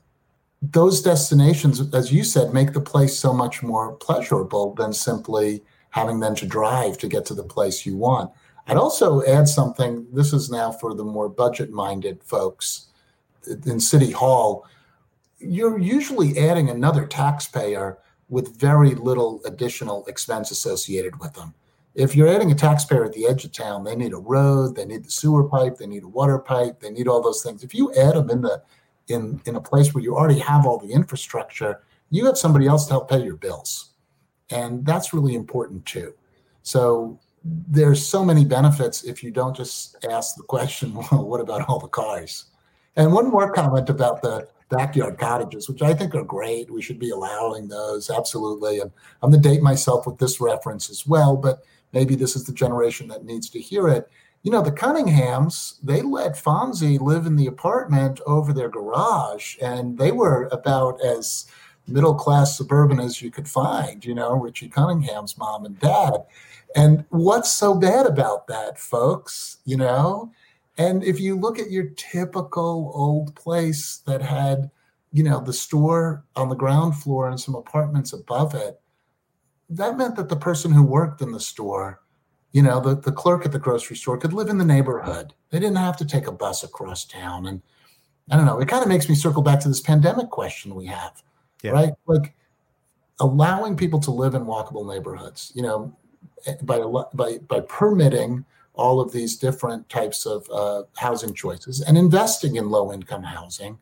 those 0.62 1.02
destinations, 1.02 1.94
as 1.94 2.12
you 2.12 2.24
said, 2.24 2.54
make 2.54 2.74
the 2.74 2.82
place 2.82 3.18
so 3.18 3.34
much 3.34 3.62
more 3.62 3.94
pleasurable 3.94 4.74
than 4.76 4.94
simply 4.94 5.62
having 5.90 6.20
them 6.20 6.36
to 6.36 6.46
drive 6.46 6.98
to 6.98 7.08
get 7.08 7.26
to 7.26 7.34
the 7.34 7.44
place 7.44 7.86
you 7.86 7.96
want. 7.96 8.32
I'd 8.68 8.78
also 8.78 9.24
add 9.26 9.48
something. 9.48 10.08
This 10.12 10.34
is 10.34 10.50
now 10.50 10.72
for 10.72 10.94
the 10.94 11.04
more 11.04 11.30
budget 11.30 11.72
minded 11.72 12.24
folks 12.24 12.88
in 13.66 13.80
City 13.80 14.12
Hall. 14.12 14.66
You're 15.40 15.78
usually 15.78 16.38
adding 16.40 16.70
another 16.70 17.06
taxpayer 17.06 18.00
with 18.30 18.60
very 18.60 18.96
little 18.96 19.42
additional 19.46 20.06
expense 20.08 20.50
associated 20.50 21.20
with 21.20 21.34
them. 21.34 21.54
If 21.94 22.16
you're 22.16 22.28
adding 22.28 22.52
a 22.52 22.56
taxpayer 22.56 23.06
at 23.06 23.14
the 23.14 23.28
edge 23.28 23.46
of 23.46 23.52
town, 23.52 23.84
they 23.84 23.96
need 23.96 24.14
a 24.14 24.18
road, 24.18 24.76
they 24.76 24.86
need 24.86 25.06
the 25.06 25.12
sewer 25.12 25.44
pipe, 25.44 25.78
they 25.78 25.88
need 25.88 26.04
a 26.04 26.08
water 26.08 26.40
pipe, 26.40 26.80
they 26.80 26.90
need 26.90 27.08
all 27.08 27.22
those 27.22 27.42
things. 27.44 27.64
If 27.64 27.74
you 27.74 27.94
add 27.94 28.16
them 28.16 28.30
in 28.30 28.42
the 28.42 28.62
in 29.08 29.40
in 29.46 29.56
a 29.56 29.62
place 29.62 29.94
where 29.94 30.04
you 30.04 30.16
already 30.16 30.40
have 30.40 30.66
all 30.66 30.80
the 30.80 30.92
infrastructure, 30.92 31.84
you 32.10 32.26
have 32.26 32.38
somebody 32.38 32.68
else 32.68 32.88
to 32.88 32.94
help 32.94 33.10
pay 33.10 33.24
your 33.24 33.38
bills. 33.38 33.92
And 34.50 34.86
that's 34.86 35.14
really 35.14 35.36
important 35.36 35.86
too. 35.86 36.14
So 36.64 37.20
there's 37.46 38.06
so 38.06 38.26
many 38.26 38.44
benefits 38.44 39.04
if 39.04 39.24
you 39.24 39.30
don't 39.30 39.56
just 39.56 40.04
ask 40.10 40.36
the 40.36 40.44
question, 40.44 40.94
well, 41.12 41.26
what 41.26 41.40
about 41.40 41.70
all 41.70 41.80
the 41.80 41.88
cars? 41.88 42.46
And 42.96 43.14
one 43.14 43.30
more 43.30 43.52
comment 43.52 43.90
about 43.90 44.22
the 44.22 44.48
backyard 44.70 45.20
cottages, 45.20 45.70
which 45.70 45.82
I 45.82 45.94
think 45.94 46.16
are 46.16 46.24
great. 46.24 46.72
We 46.72 46.82
should 46.82 46.98
be 46.98 47.12
allowing 47.12 47.68
those, 47.68 48.10
absolutely. 48.10 48.80
And 48.80 48.92
I'm 49.22 49.32
going 49.32 49.42
to 49.42 49.50
date 49.50 49.62
myself 49.62 50.08
with 50.08 50.18
this 50.18 50.42
reference 50.42 50.90
as 50.90 51.06
well, 51.06 51.38
but 51.38 51.64
maybe 51.94 52.16
this 52.16 52.36
is 52.36 52.46
the 52.46 52.54
generation 52.54 53.08
that 53.10 53.26
needs 53.26 53.50
to 53.52 53.60
hear 53.60 53.88
it. 53.88 54.10
You 54.42 54.52
know, 54.52 54.62
the 54.62 54.72
Cunninghams, 54.72 55.76
they 55.84 56.02
let 56.02 56.34
Fonzie 56.34 57.00
live 57.00 57.26
in 57.26 57.36
the 57.36 57.48
apartment 57.48 58.22
over 58.26 58.54
their 58.54 58.70
garage, 58.70 59.58
and 59.62 59.98
they 59.98 60.12
were 60.12 60.48
about 60.52 61.04
as 61.04 61.46
middle 61.88 62.16
class 62.16 62.58
suburban 62.58 63.00
as 63.00 63.22
you 63.22 63.32
could 63.32 63.48
find, 63.48 64.04
you 64.04 64.16
know, 64.16 64.34
Richie 64.34 64.70
Cunningham's 64.70 65.38
mom 65.38 65.66
and 65.66 65.80
dad. 65.80 66.26
And 66.76 67.06
what's 67.10 67.54
so 67.54 67.74
bad 67.74 68.06
about 68.06 68.48
that, 68.48 68.80
folks? 68.80 69.58
You 69.66 69.78
know? 69.78 70.32
And 70.78 71.04
if 71.04 71.20
you 71.20 71.36
look 71.36 71.58
at 71.58 71.72
your 71.72 71.86
typical 71.96 72.92
old 72.94 73.36
place 73.36 74.02
that 74.06 74.22
had, 74.22 74.70
you 75.14 75.24
know, 75.24 75.40
the 75.40 75.54
store 75.54 76.26
on 76.36 76.50
the 76.50 76.56
ground 76.56 76.98
floor 76.98 77.30
and 77.30 77.40
some 77.40 77.56
apartments 77.56 78.12
above 78.12 78.54
it, 78.54 78.82
that 79.70 79.98
meant 79.98 80.16
that 80.18 80.30
the 80.30 80.36
person 80.36 80.72
who 80.72 80.84
worked 80.84 81.22
in 81.22 81.32
the 81.32 81.40
store, 81.40 82.02
you 82.52 82.62
know, 82.62 82.80
the, 82.80 82.96
the 82.96 83.12
clerk 83.12 83.46
at 83.46 83.52
the 83.52 83.60
grocery 83.60 83.96
store 83.96 84.18
could 84.18 84.34
live 84.34 84.50
in 84.50 84.58
the 84.58 84.66
neighborhood. 84.66 85.34
They 85.50 85.60
didn't 85.60 85.78
have 85.78 85.98
to 85.98 86.06
take 86.06 86.28
a 86.28 86.32
bus 86.32 86.64
across 86.64 87.06
town. 87.06 87.46
And 87.46 87.62
I 88.30 88.36
don't 88.36 88.46
know, 88.46 88.60
it 88.60 88.68
kind 88.68 88.84
of 88.84 88.90
makes 88.90 89.08
me 89.08 89.16
circle 89.16 89.42
back 89.42 89.60
to 89.62 89.68
this 89.68 89.82
pandemic 89.82 90.30
question 90.30 90.76
we 90.76 90.86
have, 90.88 91.24
yeah. 91.66 91.72
right? 91.72 91.94
Like 92.06 92.34
allowing 93.20 93.76
people 93.78 94.00
to 94.02 94.12
live 94.12 94.36
in 94.36 94.46
walkable 94.46 94.88
neighborhoods. 94.88 95.52
You 95.56 95.64
know, 95.64 95.98
by 96.64 96.80
by 97.14 97.38
by 97.40 97.60
permitting 97.62 98.46
all 98.74 99.00
of 99.00 99.12
these 99.12 99.38
different 99.38 99.88
types 99.90 100.26
of 100.26 100.50
uh, 100.52 100.84
housing 100.98 101.34
choices 101.34 101.82
and 101.82 101.98
investing 101.98 102.58
in 102.58 102.70
low 102.70 102.92
income 102.92 103.24
housing 103.24 103.78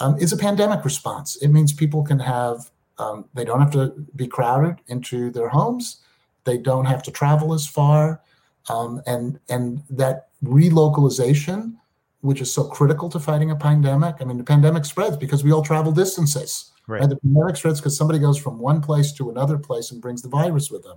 um, 0.00 0.18
is 0.18 0.32
a 0.32 0.36
pandemic 0.36 0.84
response. 0.84 1.36
It 1.36 1.48
means 1.48 1.72
people 1.72 2.02
can 2.02 2.18
have 2.18 2.70
um, 2.98 3.26
they 3.34 3.44
don't 3.44 3.60
have 3.60 3.72
to 3.72 3.92
be 4.14 4.26
crowded 4.26 4.76
into 4.88 5.30
their 5.30 5.48
homes. 5.48 6.00
They 6.44 6.58
don't 6.58 6.86
have 6.86 7.02
to 7.04 7.10
travel 7.10 7.52
as 7.52 7.66
far, 7.66 8.22
um, 8.68 9.02
and 9.06 9.38
and 9.48 9.82
that 9.90 10.28
relocalization, 10.44 11.74
which 12.20 12.40
is 12.40 12.52
so 12.52 12.64
critical 12.64 13.08
to 13.10 13.20
fighting 13.20 13.50
a 13.50 13.56
pandemic. 13.56 14.16
I 14.20 14.24
mean, 14.24 14.38
the 14.38 14.44
pandemic 14.44 14.84
spreads 14.84 15.16
because 15.16 15.44
we 15.44 15.52
all 15.52 15.62
travel 15.62 15.92
distances. 15.92 16.72
Right. 16.88 17.02
And 17.02 17.10
the 17.10 17.16
pandemic 17.16 17.56
spreads 17.56 17.80
because 17.80 17.96
somebody 17.96 18.18
goes 18.18 18.38
from 18.38 18.58
one 18.58 18.80
place 18.80 19.12
to 19.14 19.30
another 19.30 19.58
place 19.58 19.90
and 19.90 20.00
brings 20.00 20.22
the 20.22 20.28
virus 20.28 20.70
with 20.70 20.82
them 20.82 20.96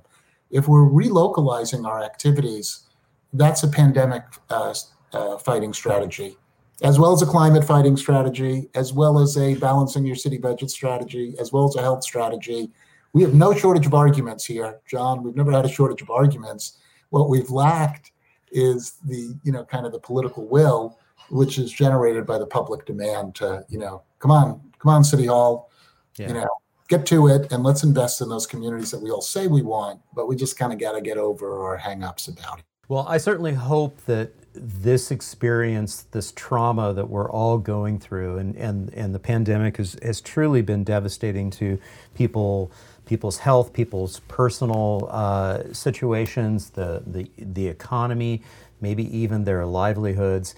if 0.50 0.68
we're 0.68 0.90
relocalizing 0.90 1.86
our 1.86 2.04
activities, 2.04 2.88
that's 3.34 3.64
a 3.64 3.68
pandemic 3.68 4.24
uh, 4.50 4.74
uh, 5.14 5.38
fighting 5.38 5.74
strategy, 5.74 6.38
as 6.82 6.98
well 6.98 7.14
as 7.14 7.22
a 7.22 7.26
climate 7.26 7.64
fighting 7.64 7.96
strategy, 7.96 8.70
as 8.74 8.92
well 8.92 9.20
as 9.20 9.38
a 9.38 9.56
balancing 9.56 10.06
your 10.06 10.16
city 10.16 10.38
budget 10.38 10.72
strategy, 10.72 11.36
as 11.40 11.52
well 11.52 11.68
as 11.68 11.76
a 11.76 11.82
health 11.82 12.04
strategy. 12.04 12.72
we 13.14 13.22
have 13.22 13.34
no 13.34 13.54
shortage 13.54 13.86
of 13.86 13.94
arguments 13.94 14.46
here, 14.46 14.80
John. 14.88 15.24
We've 15.24 15.36
never 15.36 15.52
had 15.52 15.66
a 15.66 15.70
shortage 15.70 16.02
of 16.02 16.10
arguments. 16.10 16.78
What 17.10 17.30
we've 17.30 17.50
lacked 17.50 18.12
is 18.52 18.94
the, 19.06 19.36
you 19.44 19.52
know, 19.52 19.66
kind 19.66 19.86
of 19.86 19.92
the 19.92 20.00
political 20.00 20.48
will, 20.48 21.00
which 21.30 21.58
is 21.58 21.72
generated 21.72 22.26
by 22.26 22.38
the 22.38 22.46
public 22.46 22.86
demand 22.86 23.36
to, 23.36 23.66
you 23.70 23.78
know, 23.78 24.04
come 24.20 24.32
on, 24.32 24.62
come 24.80 24.92
on, 24.92 25.04
City 25.04 25.26
Hall, 25.26 25.72
yeah. 26.18 26.28
you 26.28 26.34
know, 26.34 26.50
get 26.88 27.06
to 27.06 27.28
it 27.28 27.52
and 27.52 27.64
let's 27.64 27.84
invest 27.84 28.22
in 28.22 28.30
those 28.30 28.48
communities 28.48 28.92
that 28.92 29.02
we 29.02 29.12
all 29.12 29.22
say 29.22 29.48
we 29.48 29.62
want, 29.62 30.00
but 30.14 30.28
we 30.28 30.36
just 30.36 30.58
kind 30.58 30.74
of 30.74 30.80
got 30.80 30.94
to 30.94 31.02
get 31.02 31.18
over 31.18 31.64
our 31.64 31.78
hangups 31.78 32.28
about 32.28 32.60
it. 32.60 32.66
Well, 32.88 33.06
I 33.08 33.18
certainly 33.18 33.54
hope 33.54 34.04
that 34.06 34.32
this 34.54 35.12
experience, 35.12 36.08
this 36.12 36.32
trauma 36.36 36.92
that 36.94 37.08
we're 37.08 37.30
all 37.30 37.60
going 37.60 38.00
through, 38.00 38.40
and, 38.40 38.56
and, 38.56 38.92
and 38.96 39.14
the 39.14 39.20
pandemic 39.20 39.78
has, 39.78 39.96
has 40.02 40.20
truly 40.22 40.64
been 40.64 40.84
devastating 40.84 41.52
to 41.52 41.80
people 42.16 42.72
people's 43.10 43.40
health, 43.40 43.74
people's 43.74 44.20
personal 44.28 45.10
uh, 45.12 45.64
situations, 45.74 46.70
the, 46.70 47.02
the, 47.08 47.28
the 47.40 47.68
economy, 47.68 48.44
maybe 48.82 49.04
even 49.18 49.44
their 49.46 49.66
livelihoods. 49.66 50.54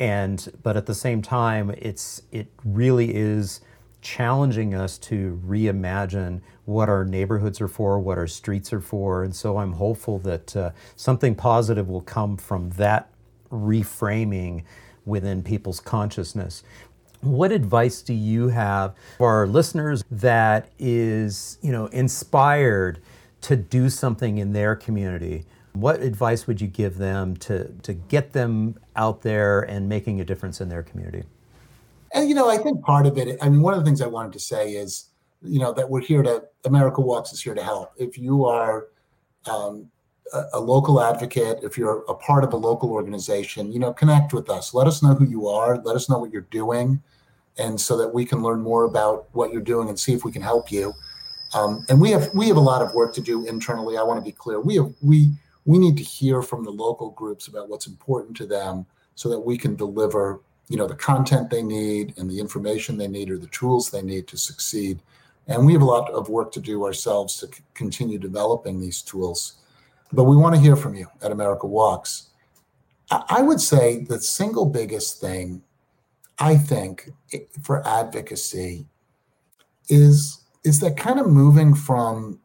And, 0.00 0.50
but 0.62 0.76
at 0.76 0.86
the 0.86 0.94
same 0.94 1.20
time, 1.20 1.70
it's, 1.76 2.22
it 2.32 2.48
really 2.64 3.14
is 3.14 3.60
challenging 4.00 4.74
us 4.74 4.96
to 4.96 5.38
reimagine 5.46 6.40
what 6.64 6.88
our 6.88 7.04
neighborhoods 7.04 7.60
are 7.60 7.68
for, 7.68 8.00
what 8.00 8.16
our 8.16 8.26
streets 8.26 8.72
are 8.72 8.80
for. 8.80 9.22
And 9.22 9.36
so 9.36 9.58
I'm 9.58 9.74
hopeful 9.74 10.18
that 10.20 10.56
uh, 10.56 10.70
something 10.96 11.34
positive 11.34 11.88
will 11.88 12.00
come 12.00 12.38
from 12.38 12.70
that 12.70 13.10
reframing 13.52 14.64
within 15.04 15.42
people's 15.42 15.80
consciousness. 15.80 16.62
What 17.20 17.52
advice 17.52 18.00
do 18.00 18.14
you 18.14 18.48
have 18.48 18.94
for 19.18 19.28
our 19.28 19.46
listeners 19.46 20.02
that 20.10 20.70
is, 20.78 21.58
you 21.60 21.72
know, 21.72 21.86
inspired 21.86 23.00
to 23.42 23.56
do 23.56 23.90
something 23.90 24.38
in 24.38 24.54
their 24.54 24.74
community? 24.74 25.44
What 25.72 26.00
advice 26.00 26.46
would 26.46 26.60
you 26.60 26.66
give 26.66 26.98
them 26.98 27.36
to, 27.38 27.68
to 27.82 27.92
get 27.92 28.32
them 28.32 28.78
out 28.96 29.22
there 29.22 29.60
and 29.62 29.88
making 29.88 30.20
a 30.20 30.24
difference 30.24 30.60
in 30.60 30.68
their 30.68 30.82
community? 30.82 31.24
And 32.12 32.28
you 32.28 32.34
know, 32.34 32.50
I 32.50 32.58
think 32.58 32.82
part 32.82 33.06
of 33.06 33.16
it, 33.18 33.38
I 33.40 33.48
mean, 33.48 33.62
one 33.62 33.74
of 33.74 33.80
the 33.80 33.84
things 33.84 34.02
I 34.02 34.06
wanted 34.06 34.32
to 34.32 34.40
say 34.40 34.72
is, 34.72 35.06
you 35.42 35.60
know, 35.60 35.72
that 35.72 35.88
we're 35.88 36.00
here 36.00 36.22
to 36.22 36.44
America 36.64 37.00
Walks 37.00 37.32
is 37.32 37.40
here 37.40 37.54
to 37.54 37.62
help. 37.62 37.92
If 37.96 38.18
you 38.18 38.44
are 38.44 38.88
um, 39.46 39.90
a, 40.32 40.44
a, 40.54 40.60
local 40.60 41.00
advocate, 41.00 41.60
if 41.62 41.78
you're 41.78 42.04
a 42.08 42.14
part 42.14 42.44
of 42.44 42.52
a 42.52 42.56
local 42.56 42.90
organization, 42.92 43.72
you 43.72 43.78
know, 43.78 43.92
connect 43.92 44.32
with 44.32 44.50
us. 44.50 44.74
Let 44.74 44.86
us 44.86 45.02
know 45.02 45.14
who 45.14 45.24
you 45.24 45.48
are. 45.48 45.78
Let 45.78 45.96
us 45.96 46.10
know 46.10 46.18
what 46.18 46.32
you're 46.32 46.42
doing, 46.42 47.00
and 47.58 47.80
so 47.80 47.96
that 47.96 48.08
we 48.12 48.26
can 48.26 48.42
learn 48.42 48.60
more 48.60 48.84
about 48.84 49.28
what 49.32 49.52
you're 49.52 49.62
doing 49.62 49.88
and 49.88 49.98
see 49.98 50.12
if 50.12 50.24
we 50.24 50.32
can 50.32 50.42
help 50.42 50.70
you. 50.70 50.92
Um, 51.54 51.84
and 51.88 52.00
we 52.00 52.10
have 52.10 52.32
we 52.34 52.48
have 52.48 52.56
a 52.56 52.60
lot 52.60 52.82
of 52.82 52.92
work 52.94 53.14
to 53.14 53.20
do 53.20 53.46
internally. 53.46 53.96
I 53.96 54.02
want 54.02 54.18
to 54.18 54.24
be 54.24 54.32
clear. 54.32 54.60
We 54.60 54.76
have 54.76 54.92
we 55.00 55.32
we 55.64 55.78
need 55.78 55.96
to 55.96 56.02
hear 56.02 56.42
from 56.42 56.64
the 56.64 56.70
local 56.70 57.10
groups 57.10 57.48
about 57.48 57.68
what's 57.68 57.86
important 57.86 58.36
to 58.38 58.46
them, 58.46 58.86
so 59.14 59.28
that 59.28 59.40
we 59.40 59.58
can 59.58 59.76
deliver 59.76 60.40
you 60.68 60.76
know 60.76 60.86
the 60.86 60.94
content 60.94 61.50
they 61.50 61.62
need 61.62 62.14
and 62.16 62.30
the 62.30 62.38
information 62.38 62.96
they 62.96 63.08
need 63.08 63.30
or 63.30 63.38
the 63.38 63.48
tools 63.48 63.90
they 63.90 64.02
need 64.02 64.26
to 64.28 64.36
succeed. 64.36 65.02
And 65.48 65.66
we 65.66 65.72
have 65.72 65.82
a 65.82 65.86
lot 65.86 66.10
of 66.10 66.28
work 66.28 66.52
to 66.52 66.60
do 66.60 66.84
ourselves 66.84 67.36
to 67.38 67.46
c- 67.48 67.64
continue 67.74 68.18
developing 68.18 68.80
these 68.80 69.02
tools. 69.02 69.56
But 70.12 70.24
we 70.24 70.36
want 70.36 70.54
to 70.54 70.60
hear 70.60 70.76
from 70.76 70.94
you 70.94 71.08
at 71.22 71.32
america 71.32 71.66
walks. 71.66 72.28
I-, 73.10 73.24
I 73.28 73.42
would 73.42 73.60
say 73.60 74.04
the 74.04 74.20
single 74.20 74.66
biggest 74.66 75.20
thing 75.20 75.62
i 76.38 76.56
think 76.56 77.10
for 77.62 77.86
advocacy 77.86 78.86
is 79.88 80.40
is 80.64 80.80
that 80.80 80.96
kind 80.96 81.18
of 81.18 81.26
moving 81.26 81.74
from 81.74 82.39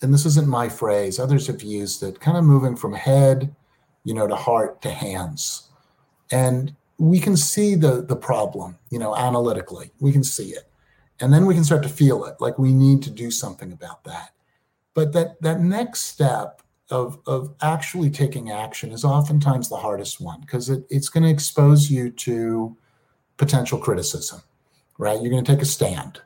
and 0.00 0.14
this 0.14 0.26
isn't 0.26 0.48
my 0.48 0.68
phrase 0.68 1.18
others 1.18 1.46
have 1.46 1.62
used 1.62 2.02
it 2.02 2.20
kind 2.20 2.36
of 2.36 2.44
moving 2.44 2.76
from 2.76 2.94
head 2.94 3.54
you 4.04 4.14
know 4.14 4.26
to 4.26 4.36
heart 4.36 4.80
to 4.82 4.90
hands. 4.90 5.68
And 6.30 6.74
we 6.98 7.20
can 7.20 7.36
see 7.36 7.74
the 7.74 8.02
the 8.02 8.16
problem 8.16 8.78
you 8.90 8.98
know 8.98 9.14
analytically. 9.14 9.90
We 10.00 10.12
can 10.12 10.24
see 10.24 10.50
it. 10.50 10.64
And 11.20 11.32
then 11.32 11.46
we 11.46 11.54
can 11.54 11.64
start 11.64 11.82
to 11.82 11.88
feel 11.88 12.24
it 12.24 12.36
like 12.40 12.58
we 12.58 12.72
need 12.72 13.02
to 13.02 13.10
do 13.10 13.30
something 13.30 13.72
about 13.72 14.04
that. 14.04 14.30
But 14.94 15.12
that 15.12 15.40
that 15.42 15.60
next 15.60 16.02
step 16.02 16.62
of 16.90 17.18
of 17.26 17.54
actually 17.60 18.10
taking 18.10 18.50
action 18.50 18.92
is 18.92 19.04
oftentimes 19.04 19.68
the 19.68 19.76
hardest 19.76 20.20
one 20.20 20.40
because 20.40 20.70
it, 20.70 20.84
it's 20.88 21.08
going 21.08 21.24
to 21.24 21.30
expose 21.30 21.90
you 21.90 22.10
to 22.10 22.76
potential 23.36 23.78
criticism 23.78 24.40
right? 24.98 25.20
You're 25.20 25.30
going 25.30 25.44
to 25.44 25.52
take 25.52 25.62
a 25.62 25.66
stand 25.66 26.20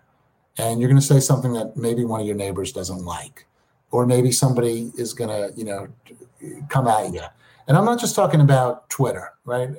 and 0.58 0.80
you're 0.80 0.88
going 0.88 1.00
to 1.00 1.06
say 1.06 1.20
something 1.20 1.52
that 1.52 1.76
maybe 1.76 2.04
one 2.04 2.20
of 2.20 2.26
your 2.26 2.36
neighbors 2.36 2.72
doesn't 2.72 3.04
like 3.04 3.46
or 3.92 4.06
maybe 4.06 4.32
somebody 4.32 4.90
is 4.98 5.14
going 5.14 5.30
to 5.30 5.56
you 5.56 5.64
know 5.64 5.86
come 6.68 6.88
at 6.88 7.12
you 7.12 7.22
and 7.68 7.76
i'm 7.76 7.84
not 7.84 8.00
just 8.00 8.16
talking 8.16 8.40
about 8.40 8.88
twitter 8.90 9.32
right 9.44 9.70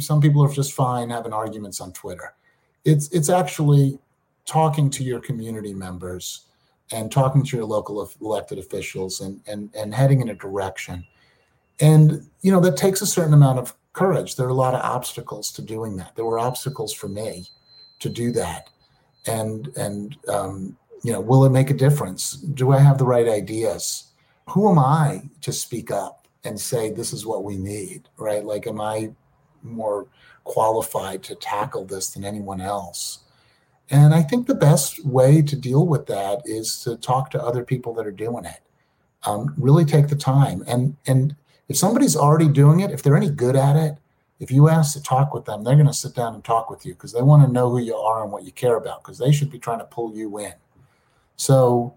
some 0.00 0.20
people 0.20 0.42
are 0.42 0.52
just 0.52 0.72
fine 0.72 1.10
having 1.10 1.32
arguments 1.32 1.80
on 1.80 1.92
Twitter. 1.92 2.34
It's 2.84 3.08
it's 3.10 3.28
actually 3.28 3.98
talking 4.46 4.90
to 4.90 5.04
your 5.04 5.20
community 5.20 5.74
members 5.74 6.46
and 6.90 7.12
talking 7.12 7.44
to 7.44 7.56
your 7.56 7.66
local 7.66 8.10
elected 8.20 8.58
officials 8.58 9.20
and 9.20 9.40
and 9.46 9.70
and 9.74 9.94
heading 9.94 10.20
in 10.20 10.30
a 10.30 10.34
direction. 10.34 11.04
And 11.80 12.28
you 12.42 12.50
know 12.50 12.60
that 12.60 12.76
takes 12.76 13.02
a 13.02 13.06
certain 13.06 13.34
amount 13.34 13.58
of 13.58 13.74
courage. 13.92 14.36
There 14.36 14.46
are 14.46 14.50
a 14.50 14.54
lot 14.54 14.74
of 14.74 14.80
obstacles 14.80 15.50
to 15.52 15.62
doing 15.62 15.96
that. 15.96 16.14
There 16.16 16.24
were 16.24 16.38
obstacles 16.38 16.92
for 16.92 17.08
me 17.08 17.46
to 18.00 18.08
do 18.08 18.32
that. 18.32 18.68
And 19.26 19.68
and 19.76 20.16
um, 20.28 20.76
you 21.04 21.12
know, 21.12 21.20
will 21.20 21.44
it 21.44 21.50
make 21.50 21.70
a 21.70 21.74
difference? 21.74 22.32
Do 22.32 22.72
I 22.72 22.78
have 22.78 22.98
the 22.98 23.04
right 23.04 23.28
ideas? 23.28 24.12
Who 24.50 24.70
am 24.70 24.78
I 24.78 25.28
to 25.42 25.52
speak 25.52 25.90
up 25.90 26.26
and 26.44 26.58
say 26.58 26.90
this 26.90 27.12
is 27.12 27.26
what 27.26 27.44
we 27.44 27.56
need? 27.56 28.08
Right? 28.16 28.44
Like, 28.44 28.66
am 28.66 28.80
I 28.80 29.10
more 29.62 30.06
qualified 30.48 31.22
to 31.22 31.34
tackle 31.34 31.84
this 31.84 32.10
than 32.10 32.24
anyone 32.24 32.60
else. 32.60 33.20
And 33.90 34.14
I 34.14 34.22
think 34.22 34.46
the 34.46 34.54
best 34.54 35.04
way 35.04 35.40
to 35.42 35.56
deal 35.56 35.86
with 35.86 36.06
that 36.06 36.42
is 36.44 36.82
to 36.82 36.96
talk 36.96 37.30
to 37.30 37.42
other 37.42 37.64
people 37.64 37.94
that 37.94 38.06
are 38.06 38.10
doing 38.10 38.44
it. 38.44 38.60
Um, 39.24 39.54
really 39.56 39.84
take 39.84 40.08
the 40.08 40.16
time. 40.16 40.64
And 40.66 40.96
and 41.06 41.36
if 41.68 41.76
somebody's 41.76 42.16
already 42.16 42.48
doing 42.48 42.80
it, 42.80 42.90
if 42.90 43.02
they're 43.02 43.16
any 43.16 43.30
good 43.30 43.56
at 43.56 43.76
it, 43.76 43.96
if 44.40 44.50
you 44.50 44.68
ask 44.68 44.94
to 44.94 45.02
talk 45.02 45.34
with 45.34 45.44
them, 45.44 45.64
they're 45.64 45.74
going 45.74 45.86
to 45.86 45.92
sit 45.92 46.14
down 46.14 46.34
and 46.34 46.44
talk 46.44 46.70
with 46.70 46.86
you 46.86 46.94
because 46.94 47.12
they 47.12 47.22
want 47.22 47.44
to 47.44 47.52
know 47.52 47.70
who 47.70 47.78
you 47.78 47.96
are 47.96 48.22
and 48.22 48.32
what 48.32 48.44
you 48.44 48.52
care 48.52 48.76
about 48.76 49.02
because 49.02 49.18
they 49.18 49.32
should 49.32 49.50
be 49.50 49.58
trying 49.58 49.80
to 49.80 49.84
pull 49.84 50.14
you 50.14 50.38
in. 50.38 50.54
So, 51.38 51.94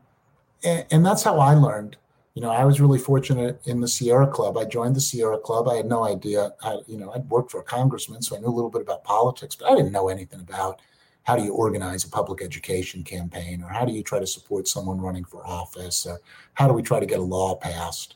and, 0.63 0.85
and 0.91 1.05
that's 1.05 1.23
how 1.23 1.39
I 1.39 1.53
learned 1.55 1.97
you 2.33 2.41
know, 2.41 2.49
I 2.49 2.63
was 2.63 2.79
really 2.79 2.99
fortunate 2.99 3.61
in 3.65 3.81
the 3.81 3.87
Sierra 3.87 4.27
Club. 4.27 4.57
I 4.57 4.63
joined 4.63 4.95
the 4.95 5.01
Sierra 5.01 5.37
Club. 5.37 5.67
I 5.67 5.75
had 5.75 5.85
no 5.85 6.05
idea. 6.05 6.53
I, 6.63 6.79
you 6.87 6.97
know, 6.97 7.11
I'd 7.11 7.29
worked 7.29 7.51
for 7.51 7.59
a 7.59 7.63
congressman, 7.63 8.21
so 8.21 8.37
I 8.37 8.39
knew 8.39 8.47
a 8.47 8.49
little 8.55 8.69
bit 8.69 8.81
about 8.81 9.03
politics, 9.03 9.55
but 9.55 9.69
I 9.69 9.75
didn't 9.75 9.91
know 9.91 10.07
anything 10.07 10.39
about 10.39 10.81
how 11.23 11.35
do 11.35 11.43
you 11.43 11.53
organize 11.53 12.03
a 12.03 12.09
public 12.09 12.41
education 12.41 13.03
campaign, 13.03 13.61
or 13.61 13.67
how 13.67 13.85
do 13.85 13.91
you 13.91 14.01
try 14.01 14.17
to 14.17 14.25
support 14.25 14.67
someone 14.67 15.01
running 15.01 15.25
for 15.25 15.45
office, 15.45 16.05
or 16.05 16.19
how 16.53 16.67
do 16.67 16.73
we 16.73 16.81
try 16.81 16.99
to 16.99 17.05
get 17.05 17.19
a 17.19 17.23
law 17.23 17.55
passed. 17.55 18.15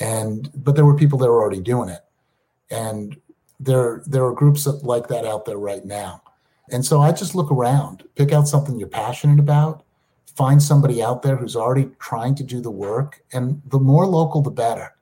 And 0.00 0.50
but 0.64 0.74
there 0.74 0.84
were 0.84 0.96
people 0.96 1.18
that 1.20 1.28
were 1.28 1.40
already 1.40 1.60
doing 1.60 1.88
it, 1.88 2.04
and 2.70 3.16
there 3.60 4.02
there 4.06 4.24
are 4.26 4.32
groups 4.32 4.66
like 4.66 5.06
that 5.08 5.24
out 5.24 5.44
there 5.44 5.58
right 5.58 5.84
now. 5.84 6.22
And 6.70 6.84
so 6.84 7.00
I 7.00 7.12
just 7.12 7.36
look 7.36 7.52
around, 7.52 8.02
pick 8.16 8.32
out 8.32 8.48
something 8.48 8.78
you're 8.78 8.88
passionate 8.88 9.38
about, 9.38 9.83
find 10.34 10.62
somebody 10.62 11.02
out 11.02 11.22
there 11.22 11.36
who's 11.36 11.56
already 11.56 11.90
trying 11.98 12.34
to 12.34 12.42
do 12.42 12.60
the 12.60 12.70
work 12.70 13.22
and 13.32 13.62
the 13.66 13.78
more 13.78 14.06
local 14.06 14.42
the 14.42 14.50
better. 14.50 14.94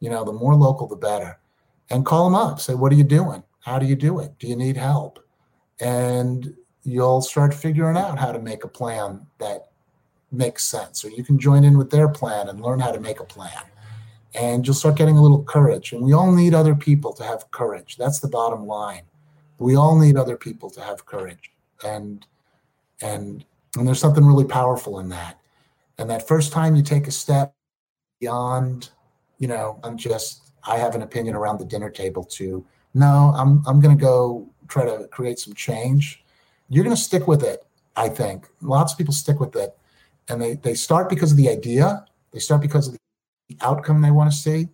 You 0.00 0.10
know 0.10 0.24
the 0.24 0.32
more 0.32 0.54
local 0.54 0.86
the 0.86 0.96
better. 0.96 1.38
And 1.90 2.04
call 2.04 2.24
them 2.24 2.34
up 2.34 2.60
say 2.60 2.74
what 2.74 2.92
are 2.92 2.96
you 2.96 3.04
doing? 3.04 3.42
How 3.60 3.78
do 3.78 3.86
you 3.86 3.96
do 3.96 4.20
it? 4.20 4.38
Do 4.38 4.46
you 4.46 4.56
need 4.56 4.76
help? 4.76 5.24
And 5.80 6.54
you'll 6.84 7.20
start 7.20 7.54
figuring 7.54 7.96
out 7.96 8.18
how 8.18 8.32
to 8.32 8.38
make 8.38 8.64
a 8.64 8.68
plan 8.68 9.26
that 9.38 9.68
makes 10.30 10.64
sense 10.64 11.04
or 11.04 11.10
you 11.10 11.24
can 11.24 11.38
join 11.38 11.64
in 11.64 11.78
with 11.78 11.90
their 11.90 12.08
plan 12.08 12.48
and 12.48 12.60
learn 12.60 12.80
how 12.80 12.92
to 12.92 13.00
make 13.00 13.20
a 13.20 13.24
plan. 13.24 13.62
And 14.34 14.66
you'll 14.66 14.74
start 14.74 14.96
getting 14.96 15.16
a 15.16 15.22
little 15.22 15.42
courage 15.42 15.92
and 15.92 16.02
we 16.02 16.12
all 16.12 16.32
need 16.32 16.54
other 16.54 16.74
people 16.74 17.12
to 17.14 17.24
have 17.24 17.50
courage. 17.50 17.96
That's 17.96 18.20
the 18.20 18.28
bottom 18.28 18.66
line. 18.66 19.02
We 19.58 19.74
all 19.74 19.98
need 19.98 20.16
other 20.16 20.36
people 20.36 20.70
to 20.70 20.80
have 20.80 21.04
courage. 21.04 21.50
And 21.84 22.26
and 23.00 23.44
and 23.78 23.86
there's 23.86 24.00
something 24.00 24.24
really 24.24 24.44
powerful 24.44 24.98
in 24.98 25.08
that. 25.10 25.38
And 25.98 26.08
that 26.10 26.26
first 26.26 26.52
time 26.52 26.76
you 26.76 26.82
take 26.82 27.06
a 27.06 27.10
step 27.10 27.54
beyond, 28.20 28.90
you 29.38 29.48
know, 29.48 29.80
I'm 29.82 29.96
just, 29.96 30.52
I 30.64 30.76
have 30.78 30.94
an 30.94 31.02
opinion 31.02 31.34
around 31.34 31.58
the 31.58 31.64
dinner 31.64 31.90
table 31.90 32.24
to, 32.24 32.64
no, 32.94 33.32
I'm, 33.36 33.62
I'm 33.66 33.80
going 33.80 33.96
to 33.96 34.00
go 34.00 34.48
try 34.68 34.84
to 34.84 35.08
create 35.08 35.38
some 35.38 35.54
change. 35.54 36.24
You're 36.68 36.84
going 36.84 36.94
to 36.94 37.02
stick 37.02 37.26
with 37.26 37.42
it, 37.42 37.64
I 37.96 38.08
think. 38.08 38.48
Lots 38.60 38.92
of 38.92 38.98
people 38.98 39.14
stick 39.14 39.40
with 39.40 39.56
it. 39.56 39.76
And 40.28 40.40
they, 40.40 40.54
they 40.54 40.74
start 40.74 41.08
because 41.08 41.30
of 41.30 41.36
the 41.36 41.48
idea, 41.48 42.04
they 42.32 42.38
start 42.38 42.60
because 42.60 42.88
of 42.88 42.96
the 43.48 43.56
outcome 43.62 44.02
they 44.02 44.10
want 44.10 44.30
to 44.30 44.36
see. 44.36 44.68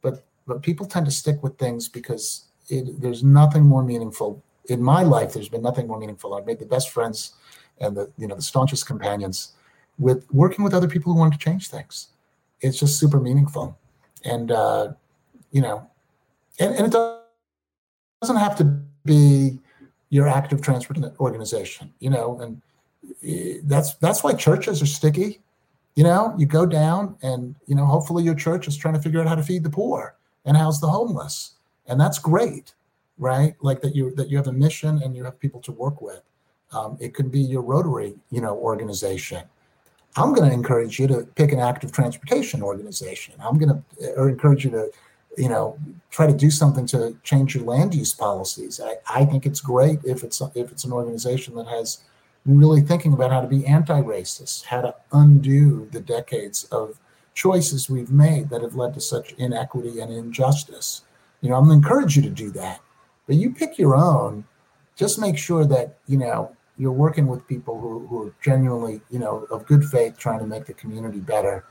But, 0.00 0.24
but 0.46 0.62
people 0.62 0.86
tend 0.86 1.06
to 1.06 1.12
stick 1.12 1.42
with 1.42 1.58
things 1.58 1.88
because 1.88 2.46
it, 2.68 3.00
there's 3.00 3.24
nothing 3.24 3.64
more 3.64 3.82
meaningful. 3.82 4.42
In 4.68 4.82
my 4.82 5.02
life, 5.02 5.32
there's 5.32 5.48
been 5.48 5.62
nothing 5.62 5.88
more 5.88 5.98
meaningful. 5.98 6.34
I've 6.34 6.46
made 6.46 6.60
the 6.60 6.66
best 6.66 6.90
friends 6.90 7.32
and 7.82 7.96
the 7.96 8.10
you 8.16 8.26
know 8.26 8.36
the 8.36 8.42
staunchest 8.42 8.86
companions 8.86 9.52
with 9.98 10.26
working 10.32 10.64
with 10.64 10.74
other 10.74 10.88
people 10.88 11.12
who 11.12 11.18
want 11.18 11.32
to 11.32 11.38
change 11.38 11.68
things. 11.68 12.08
It's 12.60 12.78
just 12.78 12.98
super 12.98 13.20
meaningful. 13.20 13.78
And, 14.24 14.52
uh, 14.52 14.92
you 15.50 15.60
know, 15.60 15.88
and, 16.58 16.74
and 16.74 16.86
it 16.86 16.96
doesn't 18.20 18.36
have 18.36 18.56
to 18.58 18.64
be 19.04 19.58
your 20.10 20.28
active 20.28 20.62
transport 20.62 20.98
organization, 21.18 21.92
you 21.98 22.10
know, 22.10 22.38
and 22.40 22.62
eh, 23.24 23.60
that's 23.64 23.94
that's 23.94 24.22
why 24.22 24.32
churches 24.34 24.82
are 24.82 24.86
sticky. 24.86 25.40
You 25.96 26.04
know, 26.04 26.34
you 26.38 26.46
go 26.46 26.66
down 26.66 27.16
and 27.22 27.56
you 27.66 27.74
know, 27.74 27.86
hopefully 27.86 28.22
your 28.22 28.34
church 28.34 28.68
is 28.68 28.76
trying 28.76 28.94
to 28.94 29.00
figure 29.00 29.20
out 29.20 29.26
how 29.26 29.34
to 29.34 29.42
feed 29.42 29.64
the 29.64 29.70
poor 29.70 30.16
and 30.44 30.56
house 30.56 30.80
the 30.80 30.88
homeless. 30.88 31.54
And 31.86 32.00
that's 32.00 32.18
great, 32.18 32.74
right? 33.18 33.54
Like 33.60 33.80
that 33.82 33.96
you 33.96 34.14
that 34.14 34.30
you 34.30 34.36
have 34.36 34.46
a 34.46 34.52
mission 34.52 35.02
and 35.02 35.16
you 35.16 35.24
have 35.24 35.40
people 35.40 35.60
to 35.62 35.72
work 35.72 36.00
with. 36.00 36.22
Um, 36.72 36.96
it 37.00 37.14
could 37.14 37.30
be 37.30 37.40
your 37.40 37.62
Rotary, 37.62 38.14
you 38.30 38.40
know, 38.40 38.56
organization. 38.56 39.42
I'm 40.16 40.34
going 40.34 40.48
to 40.48 40.54
encourage 40.54 40.98
you 40.98 41.06
to 41.08 41.26
pick 41.34 41.52
an 41.52 41.60
active 41.60 41.92
transportation 41.92 42.62
organization. 42.62 43.34
I'm 43.40 43.58
going 43.58 43.70
to 43.70 44.14
or 44.16 44.28
encourage 44.28 44.64
you 44.64 44.70
to, 44.72 44.90
you 45.38 45.48
know, 45.48 45.78
try 46.10 46.26
to 46.26 46.34
do 46.34 46.50
something 46.50 46.86
to 46.86 47.16
change 47.22 47.54
your 47.54 47.64
land 47.64 47.94
use 47.94 48.12
policies. 48.12 48.80
I, 48.80 48.96
I 49.08 49.24
think 49.24 49.46
it's 49.46 49.60
great 49.60 50.00
if 50.04 50.22
it's 50.22 50.42
if 50.54 50.70
it's 50.70 50.84
an 50.84 50.92
organization 50.92 51.54
that 51.56 51.66
has 51.68 52.02
really 52.44 52.80
thinking 52.80 53.12
about 53.12 53.30
how 53.30 53.40
to 53.40 53.46
be 53.46 53.64
anti-racist, 53.66 54.64
how 54.64 54.80
to 54.80 54.94
undo 55.12 55.88
the 55.92 56.00
decades 56.00 56.64
of 56.64 56.98
choices 57.34 57.88
we've 57.88 58.10
made 58.10 58.50
that 58.50 58.62
have 58.62 58.74
led 58.74 58.92
to 58.94 59.00
such 59.00 59.32
inequity 59.34 60.00
and 60.00 60.12
injustice. 60.12 61.02
You 61.40 61.50
know, 61.50 61.56
I'm 61.56 61.66
going 61.66 61.80
to 61.80 61.86
encourage 61.86 62.16
you 62.16 62.22
to 62.22 62.30
do 62.30 62.50
that, 62.50 62.80
but 63.26 63.36
you 63.36 63.50
pick 63.50 63.78
your 63.78 63.96
own. 63.96 64.44
Just 64.94 65.18
make 65.18 65.38
sure 65.38 65.64
that 65.64 65.96
you 66.06 66.18
know 66.18 66.54
you're 66.76 66.92
working 66.92 67.26
with 67.26 67.46
people 67.46 67.80
who, 67.80 68.06
who 68.06 68.28
are 68.28 68.34
genuinely, 68.42 69.00
you 69.10 69.18
know, 69.18 69.46
of 69.50 69.66
good 69.66 69.84
faith, 69.84 70.16
trying 70.16 70.40
to 70.40 70.46
make 70.46 70.66
the 70.66 70.74
community 70.74 71.20
better. 71.20 71.64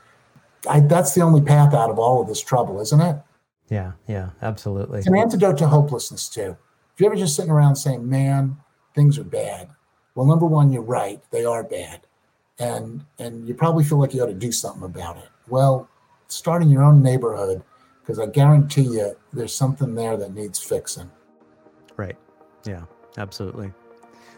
I, 0.68 0.80
that's 0.80 1.14
the 1.14 1.22
only 1.22 1.40
path 1.40 1.74
out 1.74 1.90
of 1.90 1.98
all 1.98 2.20
of 2.20 2.28
this 2.28 2.40
trouble, 2.40 2.80
isn't 2.80 3.00
it? 3.00 3.16
Yeah, 3.68 3.92
yeah, 4.06 4.30
absolutely. 4.42 4.98
It's 4.98 5.08
an 5.08 5.16
antidote 5.16 5.58
to 5.58 5.68
hopelessness 5.68 6.28
too. 6.28 6.56
If 6.94 7.00
you're 7.00 7.10
ever 7.10 7.18
just 7.18 7.34
sitting 7.34 7.50
around 7.50 7.76
saying, 7.76 8.08
"Man, 8.08 8.58
things 8.94 9.18
are 9.18 9.24
bad," 9.24 9.70
well, 10.14 10.26
number 10.26 10.46
one, 10.46 10.72
you're 10.72 10.82
right; 10.82 11.22
they 11.30 11.44
are 11.44 11.64
bad, 11.64 12.02
and 12.58 13.04
and 13.18 13.48
you 13.48 13.54
probably 13.54 13.82
feel 13.82 13.98
like 13.98 14.12
you 14.12 14.22
ought 14.22 14.26
to 14.26 14.34
do 14.34 14.52
something 14.52 14.82
about 14.84 15.16
it. 15.16 15.28
Well, 15.48 15.88
start 16.28 16.62
in 16.62 16.70
your 16.70 16.82
own 16.82 17.02
neighborhood 17.02 17.62
because 18.02 18.18
I 18.18 18.26
guarantee 18.26 18.82
you, 18.82 19.16
there's 19.32 19.54
something 19.54 19.94
there 19.94 20.16
that 20.16 20.34
needs 20.34 20.58
fixing. 20.58 21.10
Right. 21.96 22.16
Yeah. 22.64 22.82
Absolutely. 23.18 23.72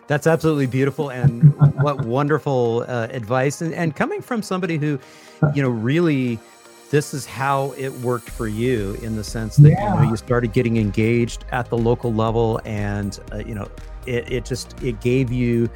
That's 0.07 0.27
absolutely 0.27 0.67
beautiful, 0.67 1.09
and 1.09 1.55
what 1.83 2.05
wonderful 2.05 2.85
uh, 2.87 3.09
advice, 3.11 3.63
and, 3.63 3.73
and 3.73 3.97
coming 3.97 4.21
from 4.21 4.43
somebody 4.43 4.77
who, 4.77 4.99
you 5.55 5.63
know, 5.63 5.71
really, 5.71 6.39
this 6.91 7.15
is 7.15 7.25
how 7.25 7.73
it 7.79 7.91
worked 8.01 8.29
for 8.29 8.47
you 8.47 8.99
in 9.03 9.17
the 9.17 9.25
sense 9.25 9.57
that 9.57 9.71
yeah. 9.71 9.95
you 9.95 10.03
know 10.03 10.11
you 10.11 10.17
started 10.17 10.53
getting 10.53 10.77
engaged 10.77 11.47
at 11.53 11.71
the 11.71 11.79
local 11.79 12.13
level, 12.13 12.61
and 12.67 13.19
uh, 13.33 13.39
you 13.39 13.55
know, 13.55 13.67
it 14.07 14.31
it 14.31 14.45
just 14.45 14.81
it 14.83 15.01
gave 15.01 15.33
you, 15.33 15.71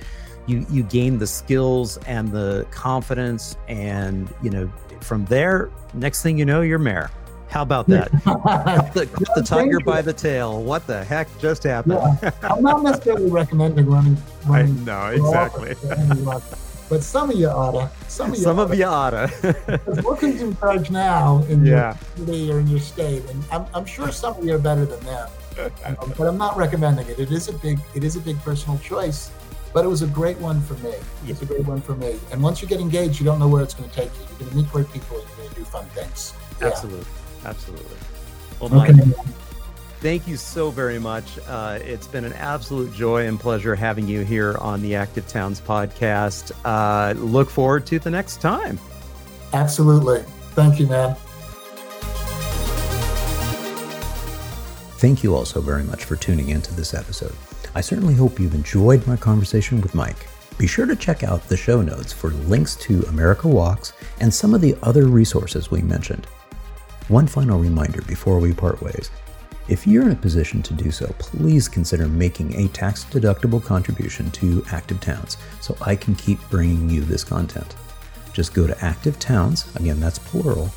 you 0.47 0.67
you 0.71 0.83
gained 0.83 1.21
the 1.21 1.27
skills 1.27 1.97
and 2.07 2.31
the 2.31 2.67
confidence, 2.71 3.57
and 3.67 4.33
you 4.43 4.51
know, 4.51 4.71
from 5.01 5.25
there, 5.27 5.71
next 5.95 6.23
thing 6.23 6.39
you 6.39 6.45
know, 6.45 6.61
you're 6.61 6.79
mayor. 6.79 7.11
How 7.51 7.63
about 7.63 7.87
that? 7.87 8.13
the, 8.95 9.09
the 9.35 9.43
tiger 9.43 9.81
by 9.81 10.03
the 10.03 10.13
tail. 10.13 10.63
What 10.63 10.87
the 10.87 11.03
heck 11.03 11.29
just 11.39 11.63
happened? 11.63 12.01
Yeah. 12.23 12.31
I'm 12.43 12.63
not 12.63 12.83
necessarily 12.83 13.31
recommending 13.31 13.87
running. 13.87 14.17
running 14.47 14.85
no, 14.85 15.07
exactly. 15.07 15.75
but 16.89 17.03
some 17.03 17.31
of 17.31 17.37
you 17.37 17.49
oughta. 17.49 17.91
Some 18.07 18.33
of 18.33 18.37
you 18.37 18.43
some 18.43 18.59
oughta. 18.59 18.73
Of 18.73 18.79
you 18.79 18.85
oughta. 18.85 19.81
look 20.03 20.21
who's 20.21 20.43
in 20.43 20.57
charge 20.59 20.91
now 20.91 21.43
in 21.49 21.65
yeah. 21.65 21.97
your 22.17 22.27
city 22.27 22.53
or 22.53 22.61
in 22.61 22.69
your 22.69 22.81
state, 22.81 23.25
and 23.31 23.43
I'm, 23.51 23.67
I'm 23.75 23.87
sure 23.87 24.13
some 24.13 24.37
of 24.37 24.45
you 24.45 24.55
are 24.55 24.59
better 24.59 24.85
than 24.85 25.01
them. 25.01 25.29
um, 25.87 26.13
but 26.17 26.27
I'm 26.29 26.39
not 26.39 26.57
recommending 26.57 27.09
it. 27.09 27.19
It 27.19 27.33
is 27.33 27.49
a 27.49 27.53
big 27.55 27.81
it 27.95 28.05
is 28.05 28.17
a 28.17 28.21
big 28.21 28.39
personal 28.41 28.79
choice, 28.79 29.31
but 29.73 29.85
it 29.85 29.89
was 29.89 30.03
a 30.03 30.07
great 30.07 30.39
one 30.39 30.61
for 30.63 30.75
me. 30.75 30.95
It's 31.27 31.41
a 31.43 31.47
great 31.47 31.67
one 31.67 31.81
for 31.81 31.95
me. 31.95 32.19
And 32.31 32.43
once 32.43 32.61
you 32.61 32.69
get 32.69 32.81
engaged, 32.81 33.21
you 33.21 33.25
don't 33.25 33.39
know 33.39 33.49
where 33.49 33.63
it's 33.63 33.75
going 33.75 33.89
to 33.89 33.95
take 33.95 34.13
you. 34.15 34.21
You're 34.21 34.39
going 34.39 34.51
to 34.51 34.57
meet 34.57 34.71
great 34.71 34.93
people 34.93 35.19
and 35.19 35.27
you're 35.29 35.37
going 35.39 35.49
to 35.51 35.55
do 35.57 35.65
fun 35.65 35.87
things. 35.87 36.35
Yeah. 36.61 36.69
Absolutely. 36.69 37.07
Absolutely. 37.45 37.97
Well, 38.61 38.83
okay. 38.83 38.93
Mike, 38.93 39.27
thank 40.01 40.27
you 40.27 40.37
so 40.37 40.71
very 40.71 40.99
much. 40.99 41.39
Uh, 41.47 41.79
it's 41.83 42.07
been 42.07 42.25
an 42.25 42.33
absolute 42.35 42.93
joy 42.93 43.27
and 43.27 43.39
pleasure 43.39 43.75
having 43.75 44.09
you 44.09 44.25
here 44.25 44.57
on 44.59 44.83
the 44.83 44.95
Active 44.95 45.27
Towns 45.29 45.61
podcast. 45.61 46.53
Uh, 46.65 47.19
look 47.19 47.51
forward 47.51 47.87
to 47.87 47.99
the 47.99 48.11
next 48.11 48.41
time. 48.41 48.79
Absolutely. 49.53 50.23
Thank 50.53 50.79
you, 50.81 50.87
man. 50.87 51.17
Thank 54.99 55.23
you 55.23 55.35
all 55.35 55.45
so 55.45 55.61
very 55.61 55.85
much 55.85 56.05
for 56.05 56.17
tuning 56.17 56.49
into 56.49 56.75
this 56.75 56.93
episode. 56.93 57.35
I 57.75 57.81
certainly 57.81 58.15
hope 58.15 58.41
you've 58.41 58.55
enjoyed 58.55 59.07
my 59.07 59.17
conversation 59.17 59.81
with 59.81 59.95
Mike. 59.95 60.27
Be 60.59 60.67
sure 60.67 60.87
to 60.87 60.97
check 60.97 61.23
out 61.23 61.49
the 61.49 61.57
show 61.57 61.81
notes 61.81 62.13
for 62.13 62.31
links 62.31 62.75
to 62.77 63.03
America 63.03 63.47
Walks 63.47 63.93
and 64.19 64.35
some 64.35 64.55
of 64.55 64.61
the 64.61 64.77
other 64.83 65.07
resources 65.07 65.71
we 65.71 65.83
mentioned. 65.83 66.27
One 67.09 67.27
final 67.27 67.59
reminder 67.59 68.03
before 68.03 68.39
we 68.39 68.53
part 68.53 68.83
ways. 68.83 69.11
If 69.67 69.87
you're 69.87 70.03
in 70.03 70.13
a 70.13 70.17
position 70.17 70.63
to 70.63 70.75
do 70.75 70.91
so, 70.91 71.07
please 71.19 71.67
consider 71.67 72.07
making 72.07 72.55
a 72.55 72.69
tax 72.69 73.05
deductible 73.07 73.65
contribution 73.65 74.31
to 74.33 74.63
Active 74.73 75.01
Towns 75.01 75.39
so 75.63 75.75
I 75.81 75.97
can 75.97 76.15
keep 76.15 76.39
bringing 76.51 76.91
you 76.91 77.01
this 77.01 77.25
content. 77.25 77.77
Just 78.35 78.53
go 78.53 78.67
to 78.67 78.85
Active 78.85 79.19
Towns, 79.19 79.75
again 79.77 80.01
that's 80.01 80.19
plural, 80.19 80.71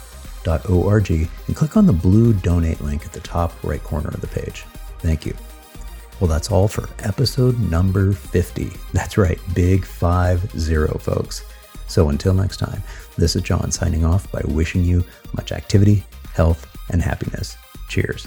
.org 0.70 1.12
and 1.12 1.56
click 1.56 1.76
on 1.76 1.86
the 1.86 1.94
blue 1.94 2.32
donate 2.34 2.80
link 2.80 3.06
at 3.06 3.12
the 3.12 3.20
top 3.20 3.52
right 3.62 3.84
corner 3.84 4.10
of 4.10 4.22
the 4.22 4.28
page. 4.28 4.64
Thank 5.00 5.26
you. 5.26 5.36
Well, 6.22 6.30
that's 6.30 6.50
all 6.50 6.70
for 6.70 6.88
episode 7.00 7.60
number 7.60 8.14
50. 8.14 8.72
That's 8.94 9.18
right, 9.18 9.40
big 9.54 9.84
5 9.84 10.58
0, 10.58 10.98
folks. 10.98 11.44
So 11.88 12.08
until 12.08 12.34
next 12.34 12.58
time, 12.58 12.82
this 13.18 13.36
is 13.36 13.42
John 13.42 13.70
signing 13.70 14.06
off 14.06 14.32
by 14.32 14.42
wishing 14.46 14.84
you 14.84 15.04
much 15.34 15.52
activity, 15.52 16.06
health, 16.42 16.66
and 16.90 17.04
happiness. 17.04 17.56
Cheers. 17.88 18.26